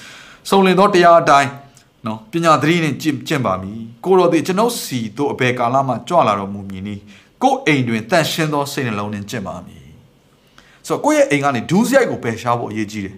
[0.50, 1.50] စုံလင်သောတရားအတိုင်း
[2.06, 7.02] နော်ပညာသတိနဲ့ကျင့်ကျင့်ပါမည်ကိုတော်သည်ကျွန်ုပ်စီတို့အဘယ်ကာလမှကြွလာတော်မူမည်နည်း
[7.43, 9.83] ကိုယ်အိမ်တွင်တန့်ရှင်းသောစိတ်နှလုံးနဲ့ကျင့်ပါမည်
[10.87, 13.15] ဆိုတော့ကိုယ့်ရဲ့အိမ်ကနေဒူးစရိုက်ကိုပယ်ရှားဖို့အရေးကြီးတယ်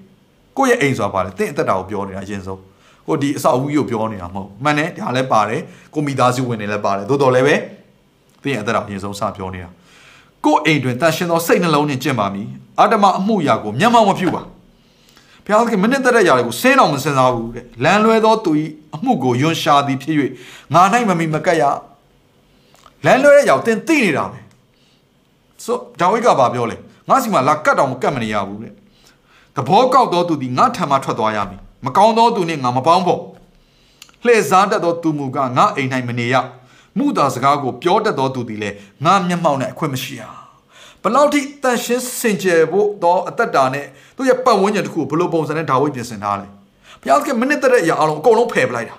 [0.56, 2.60] ကိုယ့်ရဲ့အိမ်ဆိုတာပါလေတင့်အသက်တာကိုပြောနေတာအရင်ဆုံး
[3.08, 5.60] ကိုဒီအဆောက်အဦကိုပြောနေတာမဟုတ်မှန်တယ်ဒါလည်းပါတယ်
[5.94, 7.54] ကိုမိသားစုဝင်တွေလည်းပါတယ်သို့တော်လည်းပဲ
[8.42, 9.68] တင့်အသက်တာအရင်ဆုံးစပြောနေတာ
[10.44, 12.48] ကိုယ်အိမ်တွင်တန့်ရှင်းသောစိတ်နှလုံးနဲ့ကျင့်ပါမည်
[12.80, 14.42] အာတမအမှုရာကိုမျက်မှောက်မပြုပါ
[15.44, 18.50] ဘုရားသခင်မနစ်သက်တဲ့ຢာတွေကိုစင်းတော်မစင်စားဘူးတဲ့လမ်းလွဲသောသူ၏
[18.94, 20.16] အမှုကိုယွန်းရှာသည်ဖြစ်၍
[20.74, 21.64] ငါ၌မမီမကက်ရ
[23.04, 24.40] လမ်းလွဲတဲ့ရောက်တင်သိနေတာပဲ
[25.64, 26.76] ဆိုဒါဝိဒ်ကဘာပြောလဲ
[27.08, 28.72] ငါစီမှာလာကတ်တော်မကတ်မနေရဘူးတဲ့
[29.56, 33.20] သဘောကောက်သောသူသည်ငါထံမှထွက်သွားရမည်မကောင်းသောသူနှင့်ငါမပေါင်းဖို့
[34.24, 36.34] လှည့်စားတတ်သောသူမူကငါအိမ်၌မနေရ
[36.98, 38.74] မှုသာစကားကိုပြောတတ်သောသူသည်လည်း
[39.04, 40.22] ငါမျက်မှောက်နဲ့အခွင့်မရှိရ
[41.02, 43.86] ဘလောက်ထိတန်ရှင်းစင်ကြယ်ဖို့တော့အသက်တာနဲ့
[44.16, 46.46] သူရဲ့ပတ်ဝန်းကျင်တစ်ခုကိုဘလို့ပုံစံနဲ့ဒါဝိဒ်ပြင်ဆင်ထားလဲ
[47.00, 48.96] ဘုရားသခင်မိနစ်သက်တဲ့အရာအလုံးအကုန်လုံးဖယ်ပလိုက်တာ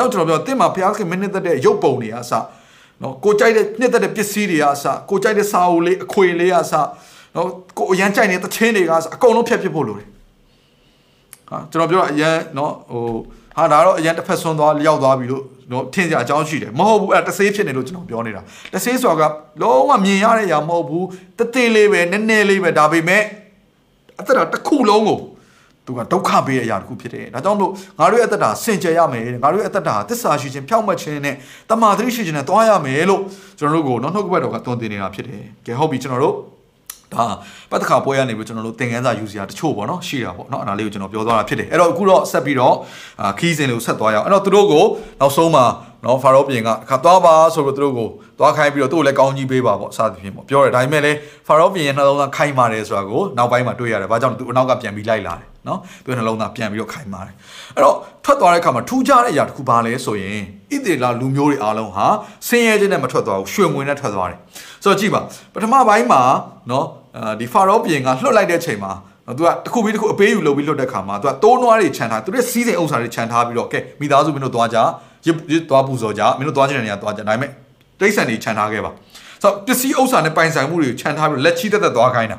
[0.00, 2.32] ဒါကြောင့်ကျွန်တော်ပြောတင်းမှာဘုရားသခင်မိနစ်သက်တဲ့ရုပ်ပုံတွေအစ
[3.02, 6.72] နော်ကိုကြိုက်တဲ့နှစ်သက်တဲ့ပစ္စည်းတွေကအစကိုကြိုက်တဲ့စာအုပ်လေးအခွေလေးကအစ
[7.36, 10.08] နော်ကိုအရန်ကြိုက်နေတဲ့သချင်းတွေကအစအကုန်လုံးဖျက်ပစ်ဖို့လိုတယ်
[11.50, 13.04] ဟာကျွန်တော်ပြောတာအရန်နော်ဟို
[13.56, 15.42] ဟာဒါတော့အရန်တစ်ဖက်ဆွန်းသွားလျောက်သွားပြီလို့
[15.72, 18.42] နော်ထင်ကြအကြောင်းရှိတယ်မဟုတ်ဘူးအဲ့တဆေးဖြစ်နေလို့ကျွန်တော်ပြောနေတာ
[18.74, 19.32] တဆေးဆိုတာက
[19.62, 21.06] လုံးဝမြင်ရတဲ့အရာမဟုတ်ဘူး
[21.38, 23.22] တသေးလေးပဲနည်းနည်းလေးပဲဒါပေမဲ့
[24.20, 25.18] အသက်တာတစ်ခုလုံးကို
[25.86, 31.34] သူကဒုက္ခပေးတဲ့အရာတစ်ခုဖြစ်တယ်။ဒါကြောင့်မို့ငါတို့ရဲ့အသက်တာစင်ကြယ်ရမယ်တဲ့။ငါတို့ရဲ့အသက်တာသစ္စာရှိခြင်းဖြောင့်မတ်ခြင်းနဲ့
[31.70, 33.20] တမာတိရှိခြင်းနဲ့တွားရမယ်လို့
[33.58, 36.34] ကျွန်တော်တို့ကိုနော်နှုတ်ကပတ်တော်ကသွန်သင်နေတာဖြစ်တယ်။ကဲဟုတ်ပြီကျွန်တော်တို့
[37.14, 37.26] ဒါ
[37.70, 42.74] ပတ်သက်ခါပွဲရနေပြီးကျွန်တော်တို့သင်ခန်းစာယူစရာတချို့ပေါ့နော်ရှိတာပေါ့နော်အဲ့ဒါလေးကိုကျွန်တော်ပြောသွားတာဖြစ်တယ်အဲ့တော့အခုတော့ဆက်ပြီးတော့
[43.38, 44.84] ခီးစဉ်လေးကိုဆက်သွားရအောင်အဲ့တော့သူတို့ကို
[45.20, 45.64] နောက်ဆုံးမှာ
[46.04, 57.34] နော်ဖာရောပြင်ကအခါသွားပါဆိုပြီးသူတို့ကိုသွားခိုင်းပြီးတော့သူ့ကိုလည်းကောင်းကြီးပေးပါပေါ့စသဖြင့်ပေါ့ပြောတယ်ဒါပေမဲ့လည်းဖာရောပြင်ရဲ့နှလုံးသားခိုင်းပါတယ်ဆိုတာကိုနောက်ပိုင်းမှာတွေ့ရတယ်ဘာကြောင့်သူအနောက်ကပြန်ပြီးလိုက်လာတယ်နော်သူ့နှလုံးသားပြန်ပြီးတော့ခိုင်းပါတယ်
[57.74, 60.40] အဲ့တော့ထွက်သွားတဲ့အခါမှာထူးခြားတဲ့အရာတစ်ခုပါလဲဆိုရင်
[60.72, 62.06] ဣသေလလူမျိုးတွေအားလုံးဟာ
[62.48, 64.38] ဆင်းရဲခြင်းနဲ့မထွက်သွားဘူးရွှေငွေနဲ့ထွက်သွားတယ်
[64.84, 65.20] ဆိုတော့ကြည့်ပါ
[65.54, 66.22] ပထမပိုင်းမှာ
[66.70, 66.86] နော်
[67.40, 68.92] ဒီဖာရောပြင်ကလွှတ်လိုက်တဲ့ချိန်မှာ
[69.36, 74.78] သူကတစ်ခုပြီးတစ်ခုအပေးယူလုပ်ပြီးလွတ်တဲ့ခါမှာသူကတိုးနွားတွေခြံထားသူတို့စီးစိမ်ဥစ္စာတွေခြံထားပြီးတော့ကဲမိသားစုမင်းတို့သွားကြ
[75.26, 77.50] ရစ်ရစ်သွားပူဇော်ကြမင်းတို့သွားချင်တဲ့နေရာသွားကြဒါပေမဲ့
[78.00, 78.90] တိတ်ဆန်တွေခြံထားခဲ့ပါ
[79.42, 82.38] ဆိုတော့ပစ္စည်းဥစ္စာနဲ့ပိုင်ဆိုင်မှုတွေခြံထားပြီးလက်ချီတက်တက်သွားခိုင်းတာ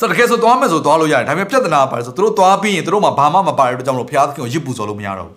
[0.00, 5.36] ဆိုတော့တကယ်ဆိုသွားမယ်ဆိုသွားလို့ရတယ်ဒါပေမဲ့ပြဿနာပါတယ်ဆိုသူတို့သွားပြီးရင်သူတို့မှဘာမှမပါတဲ့အတွက်ကြောင့်မလို့ဘုရားသခင်ကိုရစ်ပူဇော်လို့မရတော့ဘူး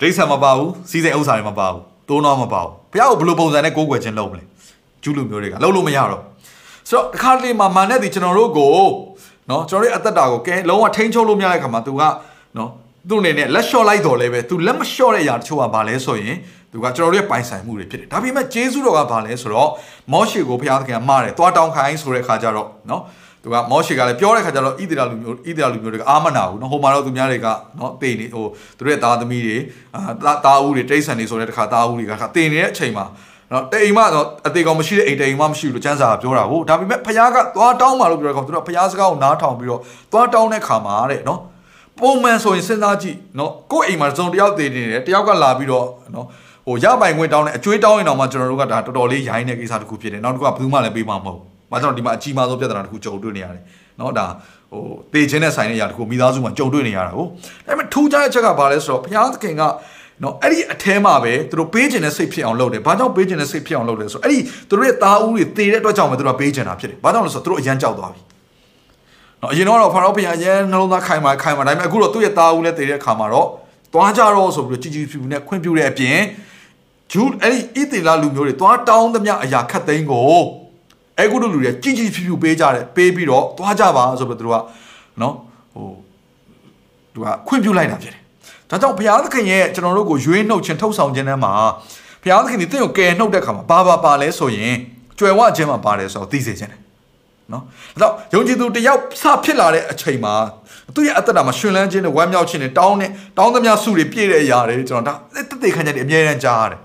[0.00, 4.44] ဒိဋ္ဌာမပါဘူးစီးစိမ်ဥစ္စာတွေမပါဘူးတိုးနွားမပါဘူးဘုရားကိုဘယ်လိုပုံစံနဲ့ကိုးကွယ်ခြင်းလုပ်မလဲ
[5.02, 6.22] ကျူးလူမျိုးတွေကလုပ်လို့မရတော့
[6.88, 8.74] ဆိုတော့တစ်ခါတလေမှာမာနဲ့ဒီကျွန်တော်တို့ကို
[9.50, 12.02] နော်ကျွန်တော်တို့အသက်တာကိုကဲလုံးဝထိန်းချုပ်လို့မရတဲ့ခါမှာ तू က
[12.56, 12.70] နော်
[13.08, 16.36] သူ့အနေနဲ့လက်လျှော့လိုက်တော်လဲပဲ तू လက်မလျှော့တဲ့အရာတချို့ကဘာလဲဆိုရင်
[16.72, 19.70] तू ကကျွန်တော်တို့ရဲ့ပိုင်ဆိုင်မှုတွေဖြစ်တယ်ဒါပေမဲ့ဂျေဇုတော်ကဘာလဲဆိုတော့
[20.12, 23.02] မောရှေကိုဘုရားသခင်ကမှားတယ်သွားတောင်းခိုင်းဆိုတဲ့ခါကျတော့နော်
[23.42, 27.48] သူကမောရှေကလည်းပြောတဲ့ခါကျတော့ဣသရေလလူမျိုးဣသရေလလူမျိုးတွေကအာမနာဘူးနော်ဟိုမှာတော့သူများတွေက
[27.78, 28.44] နော်တေနေဟို
[28.78, 29.56] သူတို့ရဲ့သားသမီးတွေ
[29.94, 33.04] အာသားဦးတွေတိတ်ဆန်နေဆိုတဲ့တခါသားဦးတွေကခါတေနေတဲ့အချိန်မှာ
[33.52, 39.80] နော်တိမ်မတော့အသေးကောင်မရှိတဲ့အိမ်တိမ်မမရှိဘူးလို့ကျမ်းစာကပြောတာဟုတ်ဒါပေမဲ့ဖခင်ကသွားတောင်းပါလို့ပြောတဲ့ကောင်သူတို့ဖခင်စကားကိုနားထောင်ပြီးတော့
[40.12, 41.40] သွားတောင်းတဲ့ခါမှာတဲ့နော်
[42.00, 46.26] ပုံမှန်ဆိုရင်စဉ်းစားကြည့်နော်ကိုယ့်အိမ်မှာစုံတယောက်တည်နေတယ်တယောက်ကလာပြီးတော့နော်
[46.66, 53.62] ဟိုရပိုင်ခွင့်တောင်းတယ်အကျွေးတောင်းရင်တော့မှကျွန်တော်တို့ကဒါတော်တော်လေးရိုင်းတဲ့ကိစ္စတစ်ခုဖြစ်တယ်နောက်တစ်ခုကဘယ်သူမှလည်းပေးမှာမဟုတ်ဘူး။ဘာကြောင့်ဒီမှာအကြီးမားဆုံးပြဿနာတစ်ခုကြုံတွေ့နေရတယ်။
[54.00, 54.26] နော်ဒါ
[54.72, 54.82] ဟို
[55.12, 57.28] တေခြင်းနဲ့ဆိုင်တဲ့အရာတစ်ခုမိသားစုမှာကြုံတွေ့နေရတာဟုတ်။
[57.66, 59.62] ဒါပေမဲ့ထူးခြားတဲ့အချက်ကဘာလဲဆိုတော့ဘုရားသခင်က
[60.22, 64.38] နော်အဲ့ဒီအထဲမှာပဲသူတို့ပေးခြင်းနဲ့စိတ်ဖြစ်အောင်လုပ်တယ်။ဘာကြောင့်ပေးခြင်းနဲ့စိတ်ဖြစ်အောင်လုပ်လဲဆိုတော့အဲ့ဒီ
[64.68, 68.20] သူတို့ရဲ့သားဦးတွေတည်တဲ့အတွက်ကြောင့်ပဲသူတို့ကပေးခြင်းတာဖြစ်တယ်။ဘာကြောင့်လဲဆိုတော့သူတို့အရန်ကြောက်သွားပြီ။
[69.41, 73.47] နော်အရင်တော့ဖာရောဘုရားအရန်နှလုံးသားခိုင်မာခိုင်မာဒါပေမဲ့အခုတော့သူ့ရဲ့သားဦးနဲ့တည်တဲ့အခါမှာတော့
[73.93, 76.17] သွားကြတော့ဆိုပြီးတော့ជីជីဖြူဖြူနဲ့ခွင့်ပြုတဲ့အပြင်
[77.11, 80.35] ဂျူးအဲ့ဒီဣသေလလူမျိုးတွေသွားတောင်းသမျှအရာခတ်သိမ်းကို
[81.17, 84.63] အဲ့ကုတို့လူတွေជីជីဖြူဖြူပေးကြတယ်ပေးပြီးတော့သွားကြပါဆိုပြီးတော့သူတို့က
[85.21, 85.35] နော်
[85.73, 85.87] ဟို
[87.13, 88.21] သူကခွင့်ပြုလိုက်တာဖြစ်တယ်
[88.69, 91.53] ဒါကြောင့်ဘုရားသခင်ရဲ့ကျွန်တော်တို့ကိုရွေးနှုတ်ခြင်းထုတ်ဆောင်ခြင်းတန်းမှာ
[92.21, 94.75] ဘုရားသခင်ဒီတင့်ကိုကယ်နှုတ်တဲ့ခါမှာဘာဘာပါလဲဆိုရင်
[95.19, 96.81] ကြွယ်ဝခြင်းမှာပါတယ်ဆိုတော့သိစေခြင်းတယ်
[97.52, 97.62] နော်
[98.00, 100.34] ဒါတော့ယုံကြည်သူတယောက်စဖြစ်လာတဲ့အချိန်မှာ
[100.94, 106.78] သူ့ရဲ့အသက်တာမှာရှင်လန်းခြင်းနဲ့ဝမ်းမြောက်ခြင်းနဲ့တောင်းနဲ့တောင်းသမျှစုတွေပြည့်တဲ့အရာတွေကျွန်တော်ဒါတက်တေခံချက်တွေအမြဲတမ်းကြားရတယ်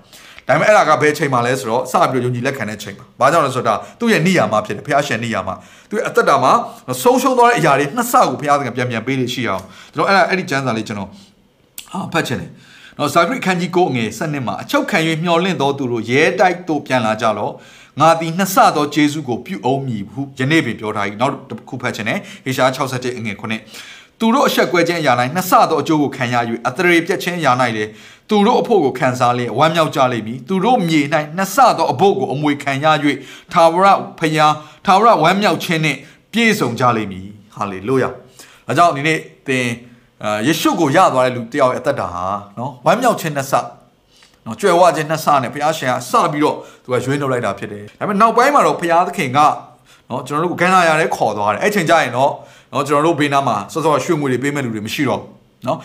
[0.48, 5.50] ဒါပေမဲ့အဲ့ဒါကဘယ်ချိန်မှလဲဆိုတော့စပြီးတော့ယုံကြည်လက်ခံတဲ့ချိန်မှာဘာကြောင့်လဲဆိုတော့သူ့ရဲ့နိယာမဖြစ်တယ်ဘုရားရှင်နိယာမ
[5.90, 6.52] သူ့ရဲ့အသက်တာမှာ
[7.02, 9.62] ဆုံးရှုံးသွားတဲ့အရာတွေနှစ်ဆကိုဘုရားသခင်ပြန်ပြန်ပေးလို့ရှိအောင်
[9.94, 11.10] ကျွန်တော်အဲ့ဒါအဲ့ဒီကျမ်းစာလေးကျွန်တော်
[11.92, 12.50] ဟာဖတ်ချင်တယ်
[12.98, 17.48] နော်ဇာဂရိခန်းကြီးကိုငယ်စနစ်မှာအချုပ်ခံ၍မျှော်လင့်တော်သူတို့ရဲတိုက်တို့ပြန်လာကြလော
[18.00, 26.36] ငါသည်နှစ်ဆသောဂျေစုကိုပြုအောင်မည်ဟုယနေ့ပင်ပြောထား၏နောက်တစ်ခုဖတ်ချင်တယ်ဟေရှား67အငယ်9သူတို့အဆက်ကွဲခြင်းအရာ၌နှစ်ဆသောအကျိုးကိုခံရ၍
[26.68, 27.84] အတရေပြတ်ခြင်းအရာ၌လေ
[28.28, 31.00] သူတို့အဖို့ကိုခံစားလျက်ဝမ်းမြောက်ကြလိမ့်မည်သူတို့မြေ၌
[31.36, 32.86] နှစ်ဆသောအဖို့ကိုအမွေခံရ၍
[33.52, 33.88] သာဝရ
[34.18, 34.52] ဖျား
[34.86, 35.98] သာဝရဝမ်းမြောက်ခြင်းနှင့်
[36.32, 38.08] ပြည့်စုံကြလိမ့်မည်ဟာလေလုယာ
[38.68, 39.66] အဲကြောင့်ဒီနေ့သင်
[40.46, 42.24] ယေရှုကိုရသွားတဲ့လူတယောက်ရဲ့အသက်တာဟာ
[42.58, 43.52] နော်ဝမ်းမြောက်ခြင်းနှစ်ဆ
[44.46, 49.38] နော်ကြွယ်ဝခြင်းနှစ်ဆနဲ့ဘုရားရှင်ကစပြီးတော့သူကရွေးနှုတ်လိုက်တာဖြစ်တယ်ဒါပေမဲ့နောက်ပိုင်းမှာတော့ဘုရားသခင်က
[50.10, 52.30] နော်ကျွန်တော်တို့ကိုကန်းလာရတဲ့ခေါ်သွားတယ်အဲ့ချိန်ကျရင်တော့
[52.72, 55.28] နော်ကျွန်တော်တို့ဘေးနားမှာစောစောရွှေငွေတွေပေးမဲ့လူတွေမရှိတော့ဘူး
[55.66, 55.78] နော်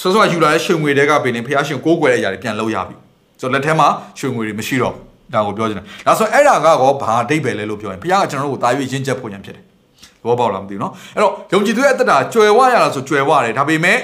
[0.00, 2.96] စောစောယူလာတဲ့ရွှေငွေတွေကပင်နေဘုရားရှင်ကိုးကွယ်တဲ့အရာတွေပြန်လုပ်ရပြီ
[3.40, 3.88] ဆိုတော့လက်ထဲမှာ
[4.18, 9.64] ရွှေငွေတွေမရှိတော့ဘူးဒါကိုပြောချင်တယ်ဒါဆိုအဲ့ဒါကတော့ဘာအဓိပ္ပာယ်လဲလို့ပြောရင်ဘုရားကကျွန်တော်တို့ကိုတာ၍ရင့်ကျက်ဖို့ရန်ဖြစ်တယ်
[10.22, 13.98] သဘောပေါက်လားမသိဘူးနော်အဲ့တော့ယုံကြည်သူရဲ့အတ္တကြွယ်ဝရလားဆိုကြွယ်ဝတယ်ဒါပေမဲ့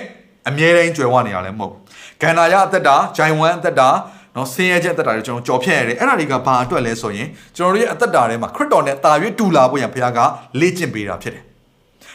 [0.49, 1.81] အမြဲတမ်းကြွယ်ဝနေရလဲမဟုတ်ဘူး
[2.25, 3.89] ကန္နာရအသက်တာဂျိုင်ဝမ်အသက်တာ
[4.37, 10.19] နော်ဆင်းရဲချက်အသက်တာတွေကျွန်တော်ကြော်ဖြတ်ရတယ်အဲ့ဒါတွေကဘာအတွက်လဲဆိုရင်ကျွန်တော်တို့ရဲ့အသက်တာထဲမှာခရစ်တော်နဲ့တာ၍တူလာဖို့ရန်ဘုရားက
[10.61, 11.43] လေ့ကျင့်ပေးတာဖြစ်တယ်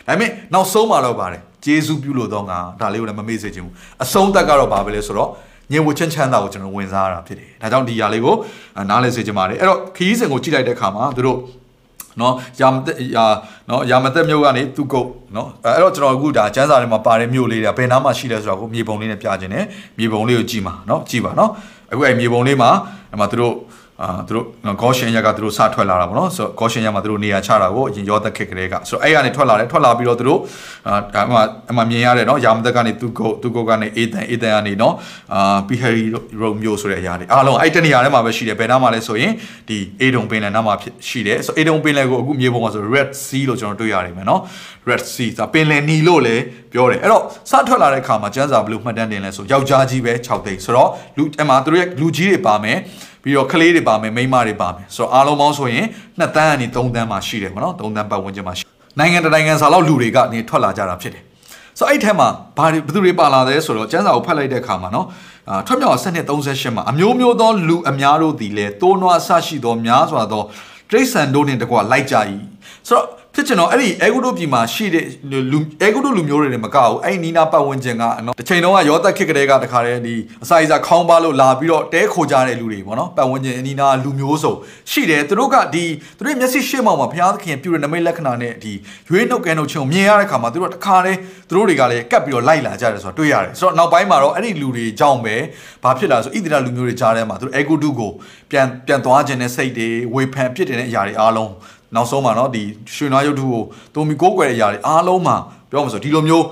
[0.08, 5.30] ဒါပေမဲ့နောက်ဆုံးမှာတော့ပါတယ်ဂျေဇုပြုလို့တော့ငါဒါလေးကိုလည်းမမေ့စေချင်ဘူးအဆုံးသက်ကတော့ဘာပဲလဲဆိုတော့
[5.72, 8.36] ညင်ဝချမ်းချမ်းသာကိုကျွန်တော်ဝင်စားရတာဖြစ်တယ်ဒါကြောင့်ဒီຢာလေးကို
[8.90, 11.38] နားလည်စေချင်ပါတယ်အဲ့တော့ခရီးစဉ်ကိုကြည့်လိုက်တဲ့အခါမှာတို့
[12.22, 13.26] နော်ရာမသက်ရာ
[13.70, 19.66] နော်ရာမသက်မြို့ကနေသူကုတ်နော်အဲ့တော့ကျွန်တော်အခုဒါကျန်းစာထဲမှာပါတဲ့မြို့လေးတွေဘယ်နားမှာရှိလဲဆိုတော့ကိုမြေပုံလေးနဲ့ပြခြင်းနဲ့
[20.00, 21.52] မြေပုံလေးကိုကြည့်ပါနော်ကြည့်ပါနော်
[21.92, 22.70] အခုအဲ့မြေပုံလေးမှာ
[23.12, 23.54] အဲ့မှာသူတို့
[24.04, 24.46] အာသူတို့
[24.82, 30.40] ဂေါရှင်ရက်ကသူတို့စထွက်လာတာပေါ့နော်ဆိုတော့ဂေါရှင်ရက်မှာသူတို့နေရာချတာကိုအရင်ရောသက်ခက်ကလေးကဆိုတော့အဲ့ကနေထွက်လာတယ်ထွက်လာပြီးတော့သူတို့
[30.88, 31.38] အာအမှ
[31.72, 34.94] အမှမြင်ရတယ်နော်ယာမသက်ကနေသူကိုသူကိုကနေအေတန်အေတန်ကနေနော်
[35.34, 36.04] အာပီဟရီ
[36.42, 39.34] ရိုမျိုးဆိုတဲ့အရာတွေအားလုံးအဲ့တနေရာထဲမှာပဲရှိတယ်ဘယ်နားမှာလဲဆိုရင်
[39.70, 44.42] ဒီအေဒုံပင်လယ်နားမှာဖြစ်ရှိတယ်ဆိုတော့အေဒုံပင်လယ်ကိုအခုမြေပုံမှာဆို Red Sea လို့ကျွန်တော်တွေ့ရတယ်မယ်နော်
[44.90, 46.44] Red Sea ဒါပင်လယ်နီလို့လည်း
[46.74, 52.78] ပြောတယ်အဲ့တော့စထွက်လာတဲ့အခါမှာကျန်းစာဘလို့မှတ်တမ်းတင်လဲဆိုယောက်ျားကြီးပဲ6သိန်းဆိုတော့လူအမှသူတို့ရဲ့လူကြီးတွေပါမယ်
[53.24, 55.86] ပြီးတော့ကလေးတွေပါမယ်မိန်းမတွေပါမယ်ဆိုတော့အားလုံးပေါင်းဆိုရင်
[56.20, 58.66] 2တန်းကနေ3တန်းမှာရှိတယ်ပေါ့နော်3တန်းပတ်ဝန်းကျင်မှာရှိ
[59.00, 61.24] နိုင်ငံတကာနိုင်ငံစာလောက်လူတွေကနေထွက်လာကြတာဖြစ်တယ်
[61.80, 65.08] ဆိုတော့အဲ့ထဲမှာဘာတွေဘယ်သူတွေပါလာလဲဆိုတော့ကျန်းစာကိုဖတ်လိုက်တဲ့အခါမှာနော်
[65.50, 70.44] အာထွက်မြောက်စနစ်38မှာအမျိုးမျိုးသောလူအများတို့သည်လည်းတိုးနွားအဆရှိသောများစွာသော
[70.90, 72.16] တရိษံတို့နှင့်တကွာလိုက်ကြ၏
[72.88, 73.06] ဆိုတော့
[73.40, 75.06] ဖြစ်ချင်တော့အဲ့ဒီအဲဂုတုပြည်မှာရှိတဲ့
[75.52, 84.54] လူအဲဂုတုလူမျိုးတွေနဲ့မကဘူးအဲ့ဒီနီနာပတ်ဝန်းကျင်ကနော်တစ်ချိန်လုံးကရောသက်ခစ်ကလေးကတခါတည်းဒီအစာအစာခေါင်းပါလို့လာပြီးတော့တဲခိုကြတဲ့လူတွေပေါ့နော်ပတ်ဝန်းကျင်အနီနာလူမျိုးစုံ
[84.92, 85.86] ရှိတယ်သူတို့ကဒီ
[86.18, 88.74] သူတို့မျက်စိရှေ့မှောက်မှာဘုရားသခင်ပြုတဲ့နမိတ်လက္ခဏာနဲ့ဒီ
[89.10, 91.20] ရွေးနှုတ်ကဲနှုတ်ချင်းကိုမြင်ရတဲ့ခါမှာသူတို့ကတခါတည်း
[91.50, 95.36] သူတို့တွေကလည်းကပ်ပြီးတော့လိုက်လာကြတယ်ဆိုတော့တွေ့ရတယ်ဆိုတော့နောက်ပိုင်းမှာတော့အဲ့ဒီလူတွေကြောင့်ပဲ
[95.84, 98.12] ဘာဖြစ်လာဆိုဣသရေလလူမျိုးတွေကြားထဲမှာသူတို့အဲဂုတုကို
[98.52, 101.52] ပြန်ပြန်သွားခြင်းနဲ့စိတ်တွေဝေဖန်ဖြစ်တဲ့အရာတွေအားလုံး
[101.95, 102.63] နောက်ဆုံးမှာเนาะဒီ
[102.95, 103.63] ရွှေနွားရုပ်ထုကို
[103.95, 105.37] တုံမီကိုးကွယ်တဲ့အရာတွေအားလုံးမှာ
[105.71, 106.45] ပြောမှာဆိုဒီလိုမျိုး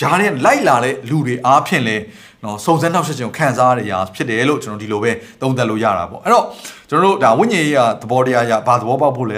[0.00, 1.96] ဂျားတဲ့လိုက်လာတဲ့လူတွေအားဖြင့်လဲ
[2.43, 5.11] နော်စုံစမ်းနောက်ဆက်ခြင်းကိုခံစားရတဲ့အရာဖြစ်တယ်လို့ကျွန်တော်ဒီလိုပဲ
[5.41, 6.45] သုံးသပ်လို့ရတာပေါ့အဲ့တော့
[6.89, 9.37] ကျွန်တော်တို့ဒါဝိညာဉ်ရေးကသဘောတရားရဘာသဘောပေါက်ဖို့လဲ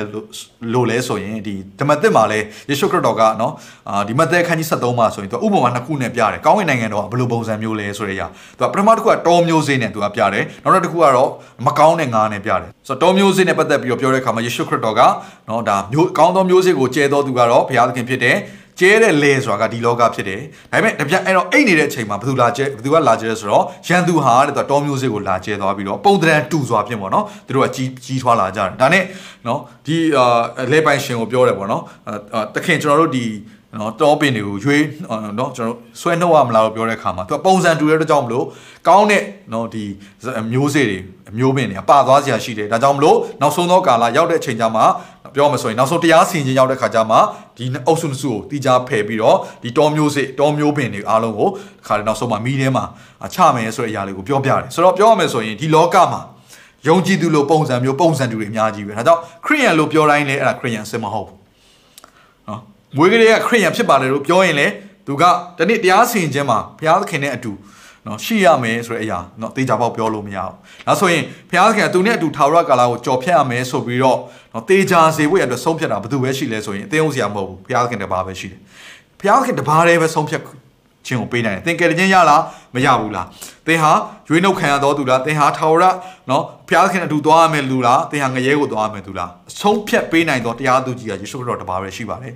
[0.74, 2.40] လို့လဲဆိုရင်ဒီဓမ္မသစ်မှာလဲ
[2.70, 3.54] ယေရှုခရစ်တော်ကနော်
[3.90, 8.28] အာဒီမဿဲခန်းကြီး73မှာဆိုရင်သူဥပမာနှစ်ခုနဲ့ပြတယ်ကောင်းကင်နိုင်ငံတော်ကဘယ်လိုပုံစံမျိုးလဲဆိုတဲ့အရာ
[8.60, 11.30] သူကပထမတစ်ခုကတောမျိုးစေးနဲ့သူကပြတယ်နောက်တစ်ခုကတော့
[11.66, 15.02] မကောင်းတဲ့ငါးနဲ့ပြတယ်ဆိုတော့တောမျိုးစေးနဲ့ပတ်သက်ပြီးတော့ပြောတဲ့အခါမှာယေရှုခရစ်တော်က
[15.50, 18.38] နော်ဒါမျိုးကောင်းသောမျိုးစေးကိုကျဲတော်သူကတော့ဘုရားသခင်ဖြစ်တယ်
[18.80, 20.42] ကျဲတဲ့လဲဆိုတာကဒီလောကဖြစ်တယ်
[20.72, 29.04] ဒါပေမဲ့တပြက်အဲ့တော့အိတ်နေတဲ့အချိန်မှာဘယ်သူလာကျဲဘယ်သူကလာကျဲလဲဆိုတော့ရန်သူဟာတဲ့တော့တောမျိုးစေ့ကိုလာကျဲသွားပြီးတော့ပုံတရံတူစွာဖြစ်ပေါ့နော်သူတို့ကကြီးကြီးထွားလာကြတယ်ဒါနဲ့
[29.48, 30.26] နော်ဒီအာ
[30.72, 31.84] လဲပိုင်ရှင်ကိုပြောတယ်ပေါ့နော်
[32.56, 33.26] တခင်ကျွန်တော်တို့ဒီ
[33.80, 34.84] နော်တောပင်တွေကိုရွေး
[35.40, 38.46] နော်ကျွန်တော်ဆွဲနှုတ်ရမလားလို့ပြောတဲ့အခါမှာသူကပုံစံတူတဲ့အတွက်ကြောင့်မလို့
[38.88, 39.84] ကောင်းတဲ့နော်ဒီ
[40.52, 40.98] မျိုးစေ့တွေ
[41.38, 44.82] မျိုးပင်တွေပါသွားစရာရှိတယ်ဒါကြောင့်မလို့နောက်ဆုံးသောကာလရောက်တဲ့အချိန်ကျမှ
[45.36, 47.18] ပြောမှဆိုရင်နောက်ဆုံးတရားစီရင်ခြင်းရောက်တဲ့ခါကျမှ
[47.58, 51.50] ဒီအုပ်စုစုကိုတီးကြဖယ်ပြီးတော့ဒီတောမျိုးစေ့တောမျိုးပင်တွေအားလုံးကို
[51.88, 52.84] ခါနောက်ဆုံးမှမီးထဲမှာ
[53.34, 56.22] ချမယ်ဆိုတဲ့အရာလေးကိုပြောပြတယ်ဆိုတော့ပြောရမယ်ဆိုရင်ဒီလောကမှာ
[56.88, 61.41] ယုံကြည်သူလိုပုံစံမျိုးပုံစံတူတွေအများကြီးပဲဒါကြောင့်ခရိယန်လို့ပြောတိုင်းလည်းအဲ့ဒါခရိယန်စစ်မဟုတ်ဘူးနော်
[62.98, 64.74] မွေးကလေးကခရိယန်ဖြစ်ပါတယ်လို့ပြောရင်လည်း
[65.08, 65.24] သူက
[65.58, 67.52] တနေ့တရားစီရင်ခြင်းမှာဘုရားသခင်နဲ့အတူ
[68.08, 70.54] နော်ရှိရမယ်ဆိုတဲ့အရာနော်တေချာပေါက်ပြောလို့မရဘူး။
[70.88, 74.18] ဒါဆိုရင်ဘုရားသခင်ကသူနဲ့အတူထာဝရကာလကိုကြော်ဖြတ်ရမယ်ဆိုပြီးတော့
[74.54, 78.60] နော်တေချာစေဖို့ရအတွက်ဆုံးဖြတ်တာဘယ်သူပဲရှိလဲဆိုရင်အသေးအောင်စရာမဟုတ်ဘူး။ဘုရားသခင်တပါးပဲရှိတယ်။
[79.20, 80.42] ဘုရားသခင်တပါးတည်းပဲဆုံးဖြတ်
[81.06, 82.42] ခြင်းကိုပေးနိုင်တယ်သင်ကယ်တင်ခြင်းရလား
[82.76, 83.28] မရဘူးလား
[83.68, 83.92] သင်ဟာ
[84.28, 85.86] ရွေးနှုတ်ခံရတော်သူလားသင်ဟာထာဝရ
[86.30, 92.34] နော်ဘုရားခင်အတူသွားရမယ်လူလားသင်ဟာငရဲကိုသွားရမယ်သူလားအဆုံးဖြတ်ပေးနိုင်သောတရားသူကြီးကယေရှုခရစ်တော်တပါးပဲရှိပါတယ်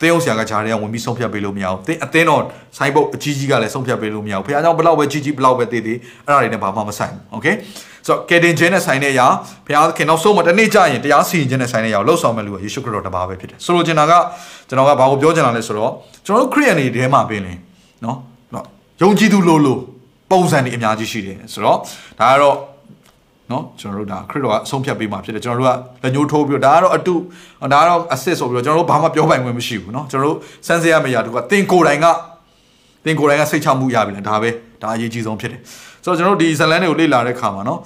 [0.00, 2.42] သင်းအောင်ဆရာကဂျားတွေကဝင်ပြီးဆုံးဖြတ်ပေးလို့မရဘူး။သင်းအသင်းတော်
[2.78, 7.54] ဆိုင်ဘုတ်အကြီးကြီးကလည်းဆုံးဖြတ်ပေးလို့မရဘူး။ဘုရားကြောင့်ဘလောက်ပဲကြီးကြီးဘလောက်ပဲတည်တည်အဲ့ဒါတွေနဲ့ဘာမှမဆိုင်ဘူး။ Okay
[8.06, 9.26] ။ဆိုတော့ကယ်တင်ခြင်းနဲ့ဆိုင်တဲ့အရာ
[9.66, 14.12] ဘုရားခင်နောက်ဆုံးမှတနေ့ကျရင်တရားစီရင်ခြင်းနဲ့ဆိုင်တဲ့အရာကိုလှုပ်ဆောင်မဲ့လူကယေရှုခရစ်တော်တပါးပဲဖြစ်တယ်။ဆိုလိုချင်တာက
[14.68, 15.92] ကျွန်တော်ကဘာကိုပြောချင်တာလဲဆိုတော့
[16.26, 17.58] ကျွန်တော်တို့ခရိယန်တွေထဲမှာပင်လင်
[18.04, 18.16] နော်
[18.54, 18.64] နော်
[19.02, 19.78] ယုံကြည်သူလိုလို
[20.30, 21.78] ပုံစံတွေအများကြီးရှိတယ်ဆိုတော့
[22.20, 22.56] ဒါကတော့
[23.51, 27.15] နော်ကျွန်တော်တို့ဒါခရစ်တော်ကအဆုံးဖြတ်ပေးမှာဖြစ်တယ်ကျွန်တော်တို့ကလက်ညှိုးထိုးပြီးတော့ဒါကတော့အတု
[27.73, 30.37] ဒါကတော့အစစ်ဆိုပြီးတော့ကျွန်တော်တို့ဘာမှပြောပိုင်ခွင့်မရှိဘူးเนาะကျွန်တော်တို့
[30.67, 32.05] စမ်းစဲရမယ့်ရာတူကတင်ကိုယ်တိုင်က
[33.05, 34.49] တင်ကိုယ်တိုင်ကစိတ်ချမှုရပြီလေဒါပဲ
[34.81, 35.61] ဒါအရေးကြီးဆုံးဖြစ်တယ်
[36.03, 37.79] ဆိုတော့ကျွန်တော်တို့ဒီဇလန်တွေကိုလေ့လာတဲ့ခါမှာเนาะ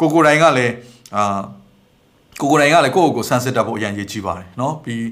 [0.00, 0.72] ကိုကိုယ်တိုင်ကလည်း
[1.16, 1.40] အာ
[2.40, 5.02] ကိုကိုယ်တိုင်ကလည်းကိုယ့်ကိုယ်ကိုစမ်းစစ်တတ်ဖို့အရင်ရေးကြီးပါတယ်เนาะပြီး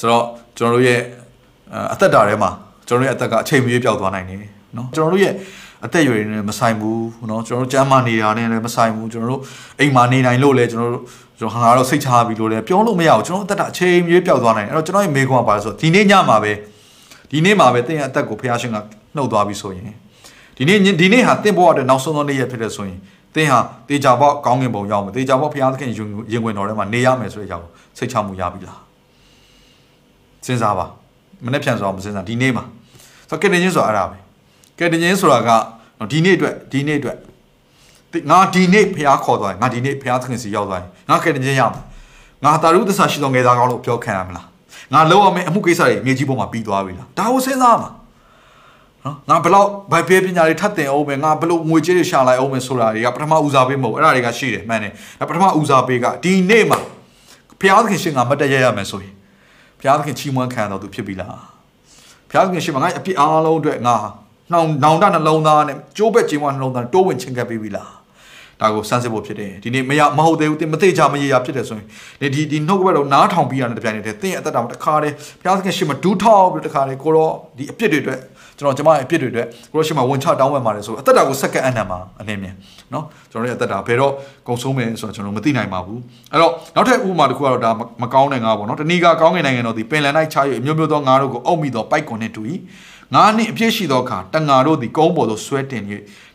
[0.00, 0.24] ဆိုတော့
[0.58, 1.00] ကျွန်တော်တို့ရဲ့
[1.92, 2.50] အသက်တာထဲမှာ
[2.88, 4.38] ကျွန်တော်တို့ရဲ့အသက်ကအချိန်မရွေးပျောက်သွားနိုင်တယ်
[4.74, 5.34] เนาะကျွန်တော်တို့ရဲ့
[5.84, 9.42] အသက်အရွယ်နဲ့မဆိုင်ဘူးเนาะကျွန်တော်တို့ကျမ်းမာနေတာနဲ့လည်းမဆိုင်ဘူးကျွန်တော်တို့
[9.80, 11.04] အိမ်မာနေနိုင်လို့လည်းကျွန်တော်တို့
[11.38, 16.52] ကျွန်တော်ဟာတော့စိတ်ချပြီးလို့လည်းပြောလို့မရဘူးကျွန်တော်အသက်တာအချိန်မြေးပျောက်သွားနိုင်တယ်အဲ့တော့ကျွန်တော်ရဲ့မိကွန်းကပါလို့ဆိုဒီနေ့ညမှာပဲ
[17.30, 18.76] ဒီနေ့မှာပဲသင်ရဲ့အသက်ကိုဖះရှင်က
[19.16, 19.84] နှုတ်သွားပြီဆိုရင်
[20.56, 22.98] ဒီနေ့ဒီနေ့ဟာသင်ဘဝအတွက်နောက်ဆုံးသောနေ့ရက်ဖြစ်တဲ့ဆိုရင်
[23.34, 23.58] သင်ဟာ
[23.88, 25.90] တေချာပေါက်ကောင်းကင်ဘုံရောက်မယ်တေချာပေါက်ဖះသခင်
[26.32, 27.66] ရင်ဝင်တော်ထဲမှာနေရမယ်ဆိုတဲ့အကြောင်း
[27.98, 28.80] စိတ်ချမှုရပြီလား
[30.46, 30.86] စဉ်းစားပါ
[31.44, 32.64] မနေ့ပြန်ဆိုအောင်မစဉ်းစားဒီနေ့မှာ
[33.30, 34.18] ဆိုကဲတင်ချင်းဆိုတာအဲ့ဒါပဲ
[34.79, 35.49] ကဲတင်ချင်းဆိုတာက
[36.11, 37.17] ဒီနေ့အတွက်ဒီနေ့အတွက်
[38.29, 41.83] ငါဒီနေ့ဖះခေါ်သွားရင်ငါဒီနေ့ဖះသခင်စီရောက်သွားရင်ငါကဲတင်ချင်းရမယ်
[42.45, 44.47] ငါတာရုသစ္စာရှိသောငယ်သားကောင်းလို့ပြောခံရမလား
[44.93, 47.89] ငါလောက်အောင်အမှုကိစ္စတွေမြေကြီးပေါ်မှာပြီးသွားပြီလားဒါကိုစဉ်းစားမှာ
[49.05, 56.79] နော်ငါဘလောက်ဘိုက်ပြပညာတွေထပ်တင်အောင်မယ်ငါဘလို့ငွေကြေးတွေရှာလိုက်အောင်မယ်ဆိုတာတွေကပထမဦးစားပေးမဟုတ်အဲ့ဒါတွေကရှိတယ်မှန်တယ်ဒါပထမဦးစားပေးကဒီနေ့မှာ
[57.59, 59.13] ဘုရားသခင်ရှင်ငါမတ်တရရမယ်ဆိုရင်
[59.79, 61.37] ဘုရားသခင်ချီးမွမ်းခံတော်သူဖြစ်ပြီလား
[62.29, 63.95] ဘုရားသခင်ရှင်မငါအပြစ်အားလုံးအတွက်ငါ
[64.52, 67.98] နှောင်နောင်တနှလုံးသားနဲ့ကြိုးပက်ခြင်းဝနှလုံးသားတိုးဝင်ချင်းကပ်ပြီးပြီလား
[68.60, 71.86] ဒါကိုစမ်းစစ်ဖို့ဖြစ်တယ်ဒီနေ့မရမဟုတ်သေးဘူးတင်မသိကြမရရဖြစ်တယ်ဆိုရင်
[72.34, 78.20] ဒီဒီနှုတ်ကပတ်တော်နားထောင်ပြီးရတယ်တပြိုင်တည်းသင်ရဲ့အသက်တာမှာတခါတည်းဘုရားသခင်ရှင်မဒူးထောက်ပြီးတခါတည်းကိုတော့ဒီအပြစ်တွေအတွက်
[78.58, 82.54] ကျွန်တော်ကျမရဲ့အပြစ်တွေအတွက်ကိုရောရှင်မှာဝန်ချတောင်းပန်ပါတယ်ဆိုအသက်တာကိုစက္ကန့်အနံ့မှာအနည်းမြန်
[82.92, 84.12] เนาะကျွန်တော်ရဲ့အသက်တာဘယ်တော့
[84.48, 86.00] ကုံဆုံးမယ်ဆိုတော့ကျွန်တော်မသိနိုင်ပါဘူး
[86.32, 87.70] အဲ့တော့နောက်ထပ်ဥပမာတစ်ခုကတော့ဒါ
[88.02, 92.42] မကောင်းတဲ့ငါပေါ့เนาะတဏီကကောင်းကင်နိုင်ငံတော်ဒီပင်လယ်၌ချား၍အမျိုးမျိုးသောငါတို့ကိုအုပ်မိသောပိုက်ကွန်နှင့်တူ၏
[93.13, 95.83] ငါနှင့်အပြည့်ရှိသောအခါတန်ငါတို့သည်ကုန်းပေါ်သို့ဆွဲတင်၍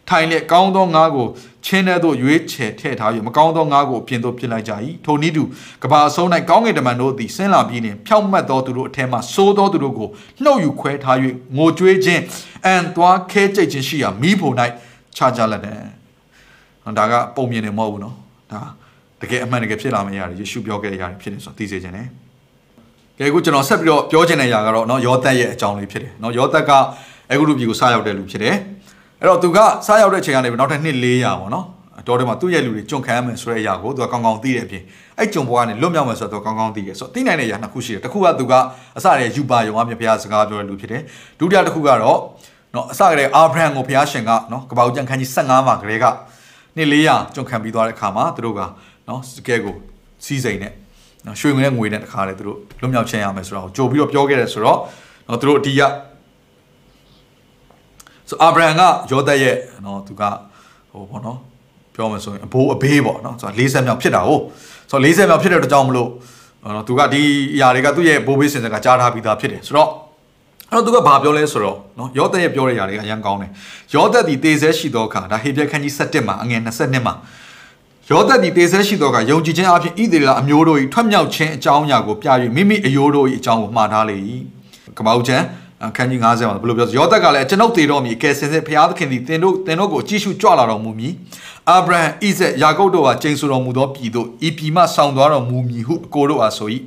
[0.08, 1.26] ထိုင်လက်ကောင်းသောငါးကို
[1.66, 4.72] ချင်းထဲသို့ရွေးချယ်ထည့်ထား၍မကောင်းသောငါးကိုအပြင်သို့ပြစ်လိုက်ကြ၏
[5.04, 5.42] ထိုနည်းတူ
[5.82, 10.08] ကဘာအဆုံး၌ကောင်းကင်တမန်တို့သည်ဆင်းလာပြီးနှင့်ဖြောက်မှတ်သောသူတို့အထက်မှစိုးသောသူတို့ကို
[10.44, 11.16] နှုတ်ယူခွဲထား၍
[11.56, 12.22] ငိုကြွေးခြင်း
[12.66, 14.54] အန်သွားခဲကြိတ်ခြင်းရှိရာမိဖို့၌
[15.16, 15.78] ခြားကြလက်တယ်
[16.98, 18.14] ဒါကပုံမြင်နေမဟုတ်ဘူးနော်
[18.52, 18.60] ဒါ
[19.20, 22.02] တကယ်အမှန်တကယ်ဖြစ်လာမယ့်အရာတွေယေရှုပြောခဲ့တဲ့အရာတွေဖြစ်နေဆိုသိစေခြင်း ਨੇ
[23.19, 26.71] ကဲအခုကျွန်တော်ဆက်ပြီးတော့ပြောချင်တဲ့အရာကတော့เนาะယောသက်ရဲ့အကြောင်းလေးဖြစ်တယ်เนาะယောသက်က
[27.29, 28.55] အဲဂရုပြည်ကိုစရောက်တဲ့လူဖြစ်တယ်
[29.19, 31.65] အဲ့တော့သူကစရောက်တဲ့အချိန်ကနေနောက်ထပ်နှစ်400ပေါ့နော်
[32.07, 34.84] တော်တယ်မှာသူ့ရဲ့လူတွေကြုံခံရမယ်ဆိုတဲ့အရာကိုသူကကောင်းကောင်းသိတဲ့အပြင်
[35.17, 38.53] အဲ့ကြုံဘွားကနေလွတ်မြောက်မယ်ဆိုတော့ကောင်းကောင်းသိတယ်ဆိုတော့သိနိုင်တဲ့အရာနှစ်ခုရှိတယ်တစ်ခုကသူက
[38.97, 41.01] အစတည်းယူပါယုံအမြဘုရားစကားပြောတဲ့လူဖြစ်တယ်
[41.39, 41.99] ဒုတိယတစ်ခုကတော့
[42.75, 46.05] နော်အစကတည်းအာဗြဟံကိုဘုရားရှင်ကနော်ကပ္ပဦးကျန်ခန်းကြီး15မှာကလေးက
[46.77, 48.61] နှစ်400ကြုံခံပြီးသွားတဲ့အခါမှာသူတို့က
[49.07, 49.75] နော်စကဲကို
[50.25, 50.84] စီးစိမ်နဲ့နော်
[51.40, 54.78] ရွှေငွေနဲ့ငွေနဲ့တခါလေသူတို့လွတ်မြောက်ခြင်းရမယ်ဆိုတော့ကြိုပြီးတော့ပြောခဲ့တယ်ဆိုတော့
[55.28, 55.82] နော်သူတို့ဒီက
[58.28, 60.22] ဆိုအာဗြဟံကယောသရဲ့နော်သူက
[60.90, 61.38] ဟိုဘောနော်
[61.94, 64.42] ပြောမယ်ဆိုရင်အဘိုးအဘေးပေါ့နော်ဆိုတော့40မြောက်ဖြစ်တာဟုတ်
[64.90, 66.10] ဆိုတော့40မြောက်ဖြစ်တဲ့အတွက်ကြောင့်မလို့
[66.76, 67.22] နော်သူကဒီ
[67.54, 69.90] အရာတွေကသူ့ရဲ့ဘိုးဘေးစင်စကကြားထားပြီးသားဖြစ်တယ်ဆိုတော့
[70.72, 73.50] အဲ့တော့သူကဘာပြောလဲဆိုတော့နော်ယောသက်ရဲ့ပြောတဲ့အရာတွေကအရင်ကောင်းတယ်
[73.94, 77.14] ယောသက်ဒီတေဆဲရှိသောအခါဒါဟေပြက်ခန်းကြီး7မှာအငယ်22မှာ
[78.11, 84.16] ယောသက်ဒီတေဆဲရှိသောအခါယုံကြည်ခြင်းအပြင်ဣသေလအမျိုးတို့၏ထွက်မြောက်ခြင်းအကြောင်းအရာကိုပြ၍မိမိအယိုးတို့၏အကြောင်းကိုမှားထားလေ၏
[84.98, 85.36] ကပောက်ချံ
[85.86, 91.12] အခန်းကြီး90မှာဘယ်လိုပြောယောသက်ကလည်းကျွန်ုပ်တည်တော်မူကဲစင်စစ်ဘုရားသခင်သည်တင်တို့တင်တို့ကိုကြည့်ရှုကြွလာတော်မူမည်
[91.68, 96.68] အာဗြဟံဣဇက်ယာကုပ်တို့ဟာကျိန်ဆိုတော်မူသောပြည်သို့ဤပြည်မှဆောင်းသွားတော်မူမည်ဟုအကိုတို့အားဆို၏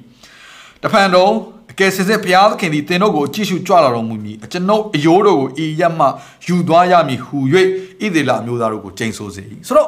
[0.84, 1.32] တဖန်တော့
[1.72, 6.06] အကယ်စင်စစ်ဘုရားသခင်သည်တင်တို့ကိုကြည့်ရှုကြွလာတော်မူမည်အကျွန်ုပ်အယိုးတို့ကိုဤရက်မှ
[6.46, 7.38] ယူသွားရမည်ဟု၍
[8.02, 9.88] ဣသေလမျိုးသားတို့ကိုကျိန်ဆိုစေ၏ဆိုတော့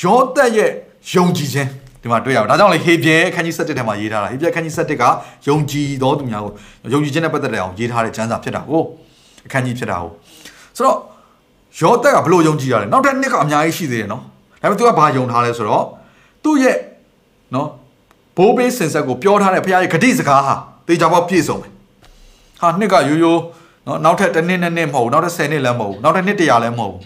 [0.00, 0.70] ယောသက်ရဲ့
[1.12, 1.68] ယုံကြည်ခြင်း
[2.02, 5.02] ဒီမှာတွေ့ရအောင်ဒါကြောင့်လေဟေပြဲခန်းကြီး7ထဲမှာရေးထားတာဟေပြဲခန်းကြီး7က
[5.48, 8.82] ယုံကြည်တော်သူများကိုယုံကြည်ခြင်းနဲ့ပတ်သက်တဲ့အောင်ရေးထားတဲ့ကျမ်းစာဖြစ်တာကို
[9.46, 10.10] အခန်းကြီးဖြစ်တာကို
[10.76, 10.98] ဆိုတော့
[11.80, 14.22] ယောသက်ကဘလို့ယုံကြည်ရတယ်နောက်ထပ်နှစ်ကအများကြီးရှိသေးတယ်နော်
[14.62, 15.84] ဒါပေမဲ့သူကဘာယုံထားလဲဆိုတော့
[16.44, 16.76] သူ့ရဲ့
[17.54, 17.68] နော်
[18.36, 20.54] ဘိုးဘေးစင်ဆက်ကိုပြောထားတဲ့ဘုရားရဲ့ဂတိစကားဟာ
[20.88, 21.72] တေချာပေါက်ပြည့်စုံတယ်
[22.60, 23.40] ဟာနှစ်ကရိုးရိုး
[23.86, 26.96] နော်နောက်ထပ်တစ်နှစ်နဲ့နှစ်မဟုတ်နောက်ထပ်10နှစ်လည်းမဟုတ်နောက်ထပ်နှစ်100လည်းမဟုတ်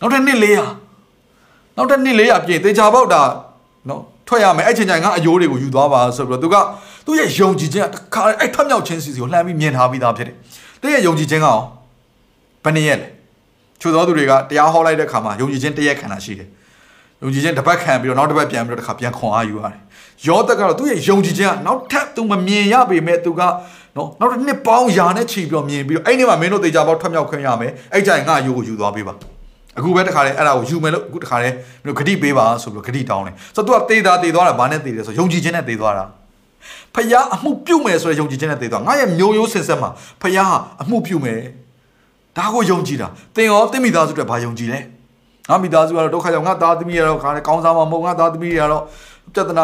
[0.00, 0.82] နောက်ထပ်နှစ်400
[1.76, 3.22] နောက်တစ်နှစ်400ပြင်တေချာပေါက်တာ
[3.88, 6.56] နော်ထွက်ရမယ်အဲ့ချိန်ကျရင်ငါအယိုးတွေကိုယူသွားပါဆိုပြီးတော့သူက
[7.06, 10.36] သူ့ရဲ့ယုံကြည်ခြင်းကတခါအဲ့ထွက်မြောက်ခြင်းစီစီကိုလှမ်းပြီးမြင်ထားပြီးသားဖြစ်တယ်
[10.80, 11.58] သူရဲ့ယုံကြည်ခြင်းကရော
[12.64, 13.06] ဘယ်နည်းရဲ့လဲ
[13.80, 16.48] ချို့သောသူတွေကတရားဟောလိုက်တဲ့ခါမှာယုံကြည်ခြင်းတရက်ခံတာရှိတယ်
[17.22, 19.78] ယုံကြည်ခြင်းတစ်ပတ်ခံပြီးတော့နောက်တစ်ပတ်ပြန်ပြီးတော့တစ်ခါပြန်ခွန်အားယူရတယ်
[20.26, 23.42] ယောသက်ကတော့သူ့ရဲ့ယုံကြည်ခြင်းကနောက်ထပ်သူမမြင်ရပေမဲ့သူက
[23.96, 29.14] နော်နောက်တစ်နှစ်ပေါင်းယာနဲ့ချီပြီးတော့မြင်ပြီးတော့အဲ့ဒီမှာမင်းတို့တေချာပေါက်ထွက်မြောက်ခွင့်ရမယ်အဲ့ကြရင်ငါယူကိုယူသွားပေးပါ
[29.78, 31.48] အခုပဲတခါလေအဲ့ဒါကိုယူမယ်လို့အခုတခါလေ
[31.84, 36.04] မင်းတို့ဂတိပေးပါဆိုပြီးတော့ဂတိတောင်းတယ်ဆိုတော့ तू ကတေးတာတေးသွားတာဘာနဲ့တေးတယ်ဆိုယုံကြည်ခြင်းနဲ့တေးသွားတာ
[36.94, 39.90] ဖယားအမှုပြုတ်မယ်ဆိုတဲ့ယုံကြည်ခြင်းနဲ့တေးသွားငါရဲ့မျိုးရိုးစင်ဆက်မှာ
[40.22, 41.40] ဖယားအမှုပြုတ်မယ်
[42.38, 44.78] ဒါကိုယုံကြည်တာသင်ရောသင်မိသားစုတွေဘာယုံကြည်လဲ
[45.49, 48.83] ငါမိသားစုကတော့ဒုက္ခရောက်ငါသားသမီးရတော့ခါနဲ့ကောင်းစားမှာမဟုတ်ငါသားသမီးရတော့
[49.35, 49.63] ပြဿနာ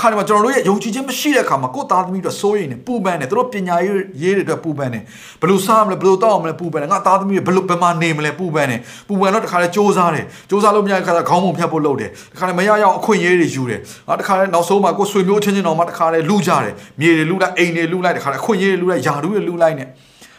[0.00, 5.00] ခါဒီမှာကျွန်တော်တို့ရဲ့ယုံကြည်ခြင်းမရှိတဲ့အခါမှာကိုယ်သားသမီးတွေစိုးရိမ်နေပူပန်နေသူတို့ပညာရေးရေးတွေအတွက်ပူပန်နေ
[5.40, 8.76] ဘယ်လိုစားမလဲဘယ်လိုတောက်မလဲပူပန်နေငါသားသမီးတွေဘယ်လိုဘယ်မှာနေမလဲပူပန်နေ
[9.08, 19.84] ပူပန်တော့တခါလဲစ조사တယ်စ조사လို့မရတဲ့ခါကျခေါင်းပုံဖြတ်ဖို့လုပ်တယ်တခါလဲမရရအောင်အခွင့်အရေးတွေယူတယ်ငါတခါလဲနောက်ဆုံးမှာကိုယ်ဆွေမျိုးချင်းချင်းတော်မှာတခါလဲလူကြတယ်မြေတွေလူလိုက်အိမ်တွေလူလိုက်တခါလဲအခွင့်အရေးတွေလူလိုက်ယာတူးတွေလူလိုက်နေ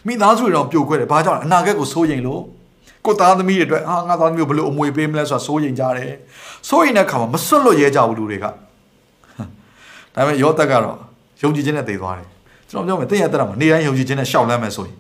[0.08, 2.42] မိသားစုတွေတော့ပြိုခွဲတယ်ဘာကြောင့်လဲအနာဂတ်ကိုစိုးရိမ်လို့
[3.09, 6.15] ကိုသားသမီးတွေအတွက်ဟာငါသားသမီးကိုဘယ်လိုအမွေပေးမလဲဆိုတာစိုးရိမ်ကြတယ်
[6.69, 8.51] စိုးရိမ်တဲ့အခါမှာမစွတ်လွတ်ရဲကြဘူးလူတွေကဒါ
[10.15, 10.97] ပေမဲ့ယောသက်ကတော့
[11.43, 12.29] ယုံကြည်ခြင်းနဲ့တည်သွားတယ်
[12.71, 14.97] ကျွန်တော်ပြောမယ်တည့်ရတဲ့မှာနေတိုင်းယုံကြည်ခြင်းနဲ့ရှောက်လန်းမယ်ဆိုရင်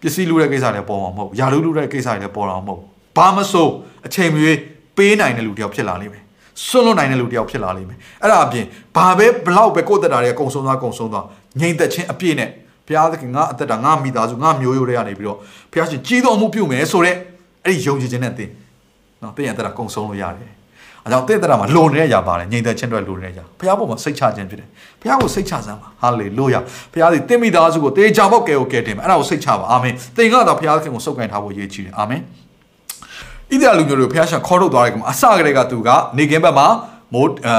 [0.00, 2.80] ပစ္စည်းလူတဲ့ကိစ္စတွေပေါ်မှာမဟုတ်ယာလူလူတဲ့ကိစ္စတွေလည်းပေါ်တာမဟုတ်
[3.16, 3.68] ဘာမဆို
[4.06, 4.58] အချိန်မရွေး
[4.96, 6.22] ပေးနိုင်တဲ့လူတယောက်ဖြစ်လာလိမ့်မယ်
[6.66, 8.66] ဆွလွတ်နိုင်တဲ့လူတယောက်ဖြစ်လာလိမ့်မယ်အဲ့ဒါအပြင်
[8.96, 11.24] ဘာပဲဘလောက်ပဲကိုယ့်တက်တာတွေအကုန်ဆုံးသွားအကုန်ဆုံးသွား
[11.60, 12.50] ငြိမ်သက်ခြင်းအပြည့်နဲ့
[12.86, 15.38] ဘုရားသခင်ငါအသက်တာငါမိသားစုငါမျိုးရိုးတွေကနေပြီးတော့
[15.72, 17.16] ဘုရားရှင်ကြီးတော်မှုပြုမယ်ဆိုတော့
[17.64, 18.50] အဲ့ဒီယုံကြည်ခြင်းနဲ့သင်
[19.22, 20.50] နော်သင်ရဲ့အသက်တာကုန်ဆုံးလို့ရတယ်
[21.04, 24.68] အဲကြောင့်တဲ့တဲ့မှာလိုနေတဲ့အရာပါတယ်ငြိမ်သက်ခြင်းတွေလိုနေတဲ့အရာဘုရားပေါ်မှာစိတ်ချခြင်းဖြစ်တယ်
[25.00, 26.60] ဘုရားကိုစိတ်ချစမ်းပါဟာလေလုယာ
[26.92, 32.20] ဘုရားသည်တင့်မိသားစုကိုတေချာပေါက်ကဲကိုကဲတင်မယ်အဲ့ဒါကိုစိတ်ချပါအာမင်သင်ကတော့ဘုရားခင်ကိုစုပ်ကိုင်ထားဖို့ရည်ချီတယ်အာမင်
[33.50, 36.66] ဣသရေလလူမျိုးတွေကိုဘုရားရှင်ခေါ်ထုတ်သွားတဲ့ကမှာအစကတည်းကသူကနေကင်းဘက်မှာ
[37.14, 37.54] မိုးအဲ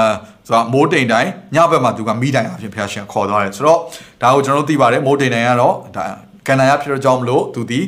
[0.46, 3.78] ဆိုတာမိုးတိမ်တိုင်းညဘက်မှာသူကမိတိုင်အဖြစ်ဘုရားရှင်ခေါ်သွားတယ်ဆိုတော့
[4.22, 6.04] ဒါကိုကျွန်တော်တို့သိပါတယ်မိုးတိမ်တိုင်းကတော့ဒါ
[6.46, 7.80] ကန္နာရဖြစ်တော့ကြောင်းမလို့သူဒီ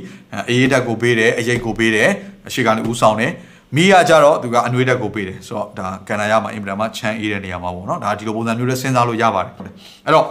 [0.49, 2.09] အေးတက်ကိုပေးတယ်အရေးကိုပေးတယ်
[2.49, 3.33] အရှိကနေဦးဆောင်တယ်
[3.77, 10.27] မိရကြတော့သူကအနှွေးတက်ကိုပေးတယ်ဆိုတော့ဒါကန်နာရမှာအင်ဗရာမှာချမ်းအေးတဲ့နေရာမှာပေါ့နော်ဒါဒီလိုပုံစံမျိုးလေးစဉ်းစားလို့ရပါတယ်အဲ့တော့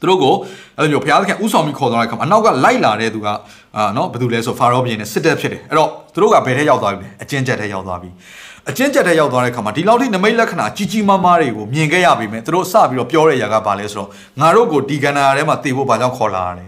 [0.00, 0.34] သူတို့ကို
[0.78, 3.26] အဲ့လိုမျိုးဘုရားသခင်ဥဆောင်ပြီးခေါ်သွားတဲ့အခါမှာအနောက်ကလိုက်လာတဲ့သူက
[3.76, 8.10] အာနော်ဘာလို့လဲဆိုဖာရောဘုရင်နဲ့စစ်တပ်ဖြစ်တယ်အဲ့တော့သူတို့ကဘယ်ထဲရောက်သွားပြီလဲအကျဉ်းချက်ထဲရောက်သွားပြီ
[8.70, 14.08] အကျဉ်းချက်ထဲရောက်သွားတဲ့အခါမှာဒီလောက်ထိနမိတ်လက္ခဏာကြီးကြီးမားမားတွေကိုမြင်ခဲ့ရပြီမယ်သူတို့စပြီးတော့ပြောတဲ့အရာကဘာလဲဆိုတော့
[14.40, 16.66] ငါတို့ကိုဒီကန္နာထဲမှာတည်ဖို့ဘာကြောင့်ခေါ်လာရလဲ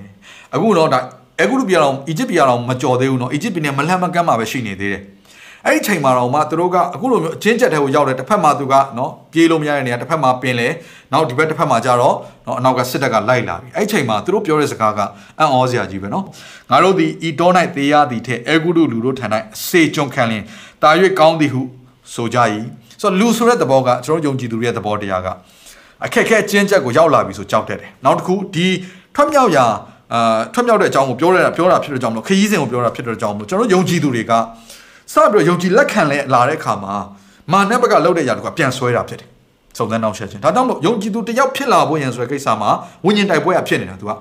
[0.54, 0.98] အခုတော့ဒါ
[1.42, 5.02] အခုလူပြည်တော်အီဂျစ်ပြည်တော်မကြော်သေးဘူးနော်အီဂျစ်ပြည်နယ်မလှမ်းမကမ်းမှာပဲရှိနေသေးတယ်
[5.66, 10.68] အဲ့ဒီချိန်မှာတော့မှသူတို့ကအခုလိုမျိုးအချင်းချက်တဲ့ကိုရောက်တယ်တစ်ဖက်မှာသူကနော်ပြေးလို့မရတဲ့နေရာတစ်ဖက်မှာပင်လေ
[11.12, 15.00] နောက်ဒီဘက်တစ်ဖက်မှာကျတော့နော်အနောက်ကစစ်တပ်ကလိုက်လာပြီအဲ့ဒီချိန်မှာသူတို့ပြောတဲ့စကားက
[15.38, 16.24] အံ့ဩစရာကြီးပဲနော်
[16.70, 20.42] ငါတို့ဒီဤတော၌သေးရသည်ထက်အဲဂုတုလူတို့ထံ၌အစေကြုံခံလင်
[20.82, 20.90] တာ၍
[21.20, 21.62] ကောင်းသည်ဟု
[22.14, 22.38] ဆိုကြ၏
[23.00, 25.28] ဆိုတော့လူဆိုတဲ့သဘောကကျွန်တော်ယုံကြည်သူတွေရဲ့သဘောတရားက
[26.04, 28.66] အခက်ခဲချင်းချက်ကိုရောက်လာပြီဆိုကြောက်တတ်တယ်နောက်တစ်ခုဒီ
[29.14, 29.66] ထွက်မြောက်ရာ
[30.14, 36.94] အာထွက်မြောက်တဲ့အကြောင်းကိုပြောရတာပြောတာဖြစ်တဲ့အကြောင်းမလို့ခရီးစဉ်ကိုပြောတာဖြစ်တဲ့အကြောင်းမလို့ကျွန်တော်ယုံကြည်သူတွေကစပြီးတော့ယုံကြည်လက်ခံလဲလာတဲ့အခါမှာ
[37.52, 39.28] မာနဘက်ကလှုပ်တဲ့ຢာတကပြန်ဆွဲတာဖြစ်တယ်
[39.78, 42.70] စုံစမ်းနောက်ဆက်ခြင်းဒါကြောင့်မို့ယုံကြည်သူတယောက်ဖြစ်လာဖို့ရန်ဆိုတဲ့ကိစ္စမှာ
[43.04, 44.12] ဝိညာဉ်တိုက်ပွဲကဖြစ်နေတာသူက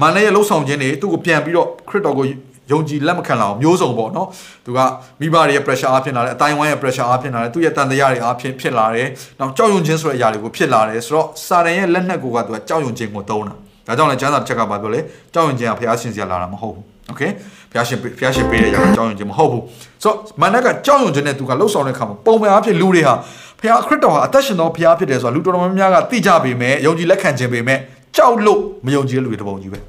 [0.00, 2.24] မာနရဲ့လှုပ်ဆောင်ခြင်းတွေသူ့ကိုပြန်ပြီးတော့ခရစ်တော်ကို
[2.71, 4.27] ယုံကြည်လက်မခံလာအောင်မျိုးစုံပေါ့နော်
[4.65, 4.79] သူက
[5.19, 9.07] မိဘတွေရဲ့ pressure အားဖြစ်လာတယ်အတိုင်းဝိုင်းရဲ့ pressure အားဖြစ်လာတယ်သူရဲ့တန်တရားတွေအားဖြစ်ဖြစ်လာတယ်
[9.39, 13.53] နောက်ကြောက်ရွံ့ခြင်းဆိုတဲ့အရာတွေကိုဖြစ်လာတယ်ဆိုတော့စာရန်ရဲ့လက်နက်ကိုကသူကကြောက်ရွံ့ခြင်းကိုသုံးတာ
[13.87, 14.99] ဒါကြောင့်လည်းကျမ်းစာတစ်ချက်ကပါပြောလေ
[15.33, 17.21] ကြောက်ရွံ့ခြင်းကဘုရားရှင်စီကလာတာမဟုတ်ဘူးโอเค
[17.71, 19.63] ဘုရားရှင်ဘုရားရှင်ပေးတဲ့ຢာကြောက်ရွံ့ခြင်းမဟုတ်ဘူး
[20.03, 23.15] ဆိုတော့မနက်ကကြောက်ရွံ့ခြင်းနဲ့သူကလှုပ်ဆောင်တဲ့ခါမှာပုံမှန်အားဖြင့်လူတွေဟာ
[23.59, 27.79] ဘုရားခရစ်တော်ဟာအသက်ရှင်သောဘုရားဖြစ်တယ်ဆိုတာလူတော်တော်များများကသိကြပေမဲ့ယုံကြည်လက်ခံခြင်းပေမဲ့
[28.17, 29.79] ကြောက်လို့မယုံကြည်တဲ့လူတွေတပုံကြီးပဲ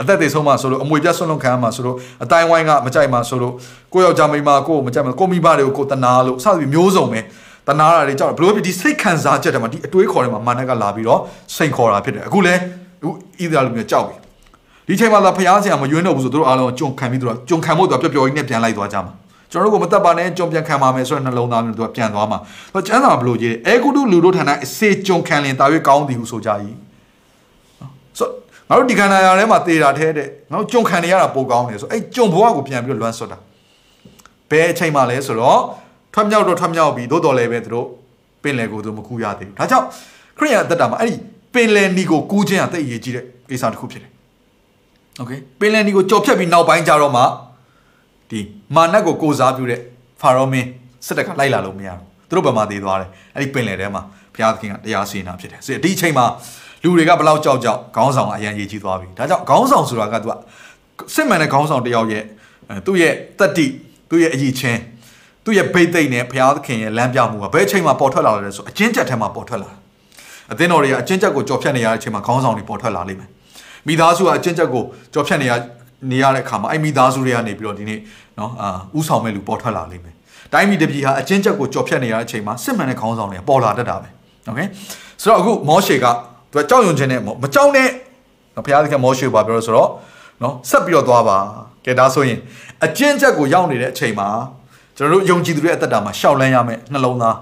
[0.00, 3.54] အသက်တွေဆုံးမှဆိုလို့အမွေပြတ်ဆွန့်လွတ်ခံရမှဆိုလို့အတိုင်းဝိုင်းကမကြိုက်မှဆိုလို့
[3.92, 7.20] ကိုယောက်ျားမိန်းမကိုမကြိုက်မှကိုမိဘတွေကိုကိုတနာလို့စသဖြင့်မျိုးစုံပဲ
[7.68, 11.20] တနာတာတွေကြောက်ဘလို့ဖြစ်ဒီစိတ်ခံစားချက်တွေမှာဒီအတွေးခေါ်တွေမှာမာနကလာပြီးတော့
[11.56, 12.54] စိန်ခေါ်တာဖြစ်တယ်အခုလဲ
[13.00, 14.16] အခုဣသရေလလူမျိုးကြောက်ပြီ
[14.88, 19.12] ဒီချိန်မှာသာဖျားဆရာမယွင်းတော့ဘူးဆိုတို့အားလုံးကြုံခံပြီးတို့ကြုံခံဖို့တော့ပျော်ပျော်ကြီးနဲ့ပြန်လိုက်သွားကြမှာ
[19.50, 22.38] ကျွန်တော်တို့ကမတက်ပါနဲ့ကြုံပြန်ခံပါမယ်ဆိုတဲ့နှလုံးသားမျိုးတို့ကပြန်သွားမှာ
[22.74, 26.85] ဆိုတော့ကျမ်းစာဘလို့ကြီးအဲကုတုလူတို့ဌာနအစေကြုံခံလင်တာ၍ကောင်းသည်ဟုဆိုကြ၏ဆို
[28.69, 33.37] ငါတို့ဒီခန္ဓာရာထဲမှာတေတာထဲတဲ့ငါတို့ကြုံခံနေရတာပိုကောင်းတယ်ဆိုအဲ့ကြုံဘဝကိုပြန်ပြီးတော့လွမ်းဆွတ်တာ
[34.49, 35.59] ဘယ်အချိန်မှလဲဆိုတော့
[36.13, 37.87] ထွက်မြောက်တော့ထွက်မြောက်ပြီးသို့တော်လည်းပဲသူတို့
[38.43, 39.85] ပင်လယ်ကိုသူမကူရသေးဘူးဒါကြောင့်
[40.37, 41.15] ခရိယအသက်တာမှာအဲ့ဒီ
[41.53, 44.11] ပင်လယ်နီကိုကူးခြင်းအသက်အရေးကြီးတဲ့ကိစ္စတစ်ခုဖြစ်တယ်
[45.19, 47.23] โอเคပင်လယ်နီကိုကြော်ဖြတ်ပြီးနောက်ပိုင်းကျတော့မှ
[48.31, 48.39] ဒီ
[48.75, 49.79] မာနက်ကိုကိုစားပြုတဲ့
[50.21, 50.67] ဖာရောမင်း
[51.07, 54.01] စစ်တပ်ကလိုက်လာလို့မရဘူးသူတို့ဗမာသေးသွားတယ်အဲ့ဒီပင်လယ်ထဲမှာ
[54.33, 56.25] ဘုရားသခင်ကတရားစီရင်တာဖြစ်တယ်ဆိုတော့ဒီအချိန်မှာ
[56.85, 60.33] လူတွေကဘလောက်ကြောက်ကြောက်ခေါင်းဆောင်ကအရန်ရေးကြီးသွားပြီဒါကြောင့်ခေါင်းဆောင်ဆိုတာကသူက
[61.15, 62.23] စစ်မှန်တဲ့ခေါင်းဆောင်တယောက်ရဲ့
[62.85, 63.67] သူ့ရဲ့တတ္တိ
[64.09, 64.79] သူ့ရဲ့အည်ချင်း
[65.45, 69.71] သူ့ရဲ့ဘိတ်သိမ့်နဲ့ဘုရားသခင်ရဲ့လမ်းပြမှုကဘယ်အချိန်မှာပေါ်ထွက်လာလဲဆိုအချင်းချက်ထဲမှာပေါ်ထွက်လာ
[70.51, 73.29] အသင်းတော်တွေကအချင်းချက်ကိုကြော်ဖြတ်နေရတဲ့အချိန်မှာခေါင်းဆောင်တွေပေါ်ထွက်လာလိမ့်မယ်
[73.87, 74.83] မိသားစုကအချင်းချက်ကို
[75.13, 75.53] ကြော်ဖြတ်နေရ
[76.11, 77.99] နေရတဲ့အခါမှာအဲ့မိသားစုတွေကနေပြီးတော့ဒီနေ့
[78.39, 80.15] နော်အာဥဆောင်မဲ့လူပေါ်ထွက်လာလိမ့်မယ်
[80.53, 84.09] တိုင်းပြည်တစ်ပြည်ဟာအချင်းချက်ကိုကြော်ဖြတ်နေရတဲ့အချိန်မှာစစ်မှန်တဲ့ခေါင်းဆောင်တွေကပေါ်လာတတ်တာပဲ
[84.47, 84.59] โอเค
[85.21, 86.05] ဆိုတော့အခုမောရှေက
[86.50, 87.88] သူကကြောက်ရွံ့ခြင်းနဲ့မကြောက်နဲ့
[88.54, 89.90] နော်ဘုရားသခင်မောရှေဘာပြောလို့ဆိုတော့
[90.42, 91.38] နော်ဆက်ပြီးတော့သွားပါ
[91.84, 92.38] ကဲဒါဆိုရင်
[92.84, 94.28] အကျဉ်းချက်ကိုရောက်နေတဲ့အချိန်မှာ
[94.96, 97.36] ကျွန်တော်တို့ယုံကြည်သူတွေအသက်တာမှာရှောက်လန်းရမယ်နှလုံးသား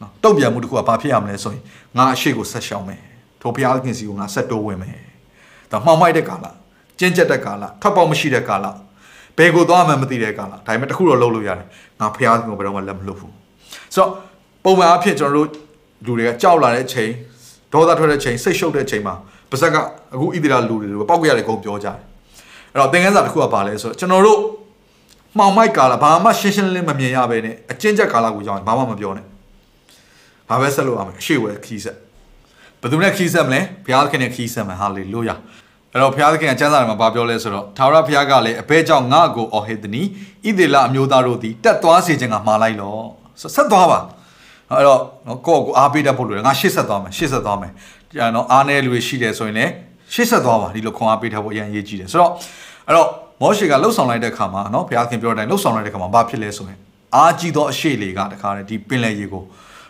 [0.00, 1.62] နော်တုံ့ပြန်မှုတစ်ခုကဘာဖြစ်ရမလဲဆိုရင်
[1.96, 3.00] ငါအရှိကိုဆက်ရှောင်မယ်
[3.40, 4.98] ထိုဘုရားသခင်စီကိုငါဆက်တိုးဝင်မယ်
[5.70, 6.46] ဒါမှောင်မိုက်တဲ့ကာလ
[6.98, 8.66] ကျဉ်းချက်တဲ့ကာလထွက်ပေါက်မရှိတဲ့ကာလ
[9.38, 11.66] ဘယ်ကိုသွားမှမသိတဲ့ကာလဒါပေမဲ့တခုတော့လုပ်လို့ရတယ်
[12.00, 13.32] ငါဘုရားသခင်ကိုဘယ်တော့မှလက်မလွတ်ဘူး
[13.94, 14.10] ဆိုတော့
[14.64, 15.48] ပုံမှန်အဖြစ်ကျွန်တော်တို့
[16.06, 17.10] လူတွေကကြောက်လာတဲ့အချိန်
[17.76, 19.14] ဒေါသထွက်တဲ့အချိန်စိတ်ရှုပ်တဲ့အချိန်မှာ
[19.50, 19.76] ပါဇက်က
[20.14, 21.96] အခုဣသရေလလူတွေလိုပောက်ကြရတယ်ကုန်ပြောကြတယ်
[22.72, 24.40] အဲ့တော့သင်ခန်းစာတစ်ခုကပါလဲဆိုတော့ကျွန်တော်တို့
[25.38, 29.24] မှောင်မိုက်ကာလဘာမှရှင်းရှင်းလင်းလင်းမမြင်ရဘဲနဲ့အကျဉ်းချက်ကာလကိုကြောင်းဘာမှမပြောနဲ့
[30.48, 31.96] ဘာပဲဆက်လို့အောင်အရှိဝဲခီးဆက်
[32.80, 35.34] ဘယ်သူနဲ့ခီးဆက်မလဲဘုရားသခင်နဲ့ခီးဆက်မယ်ဟာလေလုယာ
[35.92, 40.02] အဲ့တော့ဘုရားသခင်ကကျမ်းစာထဲမှာဘာပြောလဲဆိုတော့သာဝရဘုရားကလည်းအဘဲကြောင့်ငါ့ကိုအော်ဟစ်သည်နီ
[40.46, 42.96] ဣသေလအမျိုးသားတို့သည်တက်သွားစေခြင်းကမှားလိုက်လော
[43.54, 43.98] ဆက်သွားပါ
[44.72, 47.72] အဲ့တော့နော်ကိုယ့်ကိုအားပေးတတ်ဖို့လိုတယ်ငါရှေ့ဆက်သွားမယ်ရှေ့ဆက်သွားမယ်
[48.16, 49.72] ကြာနော်အားနည်းလူတွေရှိတယ်ဆိုရင်လည်း
[50.14, 52.32] ရှေ့ဆက်သွားပါဒီလိုခွန်အားပေးတတ်ဖို့အရင်ရေးကြည့်တယ်ဆိုတော့
[52.86, 53.08] အဲ့တော့
[53.40, 56.78] မောရှေကလှုပ်ဆောင်လိုက်တဲ့ခါမှာနော်ဘုရားခင်ပြောတဲ့အတိုင်းလှုပ်ဆောင်လိုက်တဲ့ခါမှာဘာဖြစ်လဲဆိုရင်
[57.16, 59.42] အာကြီးသောအရှိလေကတခါတည်းဒီပင်လယ်ရေကို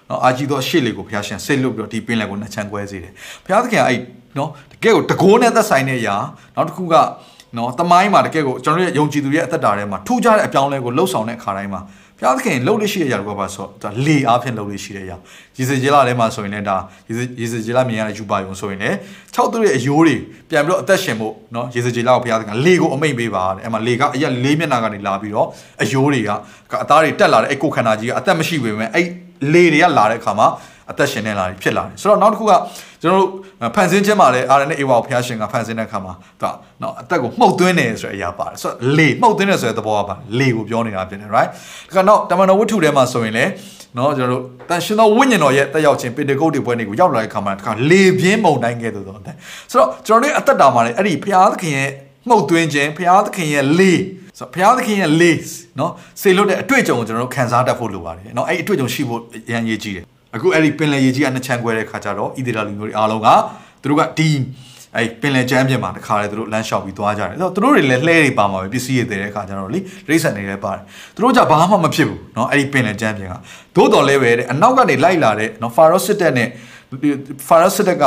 [0.08, 3.12] နော်အာကြီးသောအရှိလေကိုဘုရားရှင်ဆိတ်လွတ်ပြီးတော့ဒီပင်လယ်ကိုနှချမ်းကွဲစေတယ်
[3.44, 3.98] ဘုရားသခင်ကအဲ့
[4.38, 6.16] နော်တကယ်ကိုတကိုးနဲ့သက်ဆိုင်တဲ့အရာ
[6.56, 6.94] နောက်တစ်ခုက
[7.56, 11.80] နော်တမိုင်းမှာတကယ်ကိုကျွန်တော်ရဲ့ယုံကြည်သူရဲ့အသက်တာထဲမှာထူးခြားတဲ့အပြောင်းလဲကိုလှုပ်ဆောင်တဲ့အခါတိုင်းမှာ
[12.18, 15.16] ဘုရားသခင်လှုပ်လို့ရှိတဲ့အရာတွေကပါဆိုတော့လေအားဖြင့်လှုပ်လို့ရှိတဲ့အရာ
[15.58, 16.76] ရေစကြည်လာထဲမှာဆိုရင်လည်းဒါ
[17.40, 18.96] ရေစကြည်လာမြင်ရတဲ့ယူပါယုံဆိုရင်လည်း
[19.34, 20.16] ၆သူရဲ့အယိုးတွေ
[20.50, 25.48] ပြန်ပြီးတော့အသက်ရှင်ဖို့နော်ရေစကြည်လာကိုဘုရားသခင်လေကိုအမိတ်ပေးပါတဲ့အဲ့မှာလေကအရက်လေးမျက်နှာကနေလာပြီးတော့
[25.82, 26.30] အယိုးတွေက
[26.82, 29.06] အသားတွေတက်လာတဲ့အဲ့ကိုခန္ဓာကြီးကအသက်မရှိပေမဲ့အဲ့
[29.52, 30.48] လေတွေကလာတဲ့အခါမှာ
[30.90, 32.52] အသက်ရှင်နေလာဖြစ်လာတယ်ဆိုတော့နောက်တစ်ခုက
[33.05, 33.29] ကျွန်တော်တို့
[33.75, 41.49] ဖန်ဆင်းခြင်းမှာလည်း RNA အေဝါကိုဖျားရှင်ကဖန်ဆင်းတဲ့အခါမှာသူကနော်အသက်ကိုမှုတ်သွင်းတယ်ဆိုတဲ့အရာပါတယ်ဆိုတော့လေမှုတ်သွင်းတယ်ဆိုတဲ့သဘောကပါလေကိုပြောနေတာဖြစ်တယ် right
[41.95, 43.51] ဒါကတော့တမန်တော်ဝတ္ထုထဲမှာဆိုရင်လည်း
[43.97, 49.35] နော်ကျွန်တော်တို့တန်ရှင်သောဝိညာဉ်တော်ရဲ့တက်ရောက်ခြင်းပေတကုတ်တွေပွဲတွေကိုရောက်လာတဲ့အခါမှာတခါလေပြင်းမုန်တိုင်းကဲ့သို့သောအသက်
[49.71, 51.89] ဆိုတော့ကျွန်တော်တို့အသက်တာမှာလည်းအဲ့ဒီဖျားသခင်ရဲ့
[52.27, 53.93] မှုတ်သွင်းခြင်းဖျားသခင်ရဲ့လေ
[54.37, 55.91] ဆိုတော့ဘုရားသခင်ရဲ့ lace เนาะ
[56.21, 60.05] စေလွတ်တဲ့အတွေ့အကြုံကိုကျွန်တော်တို့ခံစားတတ်ဖို့လိုပါတယ်เนาะအဲ့ဒီအတွေ့အကြုံရှိဖို့အရန်ရေးကြီးတယ်
[60.35, 63.27] အခုအဲ့ဒီပင်လယ်ရေကြီးကနှစ်ချမ်းခွဲတဲ့ခါကျတော့ဣသရေလလူမျိုးတွေအားလုံးက
[63.81, 64.29] သူတို့ကဒီ
[64.95, 70.81] အဲ့ပင်လယ်ကျမ်းပြင်မှာတခါလေသူတို့လမ်းလျှောက်ပြီးသွားကြတယ်အဲ့တော့သူတို့တွေလည်းလှဲတွေပါမှာပဲပစ္စည်းတွေတဲ့ခါကျတော့လေရိတ်ဆက်နေလည်းပါတယ်
[71.15, 73.33] သူတို့ကြဘာမှမဖြစ်ဘူးเนาะအဲ့ဒီပင်လယ်ကျမ်းပြင်က
[73.75, 76.49] သို့တော်လည်းပဲတဲ့အနောက်ကနေလိုက်လာတဲ့เนาะဖာရောစစ်တပ်နဲ့
[77.48, 78.04] ဖာရစစ်တက်က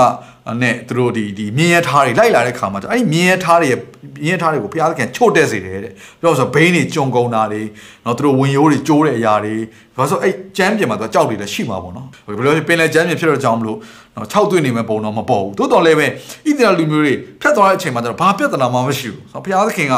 [0.61, 3.80] နဲ့သူတို့ဒီဒီမြင်းရထားတွေလိုက်လာတဲ့ခါမှာအဲ့ဒီမြင်းရထားတွေရဲ့
[4.25, 7.61] မြင်းရထားတွေကိုဘုရားသခင်ချို့တက်စေတယ်တဲ့ပြောဆိုဘိန်းတွေကျုံကုန်တာတွေ
[8.05, 9.55] နော်သူတို့ဝင်ရိုးတွေကျိုးတဲ့အရာတွေ
[9.95, 13.77] ဘာလို့ဆိုအဲ့ကျမ်းပြင်မှာသူကြောက်တွေလည်းရှိမှာပေါ့နော်ဘယ်လိုလဲပင်လယ်ကျမ်းပြင်ဖြစ်တော့ကြောင်းမလို့
[14.15, 16.09] နော်၆သွင်းနေမဲ့ပုံတော့မပေါ်ဘူးသို့တော်လည်းပဲဣ
[16.57, 19.95] သရေလလူမျိုးတွေဖြတ်သွားတဲ့အချိန်မှာကျတော့ဘာပြဿနာမှမရှိဘူးဘုရားသခင်က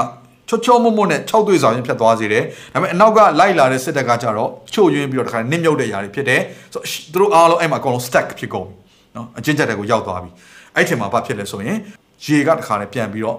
[0.52, 2.44] ချောချောမွတ်မွတ်နဲ့6တွေ့ဆောင်ရင်ဖြတ်သွားစေတယ်
[2.74, 6.42] ဒါပေမဲ့အနောက်ကလိုက်လာတဲ့စစ်တပ်ကကြတော့ချို့ယွင်းပြီးတော့တခါနစ်မြုပ်တဲ့ຢာတွေဖြစ်တယ်
[6.74, 8.76] ဆိုတော့သူတို့အားလုံးအဲ့မှာအကုန်လုံး stack ဖြစ်ကုန်ပြီ
[9.16, 10.30] နော်အချင်းချက်တဲ့ကိုရောက်သွားပြီ
[10.76, 11.78] အဲ့ထင်မှာဘာဖြစ်လဲဆိုရင်
[12.26, 13.38] ရေကတခါနဲ့ပြန်ပြီးတော့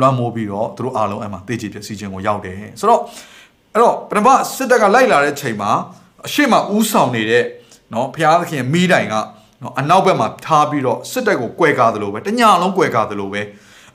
[0.00, 3.00] လွှမ်းမိုးပြီးတော့သူတို့အားလုံးအဲ့မှာတေးချပြစီခြင်းကိုရောက်တယ်ဆိုတော့
[3.72, 5.70] အဲ့တော့ပထမစစ်တပ်ကလိုက်လာတဲ့ချိန်မှာ
[6.26, 7.44] အရှိမဥဆောင်နေတဲ့
[7.92, 9.14] နော်ဘုရားသခင်မိတိုင်က
[9.62, 13.42] နော်အနောက်ဘက်မှာထားပြီးတော့စစ်တပ်ကိုကွဲကားသလိုပဲတညလုံးကွဲကားသလိုပဲ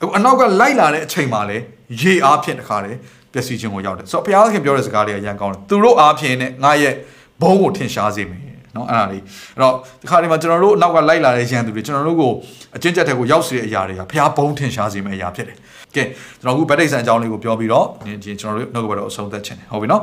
[0.00, 1.58] ခုအနောက်ကလိုက်လာတဲ့အချိန်မှာလေ
[2.02, 2.92] ရေအားဖြင့်တခါလေ
[3.32, 6.94] ပျက်စီးခြင်းကိုရောက်တယ်ဆိုတော့ဘုရားသခင်ပြောတဲ့စကားလေးကရန်ကောင်းတယ်သူတို့အားဖြင့်နဲ့ငါရဲ့
[7.42, 8.42] ဘုံကိုထင်ရှားစေမယ်
[8.76, 9.22] နော်အဲ့ဒါလေး
[9.54, 12.32] အဲ့တော့ဒီခါဒီမှာကျွန်တော်တို့အနောက်ကလိုက်လာတဲ့ရန်သူတွေကျွန်တော်တို့ကို
[12.76, 15.56] အချင်းချက်တဲ့ကိုရောက်စီတဲ့အရာတွေကဘုရားဘုံထင်ရှားစေမယ့်အရာဖြစ်တယ်
[15.94, 16.02] ကဲ
[16.42, 17.86] ကျွန်တော်အခုဗတ္တိဆန်အကြောင်းလေးကိုပြောပြီးတော့
[18.24, 20.02] ဒီကျွန်တော်တို့နှုတ်ကပတ်တော်အဆုံးသတ်ခြင်းဟုတ်ပြီနော်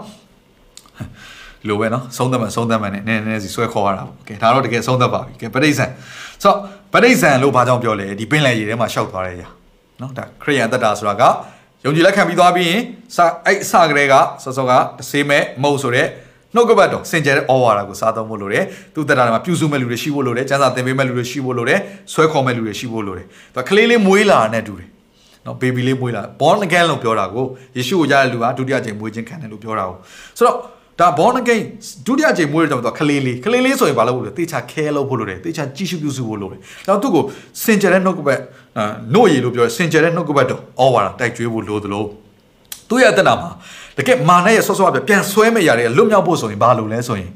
[1.68, 5.90] လိုပဲနော်ဆုံးသက်မှဆုံးသက်မှနဲ့နည်းနည်းစီဆွဲခေါ်ရတာပေါ့ကဲဒါတော့တကယ်ဆုံးသက်ပါပြီကဲဗတ္တိဆန်
[6.44, 6.58] ဆိုတော့
[6.94, 9.50] ဗတ္တိဆန်လို့ဘာကြောင့်ပြောလဲဒီပင်လယ်ရေထဲမှာရှောက်သွားတဲ့အရာ
[10.02, 11.24] နော်ဒါခရိယန်တက်တာဆိုတာက
[11.86, 12.82] ယုံကြည်လက်ခံပြီးသွားပြီးရင်
[13.16, 14.14] စအဲ့အစကလေးက
[14.44, 14.72] စောစောက
[15.10, 16.08] စေးမဲ့မဟုတ်ဆိုတဲ့
[16.56, 18.64] နှုတ်ကပတ်တော်စင်ကြဲတဲ့ဩဝါဒကိုစားသုံးဖို့လိုတယ်
[18.94, 21.80] သူတက်တာမှာပြုစုမဲ့လူတွေရှိဖို့လိုတယ်ကျမ်းစာသင်ပေးမဲ့လူတွေရှိဖို့လိုတယ်
[22.14, 23.26] ဆွဲခေါ်မဲ့လူတွေရှိဖို့လိုတယ်
[23.56, 24.90] သူကလေးလေးမွေးလာတဲ့တူတယ်
[25.46, 29.98] နော်ဘေဘီလေးမွေးလာ born again လို့ပြောတာကိုယေရှုကိုရတဲ့လူကဒုတိယကြိမ်မွေးခြင်းခံတယ်လို့ပြောတာကို
[30.38, 30.58] ဆိုတော့
[31.00, 31.62] ဒါ born again
[32.06, 37.24] ဒုတိယကြိမ်မွေးတဲ့တော့ကလေးလေးကလေးလေးဆိုရင်ဘာလုပ်ဖို့လဲတေချာ care လုပ်ဖို့လိုတယ်တေချာကြည့်ရှုပြုစုဖို့လိုတယ်နောက်သူ့ကို
[37.64, 38.40] စင်ကြဲတဲ့နှုတ်ကပတ်
[39.14, 42.06] နှုတ်ရည်လို့ပြောစင်ကြဲတဲ့နှုတ်ကပတ်တော့ဩဝါဒတိုက်ကျွေးဖို့လိုသလို
[42.90, 43.50] သူ့ရဲ့အတ္တနာမှာ
[43.98, 47.32] တကယ်မာနရဲ့ဆော့ဆော့ပြပြန်ဆွဲမဲ့ຢာတွေလွတ်မြောက်ဖို့ဆိုရင်ဘာလို့လဲဆိုရင်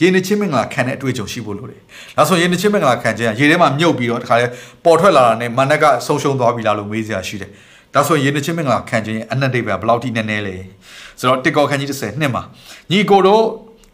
[0.00, 1.80] ရေနှချင်းမင်္ဂလာခံတဲ့အတွေ့အကြုံရှိဖို့လိုတယ်။
[2.16, 4.46] ဒါဆိုရေနှချင်းမင်္ဂလာခံခြင်းကရေထဲမှာမြုပ်ပြီးတော့တခါလေ
[4.84, 7.50] ပေါ်ထွက်လာတာနဲ့မနက်ကဆုံးရှုံးသွားပြီလားလို့မေးစရာရှိတယ်။
[7.94, 10.56] ဒါဆိုရေနှချင်းမင်္ဂလာခံခြင်းရဲ့အနက်ဒိဗ္ဗာဘယ်လောက်ထိနည်းနည်းလဲ။
[11.20, 12.42] ဆိုတော့တစ်ကောခန်းကြီး30နှစ်မှာ
[12.90, 13.44] ညီကိုတို့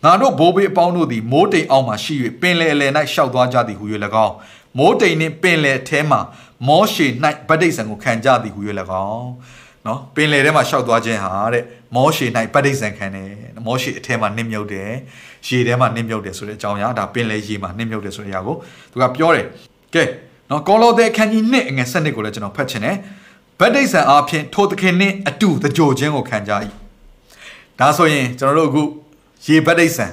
[0.04, 3.84] ငါတို့ဘိုးဘေးအပေါင်းတို့သည်မိုးတိမ်အောင်မှရှိ၍ပင်လေအလယ်၌ရှောက်သွားကြသည်ဟု၍၎
[4.26, 4.34] င်း
[4.78, 6.20] မိုးတိမ်နှင့်ပင်လယ်ထဲမှာ
[6.68, 7.06] မောရှေ၌
[7.48, 8.60] ဗတ္တိဇံကိုခံကြသည်ဟု၍၎
[9.08, 9.30] င်း
[9.86, 11.64] နော်ပင်လယ်ထဲမှာရှောက်သွားခြင်းဟာတဲ့
[11.96, 13.28] မောရှေ၌ဗတ္တိဇံခံတယ်
[13.66, 14.90] မောရှေအထဲမှာနစ်မြုပ်တယ်
[15.46, 18.56] ရေထဲမှာနစ်မြုပ်တယ်ဆိုတဲ့အကြောင်းအရာဒါပင်လယ်ရေမှာနစ်မြုပ်တယ်ဆိုတဲ့အရာကို
[18.92, 19.46] သူကပြောတယ်
[19.94, 20.04] ကဲ
[20.50, 22.96] နော်ကောလောသဲအခန်းကြီး1အငယ်7ကိုလည်းကျွန်တော်ဖတ်ချင်တယ်
[23.60, 26.52] ဗတ္တိဇံအားဖြင့်ထိုသခင်နှင့်အတူတကြိုခြင်းကိုခံကြ၏
[27.78, 28.94] ဒါဆိုရင်ကျွန်တော်တို့အ
[29.44, 30.06] ခုရေဗတ္တိဇံ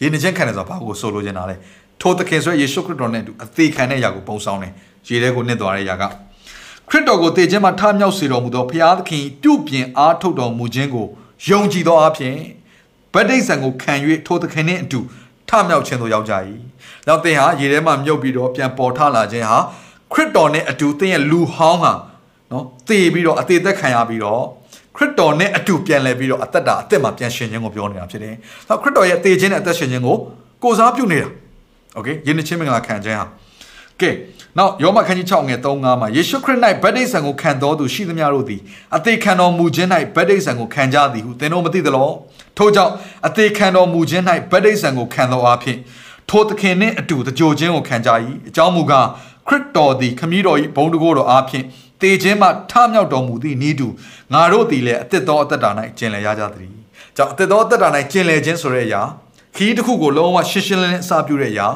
[0.00, 1.56] ရေနှချင်းခံတယ်ဆိုတာဘာကိုဆိုလိုချင်တာလဲ
[2.00, 4.72] ထိုသခင်ဆိုယေရှုခရစ်တော်နဲ့အတူအသေးခံတဲ့အရာကိုပုံဆောင်တယ်
[5.08, 6.04] ရေထဲကိုနှစ်သွားတဲ့အရာက
[6.88, 11.06] ခရစ်တော်ကိုတည်ခြင်းမှာထမြောက်စေတော်မူသောဘုရားသခင်ပြုပြင်အားထုတ်တော်မူခြင်းကို
[11.48, 12.36] ယုံကြည်သောအဖြစ်
[13.14, 13.92] ဗတ္တိဇံကိုခံ၍
[14.26, 15.00] ထိုသခင်နှင့်အတူ
[15.48, 16.34] ထမြောက်ခြင်းသို့ရောက်ကြ၏။
[17.06, 19.58] နောက်သင်ဟာရေထဲမှာမြုပ်ပြီးတော့ပြန်ပေါ်ထလာခြင်းဟာ
[20.12, 21.92] ခရစ်တော်နဲ့အတူသင်ရဲ့လူဟောင်းဟာ
[22.52, 24.42] နော်တည်ပြီးတော့အသေးသက်ခံရပြီးတော့
[24.96, 28.34] ခရစ်တော်နဲ့အတူပြန်လဲပြီးတော့အသက်တာအသက်မှာပြန်ရှင်ခြင်းကိုပြောနေတာဖြစ်တယ်။
[28.68, 30.16] နောက်ခရစ်တော်ရဲ့တည်ခြင်းနဲ့အသက်ရှင်ခြင်းကို
[30.62, 31.28] ကိုစားပြုနေတာ။
[31.96, 33.26] Okay ယဉ်နှချင်းမင်္ဂလာခံခြင်းဟာ
[34.00, 34.10] ကဲ
[34.58, 38.60] နောက်ယောမခန်းကြီး6ငယ်3-5မှာယေရှုခရစ်၌ဗတ္တိဇံကိုခံတော်သူရှိသမျှတို့သည်
[38.96, 42.08] အသေးခံတော်မူခြင်း၌ဗတ္တိဇံကိုခံကြသည်ဟုသင်တို့မသိသလော
[42.58, 42.92] ထို့ကြောင့်
[43.26, 45.76] အသေးခံတော်မူခြင်း၌ဗတ္တိဇံကိုခံတော်အဖြစ်
[46.30, 48.10] ထိုသခင်နှင့်အတူတကြိုခြင်းကိုခံကြ၏
[48.48, 49.06] အကြောင်းမူကား
[49.48, 51.64] ခရစ်တော်သည်ခမည်းတော်၏ဘုန်းတကိုးတော်အားဖြင့်
[52.02, 53.88] တေခြင်းမှထမြောက်တော်မူသည့်ဤသူ
[54.32, 56.70] ငါတို့သည်လည်းအသက်သောအသက်တာ၌ကျင်လည်ရကြသည်
[57.16, 59.02] ကြောင့်အသက်သောအသက်တာ၌ကျင်လည်ခြင်းဆိုတဲ့အရာ
[59.56, 61.68] ခီးတစ်ခုကိုလုံးဝရှင်းရှင်းလင်းလင်းအစာပြုတဲ့အရာ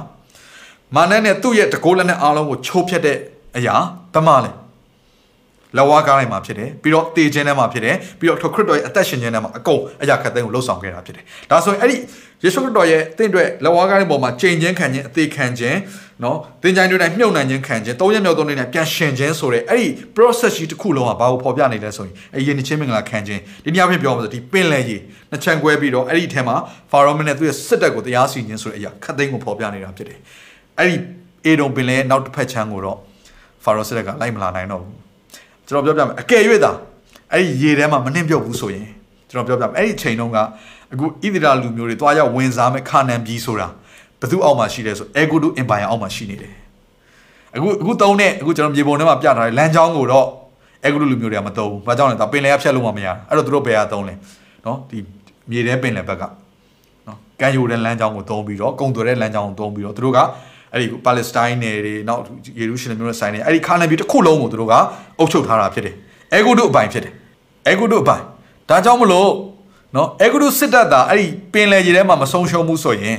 [0.95, 3.19] မာနနဲ့သူ့ရဲ့တကိုးလက်နဲ့အားလုံးကိုချိုးဖျက်တဲ့
[3.57, 3.75] အရာ
[4.15, 4.51] တမလဲ
[5.79, 11.97] လဝါကားလိုက်မှာဖြစ်တယ်ပြီးတော့တေခြင်းထဲမှာဖြစ်တယ်ပြီးတော့ခရစ်တော်ရဲ့အသက်ရှင်ခြင်းထဲမှာအကုန်အရာခတ်သိမ်းကိုလှုပ်ဆောင်ခဲ့တာဖြစ်တယ်ဒါဆိုရင်အဲ့ဒီ
[12.45, 15.79] ယေရှုခရစ်တော်ရဲ့တင့်အတွက်လဝါကားတဲ့ပုံမှာချိန်ချင်းခံခြင်းအသေးခံခြင်း
[16.23, 25.01] နော်တင်ကြိုင်တွေတိုင်းမြုပ်နှံခြင်းခံခြင်းသုံးရက်မြောက်သုံးနေ့နဲ့ပြန်ရှင်ခြင်းဆိုတဲ့အဲ့ဒီ process ကြီးတစ်ခုလုံးကဘာကိုဖော်ပြနေလဲဆိုရင်အရင်ချင်းမင်္ဂလာခံခြင်းဒီနေ့အဖြစ်ပြောမှာဆိုဒီပင်လယ်ကြီး
[25.31, 26.57] နှစ်ချမ်းကွဲပြီးတော့အဲ့ဒီထဲမှာ
[26.91, 30.19] ဖာရောမင်းနဲ့သူ့ရဲ့စစ်တပ်ကိုတရားစီရင်ခြင်းဆိုတဲ့အရာခတ်သိမ်းကိုဖော်ပြနေတာဖြစ်တယ်
[30.79, 30.97] အဲ့ဒီ
[31.47, 32.99] အေဒုံပင်လယ်နောက်တစ်ဖက်ချမ်းကိုတော့
[33.65, 35.04] ဖာရောစစ်တပ်ကလိုက်မလာနိုင်တော့ဘူး
[35.69, 36.73] ကျွန်တော်ပြောပြမယ်အကယ်၍သာ
[37.33, 38.87] အဲ့ဒီရေထဲမှာမနှင်းပြုတ်ဘူးဆိုရင်
[39.31, 40.39] ကျွန်တော်ပြောပြမယ်အဲ့ဒီချိန်တုန်းက
[40.93, 43.69] အခုဣသရေလလူမျိုးတွေတွားရောက်ဝင်စားမဲ့ခါနန်ပြည်ဆိုတာ
[44.21, 46.55] ဘယ်သူအောက်မှာရှိလဲဆို Egudu Empire အောက်မှာရှိနေတယ်
[47.57, 50.27] အခုအခုသုံးတဲ့အခုကျွန်တော်မြေပုံထဲမှာပြထားတဲ့လမ်းကြောင်းကိုတော့
[50.87, 54.15] Egudu လူမျိုးတွေကမသုံးဘူး။ဘာကြောင့်လဲဆိုတော့ပင်လယ်ကဖြတ်လို့မှမရ။အဲ့တော့သူတို့ဘယ်ဟာသုံးလဲ။
[54.67, 54.99] နော်ဒီ
[55.51, 56.23] မြေထဲပင်လယ်ဘက်က
[57.07, 60.19] နော်ကမ်းရိုးတဲ့လမ်းကြောင်းကိုသုံးပြီးတော့ကုံသွယ်တဲ့လမ်းကြောင်းကိုသုံးပြီးတော့သူတို့က
[60.75, 62.21] အဲ့ဒီပါလက်စတိုင်းနယ်တွေနောက်
[62.59, 64.75] ယေရုရှလင်မြို့နဲ့ဆိုင်နေအဲ့ဒီခါနန်ပြည်တစ်ခုလုံးကိုသူတို့က
[65.19, 65.95] အုပ်ချုပ်ထားတာဖြစ်တယ်။
[66.35, 67.13] အဲဂုဒုအပိုင်ဖြစ်တယ်။
[67.69, 68.23] အဲဂုဒုအပိုင်
[68.69, 69.31] ဒါကြောင့်မလို့
[69.97, 73.19] နော်အဲဂုဒုစစ်တပ်သားအဲ့ဒီပင်လယ်ရေထဲမှာမဆုံးရှုံးဘူးဆိုရင်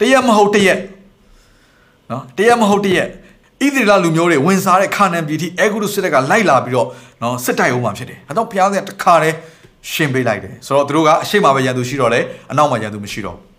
[0.00, 0.78] တရက်မဟုတ်တရက်
[2.10, 6.88] နော်တရက်မဟုတ်တရက်ဣသရေလလူမျိုးတွေဝင်စားတဲ့ခါနန်ပြည်ထိအဲဂုဒုစစ်တပ်ကလိုက်လာပြီးတော့
[7.22, 9.36] နော်စစ်တိုက်အောင်မှဖြစ်တယ်။အဲတော့ဘုရားသခင်တခါတည်း
[9.92, 13.44] ရှင်းပေးလိုက်တယ်။ဆိုတော့သူတို့ကအရှိမပဲရန်သူရှိတော့လေအနောက်မှာရန်သူမရှိတော့ဘူး။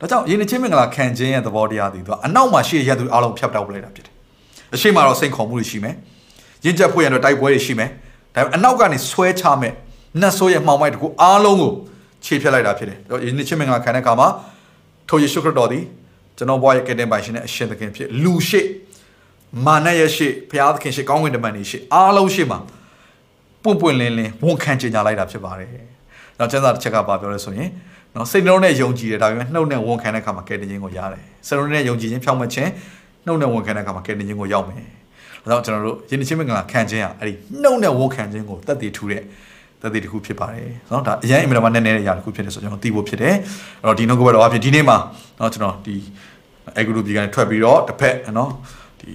[0.00, 4.14] ဒါကြောင့်ယင်းချင်းမင်္ဂလာခံခြင်းရဲ့သဘောတရားသည်သူကအနောက်မှာရှိတဲ့ရန်သူအားလုံးဖျက်တောက်ပလိုက်တာဖြစ်တယ်။
[4.74, 5.94] အရှိမတော့စိန်ခေါ်မှုတွေရှိမယ်။
[6.64, 7.88] ရင့်ချက်ဖွင့်ရတော့တိုက်ပွဲတွေရှိမယ်။
[8.34, 9.72] ဒါပေမဲ့အနောက်ကနေဆွဲချမဲ့
[10.20, 11.72] နတ်ဆိုးရဲ့မှောင်မိုက်တကူအားလုံးကို
[12.24, 14.28] ခြေဖြတ်လိုက်တာဖြစ်တယ်။ယင်းချင်းမင်္ဂလာခံတဲ့အခါမှာ
[15.08, 15.84] ထိုယေရှုခရစ်တော်သည်
[16.36, 18.60] ကျွန်တော်ဘွားရဲ့ကယ်တင်ပိုင်ရှင်နဲ့အရှင်သခင်ဖြစ်လူရှိ
[19.66, 22.58] မာနရဲ့ရှိဘုရားသခင်ရှိကောင်းကင်တမန်ကြီးရှိအားလုံးရှိမှာ
[23.62, 25.68] ပွင့်ပွင့်လင်းလင်းဝန်ခံကြေညာလိုက်တာဖြစ်ပါတယ်။
[26.38, 27.68] နောက်ကျမ်းစာတစ်ချက်ကပါပြောလဲဆိုရင်
[28.17, 32.69] နော်စိတ်နှလုံးနဲ့ယုံကြည်တယ်ဒါပေမဲ့နှုတ်နဲ့ဝန်ခံတဲ့အခါမှာကယ်တင်ခြင်းကိုရတယ်။စိတ်နှလုံးနဲ့ယုံကြည်ခြင်းဖြောင့်မတ်ခြင်း
[33.25, 34.83] နှုတ်နဲ့ဝန်ခံတဲ့အခါမှာကယ်တင်ခြင်းကိုရောက်မယ်။
[35.43, 37.33] ဒါကြောင့်ကျွန်တော်တို့ယဉ်ချင်းမင်္ဂလာခံခြင်းอ่ะအဲ့ဒီ
[37.63, 39.23] နှုတ်နဲ့ဝန်ခံခြင်းကိုတတ်တည်ထူတဲ့
[39.83, 43.35] တသက်တစ်ခုဖြစ်ပါတယ်เนาะဒါအရင်အင်မတန်မှနည်းနည်းတဲ့အရာတစ်ခုဖြစ်နေဆိုကျွန်တော်သိဖို့ဖြစ်တယ်
[43.81, 44.97] အဲ့တော့ဒီနှုတ်ကပတ်တော်အဖြစ်ဒီနေ့မှာ
[45.37, 45.95] เนาะကျွန်တော်ဒီ
[46.77, 48.49] အဲဂရုပြည်ကနေထွက်ပြီးတော့တစ်ဖက်เนาะ
[48.99, 49.11] ဒီ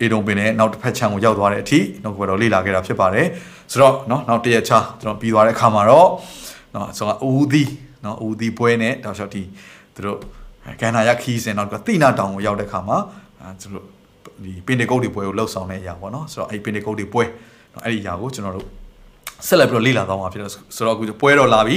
[0.00, 3.26] အေဒုံပင်နဲ့နောက်တစ်ဖက်ခြံကိုရောက်သွားတဲ့အထိနှုတ်ကပတ်တော်လေ့လာခဲ့တာဖြစ်ပါတယ်
[3.72, 6.08] ဆိုတော့เนาะနောက်တရက်ချာကျွန်တော်ပြီးသွားတဲ့အခါမှာတော့
[6.72, 7.68] เนาะဆိုတော့ဦးသီး
[8.07, 9.43] နော်ဦးဒီပွဲနဲ့တောက်လျှောက်ဒီ
[9.95, 10.19] သူတို့
[10.81, 12.97] ကန်နာရခီးစင်တော့တိနာတောင်ကိုရောက်တဲ့ခါမှာ
[13.61, 13.85] သူတို့
[14.43, 17.23] ဒီပင်တကုတ်တွေပွဲကိုလှုပ်ဆောင်တဲ့အရာပေါ့နော်ဆိုတော့အဲ့ပင်တကုတ်တွေပွဲ
[17.73, 18.67] နော်အဲ့ဒီအရာကိုကျွန်တော်တို့
[19.47, 21.75] ဆက်လက်ပြီးတော့လေ့လာသွားမှာဖြစ်တော့ဆိုတော့အခုပွဲတော်လာပြီ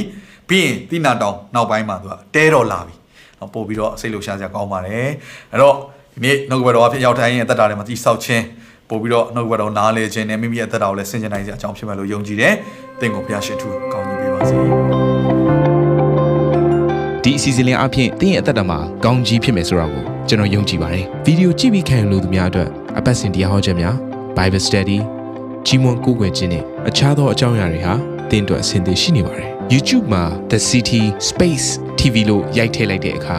[0.49, 2.95] ပြီးရင်တိနာတောင်နောက်ပိုင်းမှာသူကတဲတော်လာပြီ
[3.39, 5.09] နော်ပို့ပြီးတော့စိတ်လှုပ်ရှားစရာကောင်းပါတယ်
[5.53, 5.75] အဲ့တော့
[6.15, 8.45] ဒီနေ့နှုတ်ဘတော်အဖြစ်ရောက်တိုင်းရဲ့တက်တာတွေမှာတိဆောက်ခြင်း
[8.89, 12.55] ပို့ပြီးတော့နှုတ်ဘတော်နားလေခြင်းနဲ့မိမိရဲ့တက်တာကိုလည်းဆင်ခြင်နိုင်စရာအကြောင်းဖြစ်မယ်လို့ယုံကြည်တယ်
[13.01, 14.90] တင့်ကိုဘုရားရှင်ထူကောင်းကြီးပေးပါစေ
[17.31, 23.95] ဒီအစီအစဉ်လေးအပြင်သင်ရဲ့အသက်တာမှာကောင်းကြီးဖြစ်မယ်ဆိုတာကိုကျွန်တော်ယုံကြည်ပါတယ်ဗီဒီယိုကြည့်ပြီးခံယူလို့သူများအတွက်အပတ်စဉ်တရားဟောခြင်းများ
[24.37, 24.99] Bible Study
[25.67, 27.95] ကြီးမွန်ကိုးကွယ်ခြင်းနဲ့အခြားသောအကြောင်းအရာတွေဟာ
[28.31, 31.67] သင်တို့အဆင်သင့်ရှိနေပါတယ် YouTube မှာ The City Space
[31.99, 33.39] TV လို့ရိုက်ထည့်လိုက်တဲ့အခါ